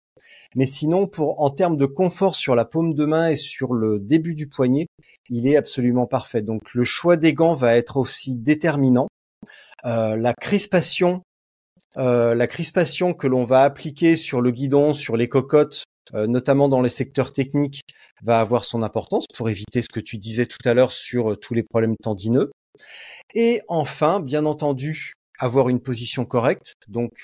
Mais 0.57 0.67
sinon, 0.67 1.09
pour 1.09 1.41
en 1.43 1.51
termes 1.51 1.77
de 1.77 1.87
confort 1.87 2.37
sur 2.37 2.55
la 2.55 2.65
paume 2.65 2.95
de 2.95 3.05
main 3.05 3.29
et 3.29 3.37
sur 3.37 3.73
le 3.73 3.99
début 3.99 4.35
du 4.35 4.49
poignet, 4.49 4.87
il 5.29 5.49
est 5.49 5.57
absolument 5.57 6.07
parfait. 6.07 6.43
Donc 6.43 6.75
le 6.75 6.85
choix 6.85 7.17
des 7.17 7.35
gants 7.35 7.55
va 7.55 7.77
être 7.77 7.97
aussi 7.97 8.37
déterminant. 8.37 9.09
Euh, 9.87 10.17
la 10.17 10.35
crispation, 10.35 11.23
euh, 11.97 12.35
la 12.35 12.47
crispation 12.47 13.15
que 13.15 13.27
l'on 13.27 13.45
va 13.45 13.63
appliquer 13.63 14.17
sur 14.17 14.41
le 14.41 14.51
guidon, 14.51 14.93
sur 14.93 15.17
les 15.17 15.29
cocottes, 15.29 15.85
euh, 16.15 16.27
notamment 16.27 16.69
dans 16.69 16.83
les 16.83 16.89
secteurs 16.89 17.33
techniques, 17.33 17.83
va 18.23 18.41
avoir 18.41 18.65
son 18.65 18.83
importance 18.83 19.27
pour 19.35 19.51
éviter 19.51 19.83
ce 19.83 19.89
que 19.93 20.01
tu 20.01 20.19
disais 20.19 20.47
tout 20.47 20.59
à 20.65 20.75
l'heure 20.75 20.93
sur 20.93 21.39
tous 21.39 21.55
les 21.55 21.63
problèmes 21.63 21.97
tendineux. 22.03 22.51
Et 23.35 23.61
enfin, 23.69 24.21
bien 24.21 24.47
entendu, 24.47 25.13
avoir 25.39 25.69
une 25.69 25.81
position 25.81 26.25
correcte, 26.25 26.75
donc 26.89 27.23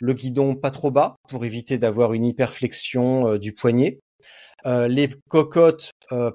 le 0.00 0.12
guidon 0.12 0.54
pas 0.54 0.70
trop 0.70 0.90
bas 0.90 1.16
pour 1.28 1.44
éviter 1.44 1.78
d'avoir 1.78 2.12
une 2.12 2.26
hyperflexion 2.26 3.36
du 3.38 3.54
poignet. 3.54 3.98
les 4.64 5.08
cocottes 5.28 5.90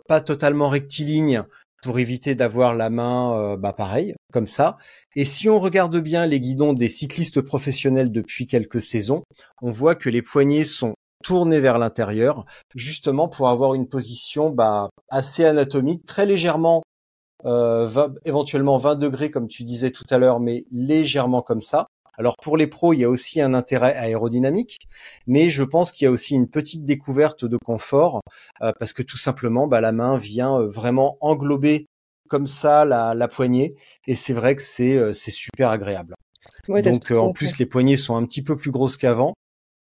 pas 0.08 0.22
totalement 0.22 0.70
rectilignes 0.70 1.44
pour 1.82 2.00
éviter 2.00 2.36
d'avoir 2.36 2.76
la 2.76 2.90
main 2.90 3.36
euh, 3.36 3.58
bah 3.58 3.74
pareil, 3.74 4.14
comme 4.32 4.48
ça. 4.48 4.78
Et 5.16 5.26
si 5.26 5.50
on 5.50 5.60
regarde 5.60 5.98
bien 5.98 6.26
les 6.26 6.40
guidons 6.40 6.74
des 6.74 6.90
cyclistes 6.90 7.42
professionnels 7.42 8.12
depuis 8.12 8.48
quelques 8.48 8.82
saisons, 8.82 9.24
on 9.62 9.72
voit 9.72 9.96
que 9.96 10.10
les 10.10 10.22
poignets 10.22 10.66
sont 10.66 10.94
tournés 11.24 11.60
vers 11.60 11.78
l'intérieur, 11.78 12.46
justement 12.76 13.28
pour 13.28 13.50
avoir 13.50 13.74
une 13.74 13.88
position 13.88 14.50
bah, 14.50 14.90
assez 15.10 15.46
anatomique, 15.46 16.06
très 16.06 16.26
légèrement, 16.26 16.84
euh, 17.46 18.10
éventuellement 18.26 18.78
20 18.78 18.96
degrés 18.96 19.32
comme 19.32 19.48
tu 19.48 19.64
disais 19.64 19.92
tout 19.92 20.06
à 20.10 20.18
l'heure, 20.18 20.40
mais 20.40 20.66
légèrement 20.72 21.42
comme 21.42 21.60
ça. 21.62 21.88
Alors 22.18 22.36
pour 22.42 22.58
les 22.58 22.68
pros, 22.68 22.94
il 22.94 23.00
y 23.00 23.04
a 23.04 23.10
aussi 23.10 23.42
un 23.42 23.54
intérêt 23.54 23.96
aérodynamique, 23.96 24.80
mais 25.28 25.50
je 25.50 25.64
pense 25.64 25.92
qu'il 25.92 26.06
y 26.06 26.08
a 26.08 26.12
aussi 26.12 26.36
une 26.36 26.50
petite 26.50 26.84
découverte 26.84 27.46
de 27.46 27.58
confort 27.58 28.22
euh, 28.62 28.74
parce 28.78 28.94
que 28.94 29.02
tout 29.02 29.18
simplement, 29.18 29.68
bah, 29.68 29.82
la 29.82 29.92
main 29.92 30.18
vient 30.18 30.60
euh, 30.60 30.68
vraiment 30.68 31.18
englober 31.22 31.88
comme 32.28 32.46
ça 32.46 32.86
la, 32.86 33.28
poignée 33.28 33.76
et 34.08 34.16
c'est 34.16 34.34
vrai 34.34 34.56
que 34.56 34.62
c'est 34.62 34.96
euh, 34.96 35.14
c'est 35.14 35.32
super 35.32 35.70
agréable. 35.70 36.16
Donc 36.68 37.12
en 37.12 37.34
plus 37.34 37.58
les 37.58 37.66
poignées 37.66 37.98
sont 37.98 38.16
un 38.16 38.26
petit 38.26 38.42
peu 38.42 38.56
plus 38.56 38.72
grosses 38.72 38.98
qu'avant. 38.98 39.34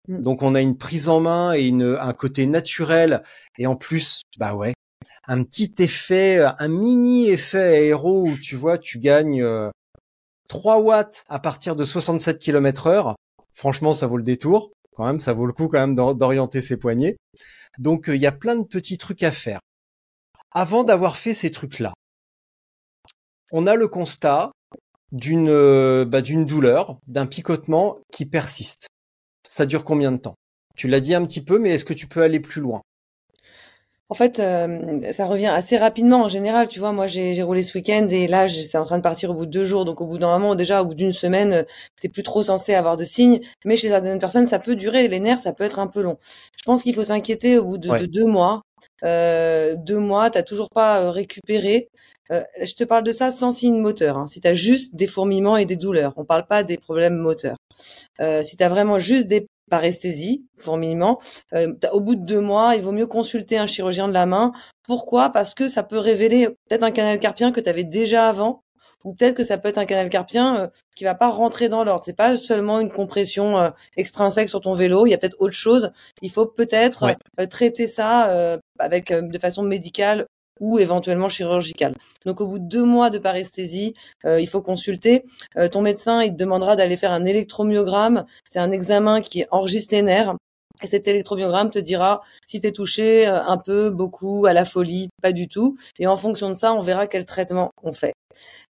Mm. 0.08 0.22
Donc 0.22 0.42
on 0.42 0.54
a 0.54 0.60
une 0.60 0.76
prise 0.76 1.08
en 1.08 1.20
main 1.20 1.54
et 1.54 1.66
une, 1.66 1.96
un 2.00 2.12
côté 2.12 2.46
naturel 2.46 3.22
et 3.58 3.66
en 3.66 3.76
plus 3.76 4.22
bah 4.38 4.54
ouais 4.54 4.74
un 5.26 5.42
petit 5.42 5.74
effet, 5.78 6.44
un 6.58 6.68
mini 6.68 7.28
effet 7.28 7.62
aéro 7.62 8.24
où 8.28 8.36
tu 8.36 8.56
vois 8.56 8.78
tu 8.78 8.98
gagnes 8.98 9.44
3 10.48 10.78
watts 10.78 11.24
à 11.28 11.38
partir 11.38 11.76
de 11.76 11.84
67 11.84 12.38
km 12.38 12.86
heure. 12.86 13.16
Franchement, 13.52 13.92
ça 13.92 14.06
vaut 14.06 14.16
le 14.16 14.22
détour. 14.22 14.70
Quand 14.96 15.06
même, 15.06 15.20
ça 15.20 15.32
vaut 15.32 15.46
le 15.46 15.52
coup 15.52 15.68
quand 15.68 15.78
même 15.78 15.94
d'orienter 15.94 16.60
ses 16.60 16.76
poignets. 16.76 17.16
Donc, 17.78 18.08
euh, 18.08 18.16
il 18.16 18.22
y 18.22 18.26
a 18.26 18.32
plein 18.32 18.56
de 18.56 18.64
petits 18.64 18.98
trucs 18.98 19.22
à 19.22 19.30
faire. 19.30 19.60
Avant 20.52 20.82
d'avoir 20.82 21.16
fait 21.16 21.34
ces 21.34 21.50
trucs-là, 21.50 21.92
on 23.52 23.66
a 23.66 23.74
le 23.74 23.88
constat 23.88 24.50
d'une 25.12 25.48
euh, 25.48 26.04
bah, 26.04 26.20
d'une 26.20 26.44
douleur, 26.44 26.98
d'un 27.06 27.26
picotement 27.26 27.98
qui 28.12 28.26
persiste. 28.26 28.88
Ça 29.46 29.66
dure 29.66 29.84
combien 29.84 30.12
de 30.12 30.18
temps? 30.18 30.34
Tu 30.76 30.88
l'as 30.88 31.00
dit 31.00 31.14
un 31.14 31.24
petit 31.24 31.42
peu, 31.42 31.58
mais 31.58 31.70
est-ce 31.70 31.84
que 31.84 31.94
tu 31.94 32.06
peux 32.06 32.22
aller 32.22 32.40
plus 32.40 32.60
loin? 32.60 32.82
En 34.10 34.14
fait, 34.14 34.38
euh, 34.38 35.12
ça 35.12 35.26
revient 35.26 35.46
assez 35.48 35.76
rapidement 35.76 36.22
en 36.24 36.28
général. 36.28 36.68
Tu 36.68 36.80
vois, 36.80 36.92
moi, 36.92 37.06
j'ai 37.06 37.42
roulé 37.42 37.62
ce 37.62 37.76
week-end 37.76 38.08
et 38.10 38.26
là, 38.26 38.48
c'est 38.48 38.78
en 38.78 38.86
train 38.86 38.96
de 38.96 39.02
partir 39.02 39.30
au 39.30 39.34
bout 39.34 39.44
de 39.44 39.50
deux 39.50 39.66
jours. 39.66 39.84
Donc, 39.84 40.00
au 40.00 40.06
bout 40.06 40.18
d'un 40.18 40.38
moment, 40.38 40.54
déjà, 40.54 40.82
au 40.82 40.86
bout 40.86 40.94
d'une 40.94 41.12
semaine, 41.12 41.52
euh, 41.52 41.62
t'es 42.00 42.08
plus 42.08 42.22
trop 42.22 42.42
censé 42.42 42.74
avoir 42.74 42.96
de 42.96 43.04
signes. 43.04 43.40
Mais 43.66 43.76
chez 43.76 43.88
certaines 43.88 44.18
personnes, 44.18 44.46
ça 44.46 44.58
peut 44.58 44.76
durer. 44.76 45.08
Les 45.08 45.20
nerfs, 45.20 45.40
ça 45.40 45.52
peut 45.52 45.64
être 45.64 45.78
un 45.78 45.88
peu 45.88 46.00
long. 46.00 46.16
Je 46.56 46.62
pense 46.64 46.82
qu'il 46.82 46.94
faut 46.94 47.04
s'inquiéter 47.04 47.58
au 47.58 47.64
bout 47.64 47.78
de, 47.78 48.06
deux 48.06 48.24
mois. 48.24 48.62
Euh, 49.04 49.74
deux 49.76 49.98
mois, 49.98 50.30
t'as 50.30 50.42
toujours 50.42 50.70
pas 50.70 51.02
euh, 51.02 51.10
récupéré. 51.10 51.88
je 52.30 52.74
te 52.74 52.84
parle 52.84 53.04
de 53.04 53.12
ça 53.12 53.30
sans 53.30 53.52
signe 53.52 53.78
moteur. 53.80 54.16
Hein. 54.16 54.26
Si 54.30 54.40
t'as 54.40 54.54
juste 54.54 54.94
des 54.94 55.06
fourmillements 55.06 55.58
et 55.58 55.66
des 55.66 55.76
douleurs, 55.76 56.14
on 56.16 56.24
parle 56.24 56.46
pas 56.46 56.64
des 56.64 56.78
problèmes 56.78 57.16
moteurs. 57.16 57.56
Euh, 58.20 58.42
si 58.42 58.56
t'as 58.56 58.68
vraiment 58.68 58.98
juste 58.98 59.28
des 59.28 59.46
paresthésie, 59.68 60.46
fourmillement. 60.56 61.20
Euh, 61.54 61.72
au 61.92 62.00
bout 62.00 62.14
de 62.14 62.24
deux 62.24 62.40
mois, 62.40 62.74
il 62.76 62.82
vaut 62.82 62.92
mieux 62.92 63.06
consulter 63.06 63.58
un 63.58 63.66
chirurgien 63.66 64.08
de 64.08 64.12
la 64.12 64.26
main. 64.26 64.52
Pourquoi? 64.86 65.30
Parce 65.30 65.54
que 65.54 65.68
ça 65.68 65.82
peut 65.82 65.98
révéler 65.98 66.48
peut-être 66.68 66.82
un 66.82 66.90
canal 66.90 67.18
carpien 67.20 67.52
que 67.52 67.60
tu 67.60 67.68
avais 67.68 67.84
déjà 67.84 68.28
avant 68.28 68.62
ou 69.04 69.14
peut-être 69.14 69.34
que 69.36 69.44
ça 69.44 69.58
peut 69.58 69.68
être 69.68 69.78
un 69.78 69.86
canal 69.86 70.08
carpien 70.08 70.56
euh, 70.56 70.68
qui 70.94 71.04
va 71.04 71.14
pas 71.14 71.28
rentrer 71.30 71.68
dans 71.68 71.84
l'ordre. 71.84 72.02
C'est 72.04 72.16
pas 72.16 72.36
seulement 72.36 72.80
une 72.80 72.90
compression 72.90 73.58
euh, 73.58 73.70
extrinsèque 73.96 74.48
sur 74.48 74.60
ton 74.60 74.74
vélo. 74.74 75.06
Il 75.06 75.10
y 75.10 75.14
a 75.14 75.18
peut-être 75.18 75.40
autre 75.40 75.54
chose. 75.54 75.92
Il 76.22 76.30
faut 76.30 76.46
peut-être 76.46 77.04
euh, 77.40 77.46
traiter 77.46 77.86
ça 77.86 78.58
avec 78.78 79.12
de 79.12 79.38
façon 79.38 79.62
médicale 79.62 80.26
ou 80.60 80.78
éventuellement 80.78 81.28
chirurgicale. 81.28 81.94
Donc 82.26 82.40
au 82.40 82.46
bout 82.46 82.58
de 82.58 82.68
deux 82.68 82.84
mois 82.84 83.10
de 83.10 83.18
paresthésie, 83.18 83.94
il 84.24 84.48
faut 84.48 84.62
consulter. 84.62 85.24
ton 85.72 85.82
médecin, 85.82 86.22
il 86.22 86.32
te 86.32 86.36
demandera 86.36 86.76
d'aller 86.76 86.96
faire 86.96 87.12
un 87.12 87.24
électromyogramme. 87.24 88.24
C'est 88.48 88.58
un 88.58 88.70
examen 88.70 89.20
qui 89.20 89.44
enregistre 89.50 89.94
les 89.94 90.02
nerfs 90.02 90.34
et 90.82 90.86
cet 90.86 91.08
électromyogramme 91.08 91.70
te 91.70 91.78
dira 91.78 92.22
si 92.46 92.60
tu 92.60 92.66
es 92.66 92.72
touché 92.72 93.26
euh, 93.26 93.42
un 93.42 93.58
peu, 93.58 93.90
beaucoup, 93.90 94.46
à 94.46 94.52
la 94.52 94.64
folie, 94.64 95.08
pas 95.22 95.32
du 95.32 95.48
tout. 95.48 95.76
Et 95.98 96.06
en 96.06 96.16
fonction 96.16 96.48
de 96.48 96.54
ça, 96.54 96.72
on 96.72 96.82
verra 96.82 97.06
quel 97.06 97.24
traitement 97.24 97.70
on 97.82 97.92
fait. 97.92 98.14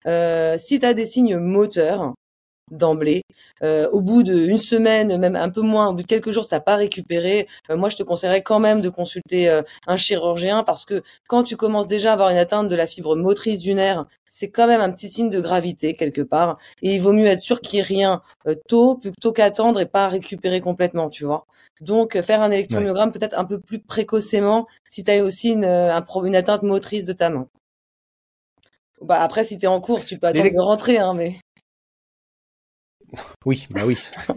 Euh, 0.06 0.56
si 0.58 0.80
tu 0.80 0.86
as 0.86 0.94
des 0.94 1.06
signes 1.06 1.36
moteurs, 1.36 2.14
d'emblée. 2.70 3.22
Euh, 3.62 3.88
au 3.90 4.00
bout 4.00 4.22
d'une 4.22 4.58
semaine, 4.58 5.16
même 5.18 5.36
un 5.36 5.50
peu 5.50 5.60
moins, 5.60 5.88
au 5.88 5.94
bout 5.94 6.02
de 6.02 6.06
quelques 6.06 6.30
jours, 6.30 6.44
si 6.44 6.50
t'as 6.50 6.60
pas 6.60 6.76
récupéré, 6.76 7.48
euh, 7.70 7.76
moi 7.76 7.88
je 7.88 7.96
te 7.96 8.02
conseillerais 8.02 8.42
quand 8.42 8.60
même 8.60 8.80
de 8.80 8.88
consulter 8.88 9.48
euh, 9.48 9.62
un 9.86 9.96
chirurgien 9.96 10.64
parce 10.64 10.84
que 10.84 11.02
quand 11.28 11.42
tu 11.44 11.56
commences 11.56 11.88
déjà 11.88 12.10
à 12.10 12.12
avoir 12.14 12.30
une 12.30 12.36
atteinte 12.38 12.68
de 12.68 12.76
la 12.76 12.86
fibre 12.86 13.16
motrice 13.16 13.60
du 13.60 13.74
nerf, 13.74 14.06
c'est 14.28 14.50
quand 14.50 14.66
même 14.66 14.80
un 14.80 14.90
petit 14.92 15.10
signe 15.10 15.30
de 15.30 15.40
gravité 15.40 15.94
quelque 15.94 16.22
part. 16.22 16.58
Et 16.82 16.94
il 16.94 17.00
vaut 17.00 17.12
mieux 17.12 17.26
être 17.26 17.40
sûr 17.40 17.60
qu'il 17.60 17.78
n'y 17.78 17.80
ait 17.80 17.82
rien 17.82 18.22
tôt 18.68 18.96
plutôt 18.96 19.32
qu'attendre 19.32 19.80
et 19.80 19.86
pas 19.86 20.08
récupérer 20.08 20.60
complètement, 20.60 21.08
tu 21.08 21.24
vois. 21.24 21.46
Donc 21.80 22.20
faire 22.20 22.42
un 22.42 22.50
électromyogramme 22.50 23.12
peut-être 23.12 23.38
un 23.38 23.44
peu 23.44 23.58
plus 23.58 23.80
précocement 23.80 24.66
si 24.88 25.04
tu 25.04 25.10
as 25.10 25.22
aussi 25.22 25.50
une, 25.50 25.64
une 25.64 26.36
atteinte 26.36 26.62
motrice 26.62 27.06
de 27.06 27.12
ta 27.12 27.30
main. 27.30 27.48
Bah 29.00 29.20
après, 29.20 29.44
si 29.44 29.58
tu 29.58 29.64
es 29.64 29.68
en 29.68 29.80
cours, 29.80 30.04
tu 30.04 30.18
peux 30.18 30.26
attendre 30.26 30.50
de 30.50 30.60
rentrer, 30.60 30.98
hein, 30.98 31.14
mais. 31.14 31.36
Oui, 33.44 33.66
bah 33.70 33.82
oui. 33.84 33.98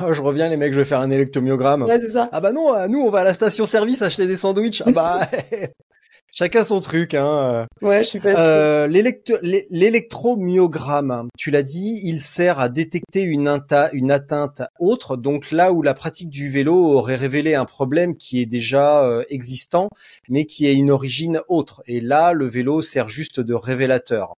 Oh, 0.00 0.12
je 0.12 0.22
reviens 0.22 0.48
les 0.48 0.56
mecs, 0.56 0.72
je 0.72 0.78
vais 0.78 0.84
faire 0.84 1.00
un 1.00 1.10
électromyogramme. 1.10 1.82
Ouais, 1.82 1.98
c'est 2.00 2.12
ça. 2.12 2.28
Ah 2.30 2.40
bah 2.40 2.52
non, 2.52 2.72
euh, 2.72 2.86
nous 2.86 3.00
on 3.00 3.10
va 3.10 3.18
à 3.20 3.24
la 3.24 3.34
station 3.34 3.66
service 3.66 4.00
acheter 4.00 4.28
des 4.28 4.36
sandwichs. 4.36 4.80
Ah 4.86 4.92
bah 4.92 5.28
chacun 6.32 6.62
son 6.62 6.80
truc 6.80 7.14
hein. 7.14 7.66
Ouais, 7.82 8.04
je 8.04 8.08
suis 8.08 8.20
pas 8.20 8.38
euh, 8.38 8.86
L'électromyogramme, 8.86 11.28
tu 11.36 11.50
l'as 11.50 11.64
dit, 11.64 12.00
il 12.04 12.20
sert 12.20 12.60
à 12.60 12.68
détecter 12.68 13.22
une, 13.22 13.60
une 13.92 14.10
atteinte 14.12 14.62
autre. 14.78 15.16
Donc 15.16 15.50
là 15.50 15.72
où 15.72 15.82
la 15.82 15.94
pratique 15.94 16.30
du 16.30 16.48
vélo 16.48 16.76
aurait 16.76 17.16
révélé 17.16 17.56
un 17.56 17.64
problème 17.64 18.16
qui 18.16 18.40
est 18.40 18.46
déjà 18.46 19.04
euh, 19.04 19.24
existant, 19.30 19.88
mais 20.28 20.44
qui 20.44 20.68
a 20.68 20.70
une 20.70 20.92
origine 20.92 21.40
autre. 21.48 21.82
Et 21.86 22.00
là, 22.00 22.32
le 22.32 22.46
vélo 22.46 22.82
sert 22.82 23.08
juste 23.08 23.40
de 23.40 23.54
révélateur. 23.54 24.34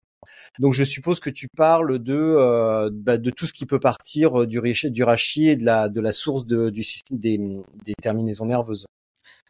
Donc 0.58 0.74
je 0.74 0.84
suppose 0.84 1.20
que 1.20 1.30
tu 1.30 1.48
parles 1.56 1.98
de 1.98 2.16
euh, 2.16 2.90
bah, 2.92 3.18
de 3.18 3.30
tout 3.30 3.46
ce 3.46 3.52
qui 3.52 3.66
peut 3.66 3.80
partir 3.80 4.42
euh, 4.42 4.46
du, 4.46 4.58
rachis 5.02 5.48
et 5.48 5.56
de 5.56 5.64
la 5.64 5.88
de 5.88 6.00
la 6.00 6.12
source 6.12 6.44
du 6.44 6.82
système 6.82 7.18
des, 7.18 7.94
terminaisons 8.02 8.46
nerveuses. 8.46 8.86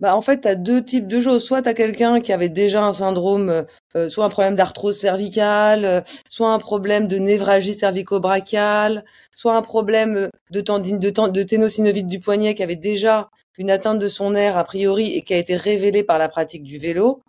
Bah 0.01 0.17
en 0.17 0.23
fait, 0.23 0.43
tu 0.43 0.49
as 0.49 0.55
deux 0.55 0.83
types 0.83 1.07
de 1.07 1.21
choses. 1.21 1.45
Soit 1.45 1.63
tu 1.63 1.69
as 1.69 1.75
quelqu'un 1.75 2.21
qui 2.21 2.33
avait 2.33 2.49
déjà 2.49 2.85
un 2.85 2.95
syndrome, 2.95 3.67
euh, 3.97 4.09
soit 4.09 4.25
un 4.25 4.31
problème 4.31 4.57
d'arthrose 4.57 4.99
cervicale, 4.99 6.05
soit 6.29 6.53
un 6.53 6.59
problème 6.59 7.07
de 7.07 7.19
névralgie 7.19 7.75
cervico-brachiale, 7.75 9.05
soit 9.35 9.57
un 9.57 9.63
problème 9.63 10.31
de, 10.51 10.61
tendine, 10.63 10.99
de, 10.99 11.11
de 11.11 11.43
ténosynovite 11.43 12.09
du 12.09 12.19
poignet 12.21 12.55
qui 12.55 12.63
avait 12.63 12.77
déjà 12.77 13.31
une 13.59 13.71
atteinte 13.71 13.99
de 13.99 14.09
son 14.09 14.31
nerf 14.31 14.57
a 14.57 14.65
priori 14.65 15.15
et 15.15 15.21
qui 15.21 15.35
a 15.35 15.37
été 15.37 15.55
révélée 15.55 16.03
par 16.03 16.17
la 16.17 16.31
pratique 16.31 16.63
du 16.63 16.79
vélo. 16.79 17.23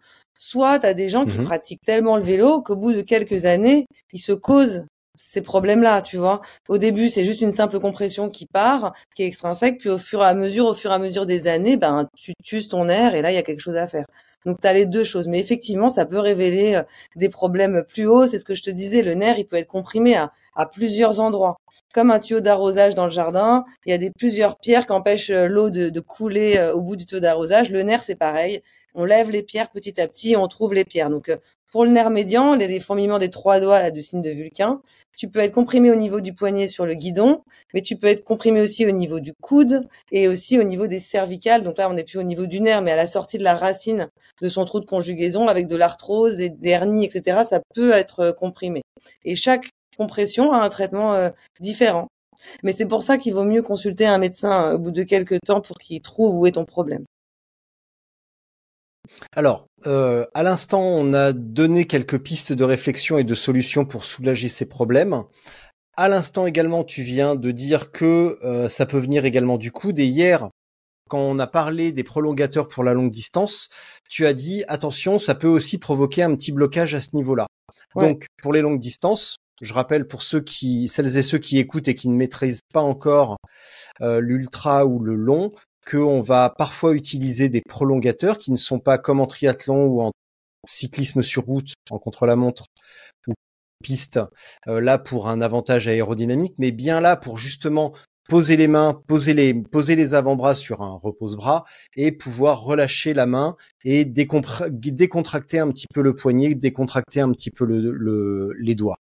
Soit 0.44 0.80
tu 0.80 0.88
as 0.88 0.96
des 0.96 1.08
gens 1.08 1.28
qui 1.28 1.38
mmh 1.38 1.44
pratiquent 1.44 1.84
tellement 1.86 2.18
le 2.18 2.24
vélo 2.24 2.64
qu'au 2.64 2.76
bout 2.76 2.94
de 2.94 3.02
quelques 3.02 3.46
années, 3.46 3.86
ils 4.12 4.20
se 4.20 4.32
causent 4.32 4.86
ces 5.16 5.44
problèmes-là, 5.44 6.02
tu 6.02 6.18
vois. 6.18 6.42
Au 6.68 6.80
début, 6.80 7.10
c'est 7.10 7.24
juste 7.26 7.42
une 7.42 7.52
simple 7.52 7.80
compression 7.80 8.28
qui 8.28 8.48
part, 8.48 8.94
qui 9.16 9.22
est 9.22 9.28
extrinsèque, 9.28 9.78
puis 9.78 9.90
au 9.90 10.00
fur 10.00 10.24
et 10.24 10.26
à 10.26 10.34
mesure, 10.34 10.66
au 10.66 10.74
fur 10.74 10.90
et 10.90 10.96
à 10.96 10.98
mesure 10.98 11.28
des 11.28 11.46
années, 11.46 11.78
ben 11.78 12.10
tu 12.18 12.34
tues 12.44 12.68
ton 12.68 12.90
air 12.90 13.14
et 13.14 13.22
là, 13.22 13.32
il 13.32 13.36
y 13.36 13.38
a 13.38 13.44
quelque 13.44 13.60
chose 13.60 13.76
à 13.76 13.88
faire. 13.88 14.06
Donc 14.48 14.60
tu 14.60 14.68
as 14.68 14.74
les 14.74 14.88
deux 14.88 15.04
choses, 15.04 15.28
mais 15.28 15.40
effectivement, 15.40 15.92
ça 15.92 16.08
peut 16.08 16.18
révéler 16.18 16.74
euh, 16.74 16.82
des 17.16 17.30
problèmes 17.30 17.84
plus 17.88 18.08
hauts. 18.08 18.26
C'est 18.26 18.40
ce 18.40 18.46
que 18.46 18.56
je 18.56 18.64
te 18.64 18.72
disais, 18.72 19.04
le 19.04 19.14
nerf, 19.14 19.38
il 19.38 19.46
peut 19.46 19.58
être 19.58 19.68
comprimé 19.68 20.16
à, 20.16 20.32
à 20.56 20.66
plusieurs 20.66 21.20
endroits. 21.20 21.58
Comme 21.94 22.10
un 22.10 22.18
tuyau 22.20 22.42
d'arrosage 22.42 22.96
dans 22.96 23.06
le 23.06 23.12
jardin, 23.12 23.64
il 23.86 23.92
y 23.92 23.94
a 23.94 24.00
des 24.00 24.10
plusieurs 24.10 24.58
pierres 24.58 24.88
qui 24.88 24.94
empêchent 24.94 25.30
euh, 25.30 25.48
l'eau 25.48 25.70
de, 25.70 25.90
de 25.90 26.00
couler 26.00 26.58
euh, 26.58 26.74
au 26.74 26.82
bout 26.82 26.96
du 26.96 27.06
tuyau 27.06 27.20
d'arrosage. 27.20 27.70
Le 27.70 27.84
nerf, 27.84 28.02
c'est 28.04 28.16
pareil 28.16 28.64
on 28.96 29.06
lève 29.06 29.30
les 29.30 29.44
pierres 29.44 29.70
petit 29.70 30.00
à 30.02 30.08
petit 30.08 30.34
et 30.34 30.38
on 30.38 30.48
trouve 30.48 30.74
les 30.74 30.86
pierres. 30.86 31.10
Donc, 31.10 31.30
euh, 31.30 31.38
pour 31.72 31.86
le 31.86 31.92
nerf 31.92 32.10
médian, 32.10 32.54
les, 32.54 32.80
fourmillements 32.82 33.18
des 33.18 33.30
trois 33.30 33.62
doigts 33.62 33.82
là, 33.82 33.92
de 33.92 34.02
signe 34.02 34.22
de 34.22 34.30
Vulcain, 34.30 34.82
tu 35.18 35.30
peux 35.30 35.40
être 35.40 35.54
comprimé 35.54 35.90
au 35.90 35.96
niveau 35.96 36.20
du 36.20 36.34
poignet 36.34 36.68
sur 36.68 36.86
le 36.86 36.96
guidon, 36.96 37.44
mais 37.74 37.82
tu 37.82 37.96
peux 37.96 38.08
être 38.08 38.26
comprimé 38.26 38.60
aussi 38.60 38.86
au 38.86 38.92
niveau 38.92 39.22
du 39.22 39.34
coude 39.34 39.88
et 40.12 40.28
aussi 40.28 40.60
au 40.60 40.64
niveau 40.64 40.88
des 40.88 41.00
cervicales. 41.00 41.64
Donc 41.64 41.78
là, 41.78 41.90
on 41.90 41.94
n'est 41.94 42.04
plus 42.04 42.20
au 42.20 42.24
niveau 42.24 42.46
du 42.46 42.60
nerf, 42.60 42.82
mais 42.82 42.92
à 42.92 42.98
la 42.98 43.08
sortie 43.08 43.38
de 43.38 43.44
la 43.44 43.56
racine 43.56 44.10
de 44.42 44.50
son 44.50 44.66
trou 44.66 44.82
de 44.82 44.86
conjugaison 44.86 45.48
avec 45.48 45.68
de 45.68 45.78
l'arthrose 45.78 46.42
et 46.42 46.50
des 46.50 46.70
hernies, 46.72 47.06
etc. 47.06 47.44
Ça 47.50 47.62
peut 47.74 47.92
être 47.92 48.20
euh, 48.20 48.32
comprimé. 48.34 48.82
Et 49.24 49.36
chaque 49.36 49.70
compression 49.98 50.52
a 50.52 50.58
un 50.58 50.70
traitement 50.70 51.14
euh, 51.14 51.30
différent. 51.62 52.08
Mais 52.64 52.74
c'est 52.74 52.88
pour 52.88 53.04
ça 53.04 53.18
qu'il 53.18 53.34
vaut 53.34 53.46
mieux 53.46 53.62
consulter 53.62 54.06
un 54.08 54.18
médecin 54.18 54.74
au 54.74 54.80
bout 54.80 54.92
de 54.92 55.04
quelques 55.04 55.40
temps 55.46 55.62
pour 55.62 55.78
qu'il 55.78 56.02
trouve 56.02 56.36
où 56.36 56.46
est 56.48 56.54
ton 56.54 56.66
problème. 56.66 57.06
Alors, 59.36 59.68
euh, 59.88 60.26
à 60.34 60.44
l'instant, 60.44 60.82
on 60.82 61.14
a 61.14 61.34
donné 61.34 61.86
quelques 61.86 62.20
pistes 62.20 62.54
de 62.54 62.64
réflexion 62.64 63.18
et 63.18 63.24
de 63.24 63.36
solutions 63.36 63.86
pour 63.86 64.06
soulager 64.06 64.50
ces 64.50 64.66
problèmes. 64.66 65.24
À 65.98 66.08
l'instant 66.08 66.46
également, 66.48 66.84
tu 66.84 67.02
viens 67.02 67.36
de 67.36 67.52
dire 67.52 67.92
que 67.92 68.40
euh, 68.44 68.70
ça 68.70 68.86
peut 68.86 68.98
venir 68.98 69.26
également 69.26 69.58
du 69.58 69.72
coude. 69.72 70.00
Et 70.00 70.06
hier, 70.06 70.50
quand 71.10 71.20
on 71.20 71.40
a 71.40 71.48
parlé 71.48 71.92
des 71.92 72.04
prolongateurs 72.04 72.68
pour 72.68 72.84
la 72.84 72.94
longue 72.94 73.12
distance, 73.12 73.70
tu 74.10 74.26
as 74.26 74.34
dit 74.34 74.64
attention, 74.68 75.18
ça 75.18 75.36
peut 75.36 75.48
aussi 75.48 75.78
provoquer 75.78 76.24
un 76.24 76.36
petit 76.36 76.52
blocage 76.52 76.96
à 76.96 77.02
ce 77.02 77.10
niveau-là. 77.14 77.48
Donc, 77.96 78.28
pour 78.42 78.54
les 78.54 78.62
longues 78.62 78.80
distances, 78.80 79.36
je 79.62 79.74
rappelle 79.74 80.08
pour 80.08 80.24
ceux 80.24 80.42
qui, 80.42 80.88
celles 80.88 81.18
et 81.18 81.22
ceux 81.22 81.38
qui 81.38 81.60
écoutent 81.60 81.88
et 81.88 81.96
qui 81.96 82.10
ne 82.10 82.16
maîtrisent 82.16 82.62
pas 82.74 82.82
encore 82.82 83.38
euh, 84.02 84.20
l'ultra 84.20 84.86
ou 84.86 85.00
le 85.00 85.16
long, 85.16 85.52
qu'on 85.90 86.22
va 86.22 86.50
parfois 86.50 86.94
utiliser 86.94 87.50
des 87.50 87.62
prolongateurs 87.62 88.38
qui 88.38 88.52
ne 88.52 88.58
sont 88.58 88.80
pas 88.80 88.98
comme 88.98 89.20
en 89.20 89.28
triathlon 89.28 89.86
ou 89.86 90.02
en 90.02 90.12
cyclisme 90.68 91.22
sur 91.22 91.46
route, 91.46 91.74
en 91.90 92.00
contre-la-montre 92.00 92.66
ou 93.28 93.34
piste, 93.84 94.20
euh, 94.68 94.80
là 94.80 94.98
pour 94.98 95.28
un 95.28 95.42
avantage 95.42 95.88
aérodynamique, 95.88 96.54
mais 96.60 96.72
bien 96.72 97.02
là 97.02 97.16
pour 97.16 97.38
justement 97.38 97.94
poser 98.30 98.56
les 98.56 98.68
mains, 98.68 99.02
poser 99.08 99.34
les, 99.34 99.54
poser 99.54 99.96
les 99.96 100.14
avant-bras 100.14 100.56
sur 100.56 100.82
un 100.82 101.00
repose-bras 101.04 101.66
et 101.98 102.12
pouvoir 102.12 102.62
relâcher 102.62 103.14
la 103.14 103.26
main 103.26 103.58
et 103.84 104.06
décontracter 104.06 105.60
un 105.60 105.70
petit 105.70 105.88
peu 105.94 106.02
le 106.02 106.16
poignet, 106.16 106.56
décontracter 106.56 107.20
un 107.20 107.32
petit 107.32 107.52
peu 107.52 107.66
le, 107.66 108.54
les 108.60 108.76
doigts. 108.76 109.00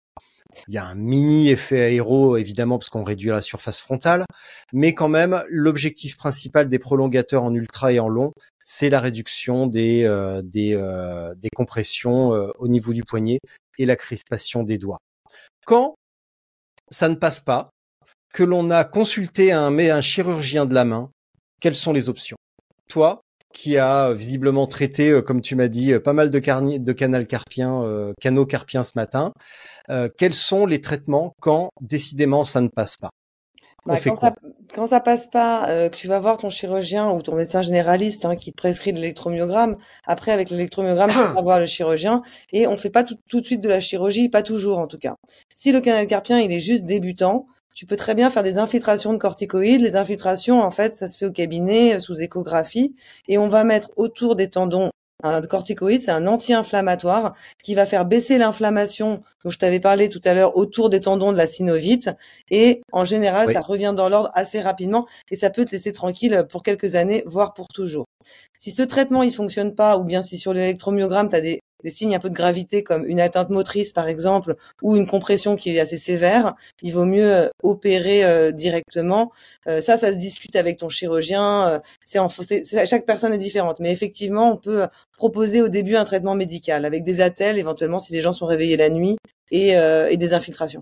Il 0.68 0.74
y 0.74 0.78
a 0.78 0.86
un 0.86 0.96
mini 0.96 1.50
effet 1.50 1.82
aéro, 1.82 2.38
évidemment, 2.38 2.78
parce 2.78 2.89
qu'on 2.89 3.04
réduit 3.04 3.30
la 3.30 3.41
surface 3.41 3.82
frontale. 3.82 4.26
Mais 4.74 4.94
quand 4.94 5.10
même, 5.10 5.44
l'objectif 5.50 6.18
principal 6.18 6.70
des 6.70 6.80
prolongateurs 6.80 7.44
en 7.44 7.54
ultra 7.54 7.91
et 7.91 8.00
en 8.00 8.08
long, 8.08 8.34
c'est 8.63 8.89
la 8.89 9.00
réduction 9.00 9.68
des, 9.68 10.04
euh, 10.04 10.41
des, 10.44 10.74
euh, 10.76 11.34
des 11.36 11.50
compressions 11.56 12.34
euh, 12.34 12.50
au 12.58 12.68
niveau 12.68 12.94
du 12.94 13.04
poignet 13.04 13.39
et 13.78 13.86
la 13.86 13.96
crispation 13.96 14.63
des 14.63 14.78
doigts. 14.78 15.00
Quand 15.65 15.96
ça 16.91 17.10
ne 17.10 17.15
passe 17.15 17.39
pas, 17.39 17.70
que 18.34 18.44
l'on 18.44 18.70
a 18.70 18.84
consulté 18.84 19.52
un, 19.52 19.78
un 19.78 20.02
chirurgien 20.02 20.65
de 20.65 20.74
la 20.74 20.86
main, 20.86 21.10
quelles 21.62 21.76
sont 21.76 21.94
les 21.94 22.10
options? 22.10 22.38
Toi, 22.89 23.22
qui 23.56 23.78
a 23.78 24.12
visiblement 24.12 24.68
traité, 24.68 25.22
comme 25.26 25.41
tu 25.41 25.56
m'as 25.56 25.70
dit, 25.70 25.98
pas 26.00 26.13
mal 26.13 26.30
de, 26.30 26.39
de 26.78 26.91
canal 26.91 27.26
carpien, 27.26 28.13
canaux 28.20 28.46
carpiens 28.46 28.84
ce 28.84 28.91
matin. 28.96 29.32
Euh, 29.89 30.10
quels 30.18 30.34
sont 30.34 30.65
les 30.65 30.82
traitements 30.82 31.34
quand 31.39 31.70
décidément 31.82 32.44
ça 32.44 32.62
ne 32.62 32.68
passe 32.68 32.98
pas? 32.98 33.10
Bah, 33.86 33.98
quand, 34.04 34.15
ça, 34.15 34.34
quand 34.74 34.88
ça 34.88 35.00
passe 35.00 35.28
pas, 35.28 35.70
euh, 35.70 35.89
que 35.89 35.96
tu 35.96 36.08
vas 36.08 36.20
voir 36.20 36.39
ton 36.39 36.50
chirurgien 36.50 37.12
ou 37.12 37.22
ton 37.22 37.36
médecin 37.36 37.62
généraliste 37.62 38.26
hein, 38.26 38.36
qui 38.36 38.52
te 38.52 38.58
prescrit 38.58 38.94
de 38.94 38.98
l'électromyogramme, 38.98 39.76
après 40.08 40.32
avec 40.32 40.50
l'électromyogramme, 40.50 41.12
tu 41.12 41.18
vas 41.18 41.41
voir 41.41 41.60
le 41.60 41.68
chirurgien 41.68 42.24
et 42.52 42.65
on 42.65 42.78
fait 42.78 42.89
pas 42.89 43.04
tout, 43.04 43.18
tout 43.30 43.41
de 43.41 43.46
suite 43.46 43.62
de 43.62 43.70
la 43.70 43.82
chirurgie, 43.82 44.28
pas 44.28 44.41
toujours 44.41 44.80
en 44.80 44.88
tout 44.88 44.98
cas. 44.98 45.13
Si 45.54 45.72
le 45.72 45.82
canal 45.82 46.08
carpien 46.08 46.39
il 46.39 46.52
est 46.52 46.62
juste 46.62 46.86
débutant, 46.86 47.46
tu 47.76 47.86
peux 47.86 47.98
très 47.98 48.16
bien 48.16 48.32
faire 48.32 48.42
des 48.42 48.58
infiltrations 48.58 49.14
de 49.14 49.18
corticoïdes. 49.18 49.82
Les 49.82 49.98
infiltrations, 49.98 50.62
en 50.62 50.72
fait, 50.72 50.96
ça 50.96 51.10
se 51.10 51.18
fait 51.18 51.26
au 51.26 51.32
cabinet 51.32 51.96
euh, 51.96 52.00
sous 52.00 52.22
échographie 52.22 52.96
et 53.28 53.38
on 53.38 53.50
va 53.50 53.64
mettre 53.66 53.92
autour 53.98 54.36
des 54.36 54.50
tendons 54.50 54.90
un 55.24 55.42
corticoïde, 55.42 56.02
c'est 56.02 56.12
un 56.12 56.28
anti-inflammatoire 56.28 57.36
qui 57.64 57.74
va 57.74 57.86
faire 57.86 58.06
baisser 58.06 58.38
l'inflammation 58.38 59.24
dont 59.44 59.50
je 59.50 59.58
t'avais 59.58 59.80
parlé 59.80 60.10
tout 60.10 60.22
à 60.26 60.34
l'heure 60.34 60.58
autour 60.58 60.90
des 60.90 61.00
tendons 61.00 61.32
de 61.32 61.38
la 61.38 61.48
synovite. 61.48 62.10
Et 62.52 62.82
en 62.92 63.06
général, 63.06 63.52
ça 63.52 63.62
revient 63.62 63.94
dans 63.96 64.10
l'ordre 64.10 64.30
assez 64.34 64.60
rapidement 64.60 65.08
et 65.32 65.36
ça 65.36 65.50
peut 65.50 65.66
te 65.66 65.72
laisser 65.72 65.94
tranquille 65.94 66.46
pour 66.50 66.64
quelques 66.64 66.96
années, 66.96 67.24
voire 67.26 67.54
pour 67.54 67.70
toujours. 67.70 68.06
Si 68.58 68.72
ce 68.72 68.82
traitement 68.82 69.24
il 69.24 69.34
fonctionne 69.34 69.74
pas, 69.74 69.98
ou 69.98 70.04
bien 70.04 70.22
si 70.22 70.38
sur 70.38 70.54
l'électromyogramme 70.54 71.30
tu 71.30 71.36
as 71.36 71.42
des 71.42 71.60
des 71.84 71.92
signes 71.92 72.16
un 72.16 72.20
peu 72.20 72.30
de 72.30 72.36
gravité 72.36 72.84
comme 72.84 73.06
une 73.06 73.20
atteinte 73.20 73.50
motrice 73.50 73.94
par 73.94 74.08
exemple 74.08 74.56
ou 74.82 74.96
une 74.96 75.08
compression 75.08 75.56
qui 75.56 75.76
est 75.76 75.80
assez 75.80 75.98
sévère, 75.98 76.56
il 76.82 76.94
vaut 76.94 77.06
mieux 77.06 77.34
euh, 77.34 77.50
opérer 77.64 78.24
euh, 78.24 78.52
directement. 78.52 79.32
ça, 79.66 79.82
ça 79.82 80.12
se 80.12 80.18
discute 80.18 80.56
avec 80.56 80.78
ton 80.78 80.90
chirurgien. 80.90 81.82
c'est 82.04 82.86
chaque 82.86 83.06
personne 83.06 83.34
est 83.34 83.38
différente, 83.38 83.80
mais 83.80 83.92
effectivement, 83.92 84.52
on 84.52 84.58
peut 84.58 84.88
proposer 85.18 85.62
au 85.62 85.70
début 85.70 85.96
un 85.96 86.06
traitement 86.06 86.36
médical 86.36 86.86
avec 86.86 87.04
des 87.04 87.22
attelles 87.22 87.58
éventuellement 87.58 88.00
si 88.00 88.14
les 88.14 88.22
gens 88.22 88.34
sont 88.34 88.46
réveillés 88.46 88.78
la 88.78 88.90
nuit 88.90 89.18
et 89.52 89.76
des 90.18 90.34
infiltrations. 90.34 90.82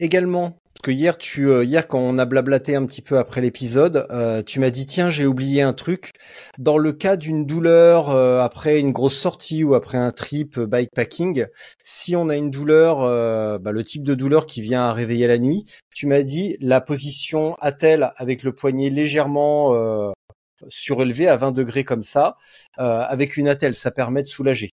Également, 0.00 0.54
parce 0.78 0.94
que 0.94 0.96
hier, 0.96 1.18
tu, 1.18 1.48
euh, 1.48 1.64
hier, 1.64 1.88
quand 1.88 1.98
on 1.98 2.18
a 2.18 2.24
blablaté 2.24 2.76
un 2.76 2.86
petit 2.86 3.02
peu 3.02 3.18
après 3.18 3.40
l'épisode, 3.40 4.06
euh, 4.12 4.44
tu 4.44 4.60
m'as 4.60 4.70
dit 4.70 4.86
tiens, 4.86 5.10
j'ai 5.10 5.26
oublié 5.26 5.60
un 5.60 5.72
truc. 5.72 6.12
Dans 6.56 6.78
le 6.78 6.92
cas 6.92 7.16
d'une 7.16 7.46
douleur 7.46 8.10
euh, 8.10 8.40
après 8.40 8.78
une 8.78 8.92
grosse 8.92 9.18
sortie 9.18 9.64
ou 9.64 9.74
après 9.74 9.98
un 9.98 10.12
trip 10.12 10.60
bikepacking, 10.60 11.46
si 11.82 12.14
on 12.14 12.28
a 12.28 12.36
une 12.36 12.52
douleur, 12.52 12.98
bah, 13.58 13.72
le 13.72 13.82
type 13.82 14.04
de 14.04 14.14
douleur 14.14 14.46
qui 14.46 14.60
vient 14.60 14.82
à 14.82 14.92
réveiller 14.92 15.26
la 15.26 15.38
nuit, 15.38 15.64
tu 15.96 16.06
m'as 16.06 16.22
dit 16.22 16.56
la 16.60 16.80
position 16.80 17.56
attelle 17.56 18.12
avec 18.16 18.44
le 18.44 18.54
poignet 18.54 18.88
légèrement 18.88 20.12
surélevé 20.68 21.26
à 21.26 21.36
20 21.36 21.50
degrés 21.50 21.82
comme 21.82 22.02
ça, 22.02 22.36
avec 22.76 23.36
une 23.36 23.48
attelle, 23.48 23.74
ça 23.74 23.90
permet 23.90 24.22
de 24.22 24.28
soulager 24.28 24.70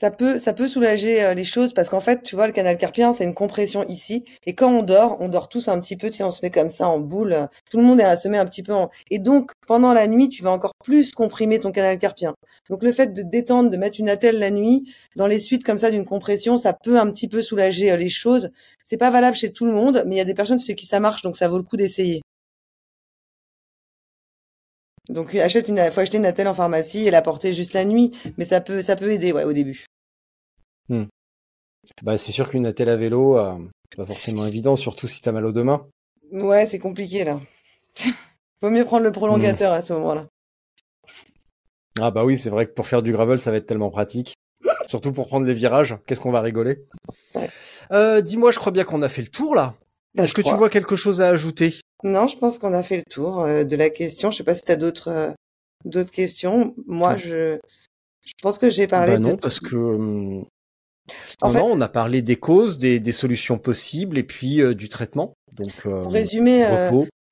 ça 0.00 0.12
peut, 0.12 0.38
ça 0.38 0.52
peut 0.52 0.68
soulager 0.68 1.24
euh, 1.24 1.34
les 1.34 1.42
choses 1.42 1.72
parce 1.72 1.88
qu'en 1.88 1.98
fait, 1.98 2.22
tu 2.22 2.36
vois, 2.36 2.46
le 2.46 2.52
canal 2.52 2.78
carpien, 2.78 3.12
c'est 3.12 3.24
une 3.24 3.34
compression 3.34 3.82
ici. 3.88 4.24
Et 4.46 4.54
quand 4.54 4.70
on 4.70 4.84
dort, 4.84 5.16
on 5.18 5.28
dort 5.28 5.48
tous 5.48 5.66
un 5.66 5.80
petit 5.80 5.96
peu, 5.96 6.08
tu 6.08 6.18
sais, 6.18 6.22
on 6.22 6.30
se 6.30 6.38
met 6.44 6.52
comme 6.52 6.68
ça 6.68 6.86
en 6.86 7.00
boule. 7.00 7.48
Tout 7.68 7.78
le 7.78 7.82
monde 7.82 8.00
est, 8.00 8.16
se 8.16 8.28
met 8.28 8.38
un 8.38 8.46
petit 8.46 8.62
peu 8.62 8.72
en... 8.72 8.90
Et 9.10 9.18
donc, 9.18 9.50
pendant 9.66 9.92
la 9.92 10.06
nuit, 10.06 10.28
tu 10.28 10.44
vas 10.44 10.52
encore 10.52 10.74
plus 10.84 11.10
comprimer 11.10 11.58
ton 11.58 11.72
canal 11.72 11.98
carpien. 11.98 12.34
Donc, 12.70 12.84
le 12.84 12.92
fait 12.92 13.12
de 13.12 13.22
détendre, 13.22 13.70
de 13.70 13.76
mettre 13.76 13.98
une 13.98 14.08
attelle 14.08 14.38
la 14.38 14.50
nuit, 14.52 14.94
dans 15.16 15.26
les 15.26 15.40
suites 15.40 15.64
comme 15.64 15.78
ça 15.78 15.90
d'une 15.90 16.04
compression, 16.04 16.58
ça 16.58 16.74
peut 16.74 17.00
un 17.00 17.10
petit 17.10 17.26
peu 17.26 17.42
soulager 17.42 17.90
euh, 17.90 17.96
les 17.96 18.08
choses. 18.08 18.50
C'est 18.84 18.98
pas 18.98 19.10
valable 19.10 19.36
chez 19.36 19.52
tout 19.52 19.66
le 19.66 19.72
monde, 19.72 20.04
mais 20.06 20.14
il 20.14 20.18
y 20.18 20.20
a 20.20 20.24
des 20.24 20.34
personnes 20.34 20.60
chez 20.60 20.76
qui 20.76 20.86
ça 20.86 21.00
marche, 21.00 21.22
donc 21.22 21.36
ça 21.36 21.48
vaut 21.48 21.58
le 21.58 21.64
coup 21.64 21.76
d'essayer. 21.76 22.22
Donc 25.08 25.34
achète 25.34 25.68
une, 25.68 25.78
faut 25.90 26.00
acheter 26.00 26.18
une 26.18 26.26
attelle 26.26 26.48
en 26.48 26.54
pharmacie 26.54 27.06
et 27.06 27.10
la 27.10 27.22
porter 27.22 27.54
juste 27.54 27.72
la 27.72 27.84
nuit, 27.84 28.12
mais 28.36 28.44
ça 28.44 28.60
peut, 28.60 28.82
ça 28.82 28.96
peut 28.96 29.10
aider, 29.10 29.32
ouais, 29.32 29.44
au 29.44 29.52
début. 29.52 29.86
Hmm. 30.88 31.04
Bah 32.02 32.18
c'est 32.18 32.32
sûr 32.32 32.48
qu'une 32.48 32.66
attelle 32.66 32.88
à 32.88 32.96
vélo, 32.96 33.38
euh, 33.38 33.54
pas 33.96 34.04
forcément 34.04 34.46
évident, 34.46 34.76
surtout 34.76 35.06
si 35.06 35.22
t'as 35.22 35.32
mal 35.32 35.46
aux 35.46 35.52
deux 35.52 35.64
mains. 35.64 35.86
Ouais, 36.30 36.66
c'est 36.66 36.78
compliqué 36.78 37.24
là. 37.24 37.40
Vaut 38.62 38.70
mieux 38.70 38.84
prendre 38.84 39.04
le 39.04 39.12
prolongateur 39.12 39.72
à 39.72 39.82
ce 39.82 39.92
moment-là. 39.94 40.26
Ah 42.00 42.10
bah 42.10 42.24
oui, 42.24 42.36
c'est 42.36 42.50
vrai 42.50 42.66
que 42.66 42.72
pour 42.72 42.86
faire 42.86 43.02
du 43.02 43.12
gravel, 43.12 43.38
ça 43.38 43.50
va 43.50 43.56
être 43.56 43.66
tellement 43.66 43.90
pratique. 43.90 44.34
Surtout 44.86 45.12
pour 45.12 45.26
prendre 45.26 45.46
les 45.46 45.54
virages. 45.54 45.96
Qu'est-ce 46.06 46.20
qu'on 46.20 46.30
va 46.30 46.40
rigoler? 46.40 46.84
Euh, 47.92 48.20
Dis-moi, 48.20 48.50
je 48.50 48.58
crois 48.58 48.72
bien 48.72 48.84
qu'on 48.84 49.02
a 49.02 49.08
fait 49.08 49.22
le 49.22 49.28
tour 49.28 49.54
là. 49.54 49.74
Bah, 50.14 50.24
Est-ce 50.24 50.34
que 50.34 50.42
tu 50.42 50.54
vois 50.54 50.70
quelque 50.70 50.96
chose 50.96 51.20
à 51.20 51.28
ajouter? 51.28 51.74
Non, 52.04 52.28
je 52.28 52.36
pense 52.36 52.58
qu'on 52.58 52.72
a 52.72 52.82
fait 52.82 52.96
le 52.96 53.02
tour 53.02 53.40
euh, 53.40 53.64
de 53.64 53.76
la 53.76 53.90
question. 53.90 54.30
Je 54.30 54.38
sais 54.38 54.44
pas 54.44 54.54
si 54.54 54.62
tu 54.62 54.72
as 54.72 54.76
d'autres 54.76 55.08
euh, 55.08 55.32
d'autres 55.84 56.10
questions. 56.10 56.74
Moi, 56.86 57.16
je 57.16 57.58
je 58.24 58.32
pense 58.42 58.58
que 58.58 58.70
j'ai 58.70 58.86
parlé 58.86 59.12
bah 59.12 59.18
non, 59.18 59.36
parce 59.36 59.58
que 59.58 59.76
en 61.40 61.50
fait, 61.50 61.60
on 61.60 61.80
a 61.80 61.88
parlé 61.88 62.20
des 62.20 62.36
causes, 62.36 62.76
des, 62.78 63.00
des 63.00 63.12
solutions 63.12 63.58
possibles 63.58 64.18
et 64.18 64.22
puis 64.22 64.60
euh, 64.60 64.74
du 64.74 64.88
traitement. 64.88 65.34
Donc 65.56 65.82
pour 65.82 66.12
résumer 66.12 66.66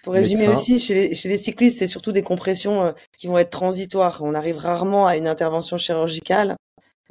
pour 0.03 0.15
résumer 0.15 0.49
aussi, 0.49 0.79
chez 0.79 0.95
les, 0.95 1.15
chez 1.15 1.29
les 1.29 1.37
cyclistes, 1.37 1.79
c'est 1.79 1.89
surtout 1.89 2.13
des 2.13 2.23
compressions 2.23 2.95
qui 3.19 3.27
vont 3.27 3.39
être 3.39 3.51
transitoires. 3.51 4.21
On 4.23 4.35
arrive 4.35 4.57
rarement 4.57 5.07
à 5.09 5.17
une 5.17 5.27
intervention 5.27 5.79
chirurgicale. 5.79 6.57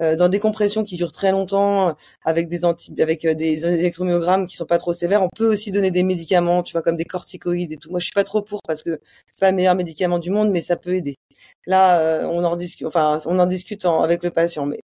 Euh, 0.02 0.16
dans 0.18 0.28
des 0.28 0.40
compressions 0.40 0.84
qui 0.84 0.98
durent 0.98 1.14
très 1.14 1.32
longtemps, 1.32 1.90
euh, 1.90 1.94
avec 2.26 2.50
des 2.50 2.66
anti, 2.66 2.94
avec 3.02 3.24
euh, 3.26 3.34
des 3.34 3.66
électromyogrammes 3.66 4.46
qui 4.48 4.58
sont 4.58 4.66
pas 4.66 4.78
trop 4.78 4.92
sévères, 4.94 5.24
on 5.24 5.30
peut 5.34 5.48
aussi 5.50 5.72
donner 5.72 5.90
des 5.92 6.04
médicaments, 6.04 6.64
tu 6.64 6.74
vois, 6.74 6.82
comme 6.82 6.98
des 6.98 7.06
corticoïdes 7.06 7.72
et 7.72 7.78
tout. 7.78 7.90
Moi, 7.92 8.00
je 8.00 8.06
suis 8.06 8.14
pas 8.14 8.26
trop 8.26 8.42
pour 8.42 8.60
parce 8.68 8.84
que 8.84 9.00
c'est 9.28 9.40
pas 9.40 9.52
le 9.52 9.56
meilleur 9.56 9.76
médicament 9.76 10.20
du 10.20 10.32
monde, 10.32 10.50
mais 10.52 10.62
ça 10.62 10.76
peut 10.76 10.96
aider. 10.96 11.16
Là, 11.68 12.28
on 12.30 12.44
en 12.44 12.56
discute, 12.56 12.88
enfin, 12.88 13.20
on 13.26 13.40
en 13.40 13.46
discute 13.46 13.86
avec 13.86 14.24
le 14.24 14.32
patient, 14.32 14.66
mais 14.66 14.80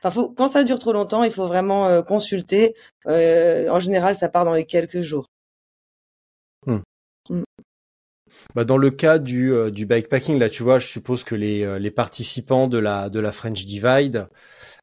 Enfin, 0.00 0.10
faut, 0.12 0.28
quand 0.30 0.48
ça 0.48 0.62
dure 0.64 0.78
trop 0.78 0.92
longtemps, 0.92 1.24
il 1.24 1.32
faut 1.32 1.46
vraiment 1.48 2.02
consulter. 2.02 2.74
en 3.06 3.80
général, 3.80 4.16
ça 4.16 4.28
part 4.28 4.44
dans 4.44 4.54
les 4.54 4.64
quelques 4.66 5.02
jours. 5.02 5.26
Bah 8.54 8.64
dans 8.64 8.76
le 8.76 8.90
cas 8.90 9.18
du, 9.18 9.52
du 9.72 9.86
bikepacking, 9.86 10.38
là, 10.38 10.48
tu 10.48 10.62
vois, 10.62 10.78
je 10.78 10.86
suppose 10.86 11.24
que 11.24 11.34
les, 11.34 11.78
les 11.78 11.90
participants 11.90 12.68
de 12.68 12.78
la, 12.78 13.08
de 13.08 13.20
la 13.20 13.32
French 13.32 13.64
Divide, 13.64 14.28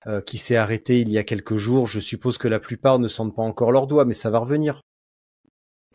euh, 0.08 0.20
qui 0.20 0.40
s'est 0.40 0.56
arrêté 0.56 1.00
il 1.00 1.10
y 1.10 1.20
a 1.20 1.24
quelques 1.24 1.58
jours. 1.58 1.86
Je 1.86 2.00
suppose 2.00 2.40
que 2.40 2.48
la 2.48 2.60
plupart 2.60 2.98
ne 2.98 3.08
sentent 3.08 3.36
pas 3.36 3.44
encore 3.44 3.72
leurs 3.72 3.86
doigts, 3.86 4.04
mais 4.04 4.16
ça 4.16 4.32
va 4.32 4.40
revenir. 4.40 4.82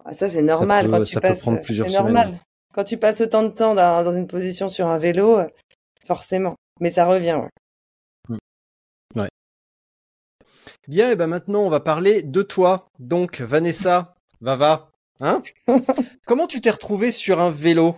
Ah, 0.05 0.13
ça 0.13 0.31
c'est 0.31 0.43
normal 0.43 0.89
quand 0.89 1.03
tu 1.03 1.19
passes. 1.19 1.41
C'est 1.41 1.89
normal 1.91 2.39
quand 2.73 2.85
tu 2.85 2.99
passes 2.99 3.21
autant 3.21 3.43
de 3.43 3.49
temps 3.49 3.75
dans, 3.75 4.13
une 4.13 4.29
position 4.29 4.69
sur 4.69 4.87
un 4.87 4.99
vélo, 4.99 5.41
forcément. 6.05 6.55
Mais 6.79 6.91
ça 6.91 7.05
revient. 7.05 7.41
Ouais. 8.29 8.39
Ouais. 9.17 9.29
Bien, 10.87 11.11
et 11.11 11.17
ben 11.17 11.27
maintenant 11.27 11.63
on 11.63 11.69
va 11.69 11.81
parler 11.81 12.23
de 12.23 12.43
toi. 12.43 12.87
Donc 13.01 13.41
Vanessa, 13.41 14.15
Vava, 14.41 14.93
hein? 15.21 15.43
Comment 16.27 16.47
tu 16.47 16.61
t'es 16.61 16.71
retrouvée 16.71 17.11
sur 17.11 17.41
un 17.41 17.51
vélo? 17.51 17.97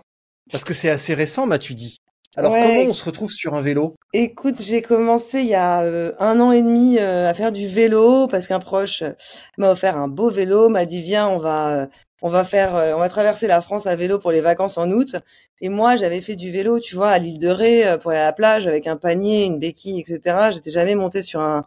Parce 0.50 0.64
que 0.64 0.74
c'est 0.74 0.90
assez 0.90 1.14
récent, 1.14 1.46
m'as-tu 1.46 1.74
dit 1.74 1.98
alors 2.38 2.52
comment 2.52 2.83
on 2.83 2.92
se 2.92 3.04
retrouve 3.04 3.33
sur 3.33 3.54
un 3.54 3.62
vélo? 3.62 3.96
Écoute, 4.12 4.61
j'ai 4.61 4.81
commencé 4.81 5.40
il 5.40 5.48
y 5.48 5.57
a 5.57 5.83
euh, 5.83 6.12
un 6.20 6.38
an 6.38 6.52
et 6.52 6.62
demi 6.62 6.98
euh, 6.98 7.28
à 7.28 7.35
faire 7.35 7.50
du 7.50 7.66
vélo 7.66 8.28
parce 8.28 8.46
qu'un 8.46 8.61
proche 8.61 9.02
euh, 9.02 9.12
m'a 9.57 9.72
offert 9.72 9.96
un 9.96 10.07
beau 10.07 10.31
vélo, 10.31 10.68
m'a 10.68 10.85
dit 10.85 11.02
viens, 11.02 11.26
on 11.28 11.38
va 11.38 11.88
on 12.22 12.28
va 12.28 12.44
faire 12.44 12.74
on 12.96 12.98
va 12.98 13.09
traverser 13.09 13.46
la 13.46 13.61
France 13.61 13.87
à 13.87 13.96
vélo 13.96 14.18
pour 14.18 14.31
les 14.31 14.40
vacances 14.40 14.78
en 14.78 14.90
août. 14.90 15.16
Et 15.61 15.68
moi, 15.68 15.96
j'avais 15.96 16.20
fait 16.20 16.37
du 16.37 16.52
vélo, 16.52 16.78
tu 16.81 16.94
vois, 16.94 17.11
à 17.11 17.18
l'île 17.18 17.38
de 17.40 17.48
Ré 17.48 17.98
pour 18.00 18.11
aller 18.12 18.20
à 18.20 18.24
la 18.24 18.33
plage 18.33 18.66
avec 18.66 18.87
un 18.87 18.96
panier, 18.96 19.44
une 19.44 19.59
béquille, 19.59 20.00
etc. 20.00 20.50
J'étais 20.52 20.70
jamais 20.70 20.94
montée 20.94 21.22
sur 21.22 21.40
un 21.40 21.64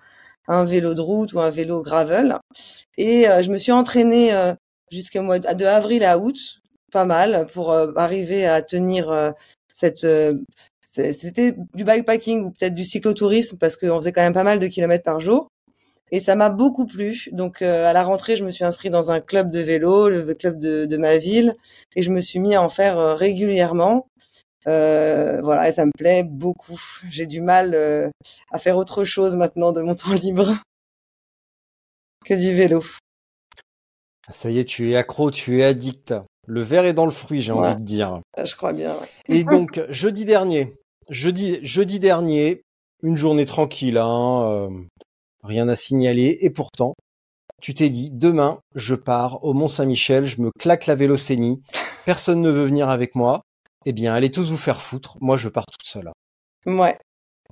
un 0.48 0.66
vélo 0.66 0.94
de 0.94 1.02
route 1.02 1.34
ou 1.34 1.40
un 1.40 1.50
vélo 1.50 1.84
gravel. 1.84 2.38
Et 2.98 3.24
je 3.24 3.50
me 3.50 3.58
suis 3.58 3.72
entraînée 3.72 4.34
jusqu'au 4.92 5.22
mois 5.22 5.40
de 5.40 5.66
avril 5.66 6.04
à 6.04 6.20
août, 6.20 6.62
pas 6.92 7.06
mal, 7.06 7.48
pour 7.54 7.74
arriver 7.74 8.46
à 8.46 8.62
tenir 8.62 9.34
cette 9.74 10.04
euh, 10.04 11.14
c'était 11.20 11.56
du 11.74 11.84
bikepacking 11.86 12.44
ou 12.44 12.52
peut-être 12.52 12.74
du 12.74 12.84
cyclotourisme 12.84 13.58
parce 13.58 13.78
qu'on 13.78 13.98
faisait 13.98 14.12
quand 14.12 14.22
même 14.22 14.34
pas 14.34 14.44
mal 14.44 14.60
de 14.60 14.68
kilomètres 14.68 15.04
par 15.06 15.20
jour. 15.20 15.48
Et 16.12 16.20
ça 16.20 16.36
m'a 16.36 16.50
beaucoup 16.50 16.86
plu. 16.86 17.30
Donc 17.32 17.62
euh, 17.62 17.86
à 17.88 17.94
la 17.94 18.04
rentrée, 18.04 18.36
je 18.36 18.44
me 18.44 18.52
suis 18.52 18.66
inscrite 18.66 18.92
dans 18.92 19.12
un 19.12 19.22
club 19.22 19.52
de 19.52 19.62
vélo, 19.62 20.10
le 20.10 20.34
club 20.34 20.60
de, 20.60 20.86
de 20.86 20.98
ma 20.98 21.18
ville, 21.18 21.56
et 21.96 22.04
je 22.04 22.12
me 22.12 22.20
suis 22.20 22.40
mis 22.40 22.56
à 22.56 22.62
en 22.62 22.70
faire 22.70 23.00
euh, 23.00 23.16
régulièrement. 23.16 24.08
Euh, 24.68 25.42
voilà, 25.42 25.70
et 25.70 25.74
ça 25.74 25.86
me 25.86 25.92
plaît 25.98 26.24
beaucoup. 26.24 26.80
J'ai 27.10 27.26
du 27.26 27.42
mal 27.42 27.74
à 28.52 28.60
faire 28.60 28.78
autre 28.78 29.06
chose 29.06 29.38
maintenant 29.38 29.72
de 29.72 29.82
mon 29.82 29.96
temps 29.96 30.14
libre 30.14 30.58
que 32.26 32.34
du 32.34 32.54
vélo. 32.54 32.84
Ça 34.32 34.50
y 34.50 34.60
est, 34.60 34.66
tu 34.66 34.92
es 34.92 34.96
accro, 34.96 35.32
tu 35.32 35.60
es 35.60 35.64
addict. 35.64 36.14
Le 36.48 36.62
verre 36.62 36.86
est 36.86 36.94
dans 36.94 37.06
le 37.06 37.12
fruit, 37.12 37.42
j'ai 37.42 37.52
envie 37.52 37.76
de 37.76 37.84
dire. 37.84 38.20
Ah, 38.36 38.46
je 38.46 38.56
crois 38.56 38.74
bien. 38.74 38.96
Et 39.30 39.44
donc, 39.46 39.82
jeudi 39.90 40.26
dernier, 40.26 40.76
jeudi, 41.10 41.60
jeudi 41.64 42.00
dernier, 42.00 42.62
une 43.04 43.18
journée 43.18 43.46
tranquille, 43.46 43.98
hein, 43.98 44.44
euh, 44.44 44.70
rien 45.44 45.68
à 45.70 45.76
signaler. 45.76 46.38
Et 46.42 46.50
pourtant, 46.50 46.96
tu 47.62 47.74
t'es 47.74 47.90
dit, 47.90 48.10
demain, 48.12 48.60
je 48.76 48.96
pars 48.96 49.44
au 49.44 49.54
Mont-Saint-Michel, 49.54 50.26
je 50.26 50.42
me 50.42 50.50
claque 50.60 50.88
la 50.88 50.96
vélocénie, 50.96 51.62
personne 52.06 52.42
ne 52.42 52.50
veut 52.50 52.66
venir 52.66 52.90
avec 52.90 53.16
moi. 53.16 53.42
Eh 53.86 53.94
bien, 53.94 54.14
allez 54.14 54.32
tous 54.32 54.50
vous 54.50 54.58
faire 54.58 54.82
foutre. 54.82 55.18
Moi, 55.22 55.38
je 55.38 55.50
pars 55.50 55.66
toute 55.66 55.88
seule. 55.88 56.12
Ouais. 56.66 56.98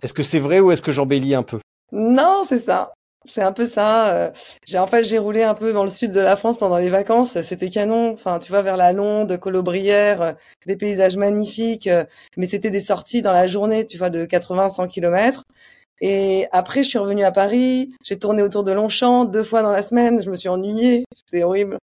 Est-ce 0.02 0.14
que 0.14 0.24
c'est 0.24 0.40
vrai 0.40 0.60
ou 0.60 0.72
est-ce 0.72 0.82
que 0.82 0.92
j'embellis 0.92 1.36
un 1.36 1.44
peu? 1.44 1.60
Non, 1.92 2.44
c'est 2.48 2.60
ça. 2.60 2.94
C'est 3.26 3.42
un 3.42 3.52
peu 3.52 3.68
ça. 3.68 4.16
Euh, 4.16 4.32
j'ai 4.66 4.78
en 4.80 4.88
fait 4.88 5.04
j'ai 5.04 5.18
roulé 5.18 5.44
un 5.44 5.54
peu 5.54 5.74
dans 5.74 5.84
le 5.84 5.90
sud 5.90 6.12
de 6.12 6.20
la 6.22 6.36
France 6.38 6.58
pendant 6.58 6.78
les 6.78 6.90
vacances. 6.90 7.40
C'était 7.42 7.70
canon. 7.70 8.14
Enfin, 8.14 8.40
tu 8.40 8.52
vois 8.52 8.62
vers 8.62 8.78
la 8.78 8.94
Londe, 8.94 9.38
Colobrière, 9.38 10.22
euh, 10.22 10.32
des 10.66 10.78
paysages 10.78 11.18
magnifiques. 11.18 11.88
Euh, 11.88 12.06
mais 12.38 12.48
c'était 12.48 12.70
des 12.70 12.82
sorties 12.82 13.22
dans 13.22 13.34
la 13.34 13.48
journée, 13.48 13.86
tu 13.86 13.98
vois, 13.98 14.10
de 14.10 14.26
80-100 14.26 14.88
kilomètres. 14.88 15.44
Et 16.02 16.48
après, 16.52 16.84
je 16.84 16.90
suis 16.90 16.98
revenue 16.98 17.24
à 17.24 17.32
Paris. 17.32 17.92
J'ai 18.04 18.18
tourné 18.18 18.42
autour 18.42 18.64
de 18.64 18.72
Longchamp 18.72 19.26
deux 19.26 19.44
fois 19.44 19.62
dans 19.62 19.72
la 19.72 19.84
semaine. 19.84 20.24
Je 20.24 20.30
me 20.30 20.36
suis 20.36 20.48
ennuyée. 20.50 21.04
C'était 21.14 21.44
horrible. 21.44 21.78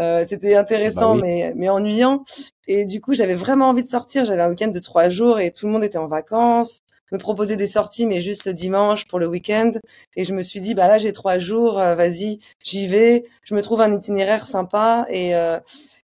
Euh, 0.00 0.24
c'était 0.28 0.56
intéressant, 0.56 1.14
bah 1.14 1.22
mais, 1.22 1.52
mais 1.56 1.68
ennuyant. 1.68 2.24
Et 2.66 2.84
du 2.84 3.00
coup, 3.00 3.14
j'avais 3.14 3.36
vraiment 3.36 3.68
envie 3.68 3.84
de 3.84 3.88
sortir. 3.88 4.24
J'avais 4.24 4.42
un 4.42 4.50
week-end 4.50 4.68
de 4.68 4.78
trois 4.80 5.08
jours 5.08 5.38
et 5.38 5.52
tout 5.52 5.66
le 5.66 5.72
monde 5.72 5.84
était 5.84 5.98
en 5.98 6.08
vacances 6.08 6.80
me 7.12 7.18
proposer 7.18 7.56
des 7.56 7.66
sorties, 7.66 8.06
mais 8.06 8.20
juste 8.20 8.44
le 8.44 8.54
dimanche 8.54 9.06
pour 9.06 9.18
le 9.18 9.26
week-end. 9.28 9.72
Et 10.16 10.24
je 10.24 10.32
me 10.34 10.42
suis 10.42 10.60
dit, 10.60 10.74
bah 10.74 10.86
là, 10.86 10.98
j'ai 10.98 11.12
trois 11.12 11.38
jours, 11.38 11.78
euh, 11.80 11.94
vas-y, 11.94 12.38
j'y 12.64 12.86
vais. 12.86 13.24
Je 13.42 13.54
me 13.54 13.62
trouve 13.62 13.80
un 13.80 13.92
itinéraire 13.92 14.46
sympa 14.46 15.04
et 15.08 15.34
euh, 15.34 15.58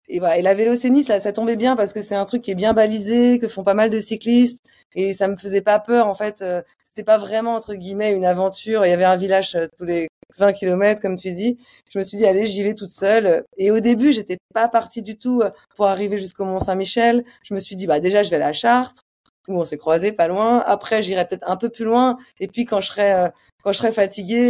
et 0.09 0.19
voilà. 0.19 0.37
Et 0.37 0.41
la 0.41 0.53
vélocénie, 0.53 1.03
ça, 1.03 1.19
ça 1.19 1.33
tombait 1.33 1.55
bien 1.57 1.75
parce 1.75 1.93
que 1.93 2.01
c'est 2.01 2.15
un 2.15 2.25
truc 2.25 2.41
qui 2.41 2.51
est 2.51 2.55
bien 2.55 2.73
balisé, 2.73 3.39
que 3.39 3.47
font 3.47 3.63
pas 3.63 3.73
mal 3.73 3.89
de 3.89 3.99
cyclistes, 3.99 4.59
et 4.95 5.13
ça 5.13 5.27
me 5.27 5.37
faisait 5.37 5.61
pas 5.61 5.79
peur 5.79 6.07
en 6.07 6.15
fait. 6.15 6.41
Euh, 6.41 6.61
c'était 6.83 7.03
pas 7.03 7.17
vraiment 7.17 7.55
entre 7.55 7.75
guillemets 7.75 8.13
une 8.13 8.25
aventure. 8.25 8.85
Il 8.85 8.89
y 8.89 8.93
avait 8.93 9.03
un 9.03 9.17
village 9.17 9.57
tous 9.77 9.83
les 9.85 10.07
20 10.37 10.53
kilomètres, 10.53 11.01
comme 11.01 11.17
tu 11.17 11.33
dis. 11.33 11.57
Je 11.91 11.99
me 11.99 12.03
suis 12.03 12.17
dit, 12.17 12.25
allez, 12.25 12.47
j'y 12.47 12.63
vais 12.63 12.73
toute 12.73 12.91
seule. 12.91 13.43
Et 13.57 13.71
au 13.71 13.79
début, 13.79 14.13
j'étais 14.13 14.37
pas 14.53 14.67
partie 14.67 15.01
du 15.01 15.17
tout 15.17 15.43
pour 15.75 15.87
arriver 15.87 16.19
jusqu'au 16.19 16.45
Mont 16.45 16.59
Saint-Michel. 16.59 17.23
Je 17.43 17.53
me 17.53 17.59
suis 17.59 17.75
dit, 17.75 17.87
bah 17.87 17.99
déjà, 17.99 18.23
je 18.23 18.29
vais 18.31 18.41
à 18.41 18.53
Chartres, 18.53 19.03
où 19.47 19.59
on 19.59 19.65
s'est 19.65 19.77
croisés 19.77 20.11
pas 20.11 20.27
loin. 20.27 20.59
Après, 20.65 21.01
j'irai 21.03 21.27
peut-être 21.27 21.49
un 21.49 21.57
peu 21.57 21.69
plus 21.69 21.85
loin. 21.85 22.17
Et 22.39 22.47
puis, 22.47 22.65
quand 22.65 22.81
je 22.81 22.87
serai 22.87 23.13
euh, 23.13 23.29
quand 23.63 23.71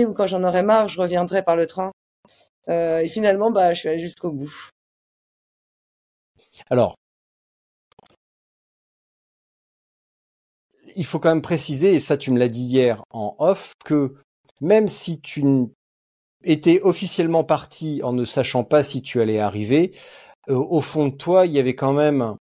ou 0.07 0.13
quand 0.13 0.27
j'en 0.27 0.43
aurai 0.43 0.63
marre, 0.63 0.89
je 0.89 0.99
reviendrai 0.99 1.43
par 1.43 1.55
le 1.55 1.65
train. 1.65 1.91
Euh, 2.69 2.99
et 2.99 3.07
finalement, 3.07 3.51
bah, 3.51 3.73
je 3.73 3.79
suis 3.79 3.89
allée 3.89 4.01
jusqu'au 4.01 4.31
bout. 4.31 4.69
Alors, 6.69 6.95
il 10.95 11.05
faut 11.05 11.19
quand 11.19 11.29
même 11.29 11.41
préciser, 11.41 11.93
et 11.93 11.99
ça 11.99 12.17
tu 12.17 12.31
me 12.31 12.39
l'as 12.39 12.49
dit 12.49 12.63
hier 12.63 13.03
en 13.12 13.36
off, 13.39 13.73
que 13.86 14.15
même 14.62 14.88
si 14.88 15.21
tu 15.21 15.43
étais 16.43 16.81
officiellement 16.81 17.43
parti 17.43 18.01
en 18.03 18.13
ne 18.13 18.25
sachant 18.25 18.63
pas 18.63 18.83
si 18.83 19.01
tu 19.01 19.21
allais 19.21 19.39
arriver, 19.39 19.93
euh, 20.49 20.55
au 20.55 20.81
fond 20.81 21.07
de 21.07 21.15
toi, 21.15 21.45
il 21.45 21.51
y 21.53 21.60
avait 21.60 21.75
quand 21.75 21.93
même 21.93 22.36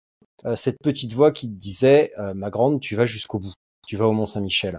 cette 0.57 0.79
petite 0.83 1.13
voix 1.13 1.33
qui 1.33 1.49
te 1.49 1.59
disait, 1.59 2.13
euh, 2.19 2.35
ma 2.35 2.51
grande, 2.51 2.81
tu 2.81 2.97
vas 2.97 3.07
jusqu'au 3.07 3.39
bout, 3.39 3.55
tu 3.87 3.97
vas 3.97 4.07
au 4.07 4.13
Mont 4.13 4.27
Saint-Michel. 4.27 4.79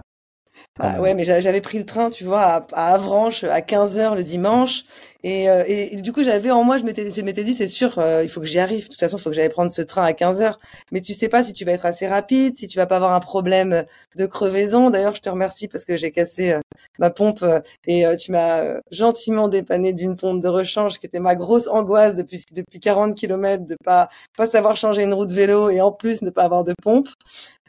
Ah, 0.80 1.00
ouais, 1.00 1.14
mais 1.14 1.24
j'avais 1.24 1.60
pris 1.60 1.78
le 1.78 1.86
train, 1.86 2.10
tu 2.10 2.24
vois, 2.24 2.40
à, 2.40 2.66
à 2.72 2.94
Avranches 2.94 3.44
à 3.44 3.60
15h 3.60 4.16
le 4.16 4.24
dimanche. 4.24 4.82
Et, 5.22 5.48
euh, 5.48 5.62
et, 5.68 5.94
du 5.96 6.12
coup, 6.12 6.24
j'avais 6.24 6.50
en 6.50 6.64
moi, 6.64 6.78
je 6.78 6.82
m'étais, 6.82 7.12
je 7.12 7.20
m'étais 7.20 7.44
dit, 7.44 7.54
c'est 7.54 7.68
sûr, 7.68 7.96
euh, 8.00 8.24
il 8.24 8.28
faut 8.28 8.40
que 8.40 8.46
j'y 8.46 8.58
arrive. 8.58 8.86
De 8.86 8.88
toute 8.88 8.98
façon, 8.98 9.16
il 9.16 9.20
faut 9.22 9.30
que 9.30 9.36
j'aille 9.36 9.48
prendre 9.50 9.70
ce 9.70 9.82
train 9.82 10.02
à 10.02 10.12
15h. 10.12 10.58
Mais 10.90 11.00
tu 11.00 11.14
sais 11.14 11.28
pas 11.28 11.44
si 11.44 11.52
tu 11.52 11.64
vas 11.64 11.70
être 11.70 11.86
assez 11.86 12.08
rapide, 12.08 12.56
si 12.56 12.66
tu 12.66 12.76
vas 12.76 12.86
pas 12.86 12.96
avoir 12.96 13.12
un 13.12 13.20
problème 13.20 13.84
de 14.16 14.26
crevaison. 14.26 14.90
D'ailleurs, 14.90 15.14
je 15.14 15.20
te 15.20 15.28
remercie 15.28 15.68
parce 15.68 15.84
que 15.84 15.96
j'ai 15.96 16.10
cassé 16.10 16.54
euh, 16.54 16.60
ma 16.98 17.10
pompe 17.10 17.44
et 17.86 18.04
tu 18.18 18.32
m'as 18.32 18.80
gentiment 18.90 19.48
dépanné 19.48 19.92
d'une 19.92 20.16
pompe 20.16 20.40
de 20.40 20.48
rechange 20.48 20.98
qui 20.98 21.06
était 21.06 21.20
ma 21.20 21.36
grosse 21.36 21.68
angoisse 21.68 22.16
depuis, 22.16 22.42
depuis 22.52 22.80
40 22.80 23.16
km 23.16 23.64
de 23.64 23.76
pas, 23.84 24.08
pas 24.36 24.46
savoir 24.46 24.76
changer 24.76 25.04
une 25.04 25.14
roue 25.14 25.26
de 25.26 25.34
vélo 25.34 25.70
et 25.70 25.80
en 25.80 25.92
plus 25.92 26.22
ne 26.22 26.30
pas 26.30 26.42
avoir 26.42 26.64
de 26.64 26.74
pompe. 26.82 27.08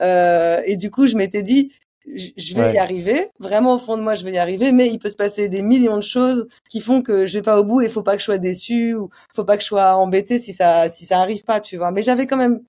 et 0.01 0.77
du 0.77 0.91
coup, 0.91 1.07
je 1.07 1.15
m'étais 1.15 1.43
dit, 1.43 1.71
je 2.13 2.55
vais 2.55 2.73
y 2.73 2.77
arriver. 2.77 3.29
Vraiment, 3.39 3.75
au 3.75 3.79
fond 3.79 3.97
de 3.97 4.03
moi, 4.03 4.15
je 4.15 4.23
vais 4.23 4.33
y 4.33 4.37
arriver. 4.37 4.71
Mais 4.71 4.87
il 4.87 4.99
peut 4.99 5.09
se 5.09 5.15
passer 5.15 5.49
des 5.49 5.61
millions 5.61 5.97
de 5.97 6.03
choses 6.03 6.47
qui 6.69 6.81
font 6.81 7.01
que 7.01 7.27
je 7.27 7.37
vais 7.37 7.43
pas 7.43 7.59
au 7.59 7.63
bout 7.63 7.81
et 7.81 7.85
il 7.85 7.91
faut 7.91 8.03
pas 8.03 8.13
que 8.13 8.19
je 8.19 8.25
sois 8.25 8.37
déçue 8.37 8.95
ou 8.95 9.09
faut 9.35 9.43
pas 9.43 9.57
que 9.57 9.63
je 9.63 9.67
sois 9.67 9.95
embêtée 9.95 10.39
si 10.39 10.53
ça, 10.53 10.89
si 10.89 11.05
ça 11.05 11.19
arrive 11.19 11.43
pas, 11.43 11.59
tu 11.59 11.77
vois. 11.77 11.91
Mais 11.91 12.03
j'avais 12.03 12.27
quand 12.27 12.37
même 12.37 12.61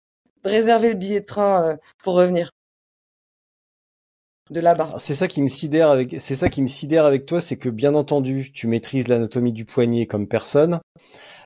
réservé 0.45 0.89
le 0.89 0.95
billet 0.95 1.21
de 1.21 1.27
train 1.27 1.71
euh, 1.71 1.77
pour 2.03 2.15
revenir 2.15 2.51
de 4.51 4.61
là-bas. 4.61 4.95
C'est 4.97 5.15
ça 5.15 5.27
qui 5.27 5.43
me 5.43 5.49
sidère 5.49 5.91
avec, 5.91 6.17
c'est 6.19 6.37
ça 6.37 6.49
qui 6.49 6.63
me 6.63 6.67
sidère 6.67 7.05
avec 7.05 7.27
toi, 7.27 7.41
c'est 7.41 7.57
que 7.57 7.69
bien 7.69 7.95
entendu, 7.95 8.53
tu 8.53 8.69
maîtrises 8.69 9.09
l'anatomie 9.09 9.53
du 9.53 9.65
poignet 9.65 10.07
comme 10.07 10.29
personne. 10.29 10.81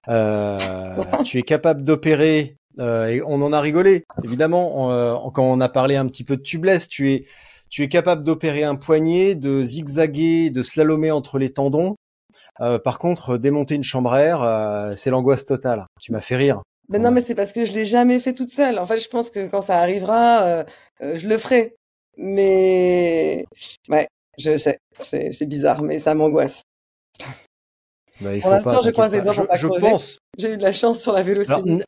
Euh, 0.09 1.05
tu 1.25 1.39
es 1.39 1.43
capable 1.43 1.85
d'opérer. 1.85 2.57
Euh, 2.79 3.07
et 3.07 3.23
on 3.23 3.43
en 3.43 3.53
a 3.53 3.61
rigolé, 3.61 4.05
évidemment, 4.23 4.93
euh, 4.93 5.15
quand 5.35 5.43
on 5.43 5.61
a 5.61 5.69
parlé 5.69 5.97
un 5.97 6.07
petit 6.07 6.25
peu 6.25 6.37
de 6.37 6.43
tubeless. 6.43 6.89
Tu 6.89 7.13
es, 7.13 7.25
tu 7.71 7.85
es 7.85 7.89
capable 7.89 8.25
d'opérer 8.25 8.65
un 8.65 8.75
poignet, 8.75 9.37
de 9.37 9.63
zigzaguer, 9.63 10.51
de 10.51 10.63
slalomer 10.63 11.13
entre 11.13 11.39
les 11.39 11.51
tendons. 11.51 11.95
Euh, 12.61 12.79
par 12.79 12.99
contre, 12.99 13.39
démonter 13.39 13.77
une 13.77 13.85
chambre 13.85 14.13
à 14.13 14.21
air, 14.21 14.43
euh, 14.43 14.95
c'est 14.97 15.11
l'angoisse 15.11 15.47
totale. 15.47 15.87
Tu 16.01 16.13
m'as 16.13 16.21
fait 16.21 16.37
rire. 16.37 16.63
Ben 16.89 17.01
non, 17.01 17.13
mais 17.13 17.23
c'est 17.23 17.37
parce 17.37 17.53
que 17.53 17.65
je 17.65 17.73
l'ai 17.73 17.87
jamais 17.87 18.19
fait 18.19 18.35
toute 18.35 18.51
seule. 18.51 18.79
En 18.79 18.87
fait, 18.87 18.99
je 18.99 19.09
pense 19.09 19.31
que 19.31 19.49
quand 19.49 19.63
ça 19.63 19.79
arrivera, 19.79 20.43
euh, 20.43 20.65
je 21.01 21.27
le 21.27 21.39
ferai. 21.39 21.77
Mais 22.17 23.47
ouais, 23.89 24.09
je 24.37 24.57
sais, 24.57 24.79
c'est 25.01 25.47
bizarre, 25.47 25.83
mais 25.83 26.01
ça 26.01 26.15
m'angoisse. 26.15 26.63
Bah, 28.21 28.31
pour 28.43 28.51
l'instant, 28.51 28.83
je 28.83 28.91
croise 28.91 29.13
les 29.13 29.23
doigts 29.23 29.33
Je, 29.33 29.67
pense. 29.67 30.19
J'ai 30.37 30.53
eu 30.53 30.57
de 30.57 30.63
la 30.63 30.73
chance 30.73 31.01
sur 31.01 31.13
la 31.13 31.23
vélocité. 31.23 31.83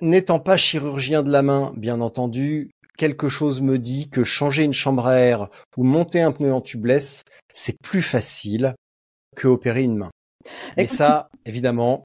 N'étant 0.00 0.38
pas 0.38 0.56
chirurgien 0.56 1.22
de 1.22 1.32
la 1.32 1.42
main, 1.42 1.72
bien 1.76 2.00
entendu, 2.00 2.70
quelque 2.96 3.28
chose 3.28 3.60
me 3.60 3.78
dit 3.78 4.08
que 4.08 4.24
changer 4.24 4.64
une 4.64 4.72
chambre 4.72 5.06
à 5.06 5.18
air 5.18 5.48
ou 5.76 5.84
monter 5.84 6.20
un 6.20 6.32
pneu 6.32 6.52
en 6.52 6.60
tubeless, 6.60 7.22
c'est 7.52 7.78
plus 7.80 8.02
facile 8.02 8.74
que 9.36 9.48
opérer 9.48 9.82
une 9.82 9.96
main. 9.96 10.10
Et 10.76 10.86
ça, 10.86 11.28
évidemment, 11.46 12.04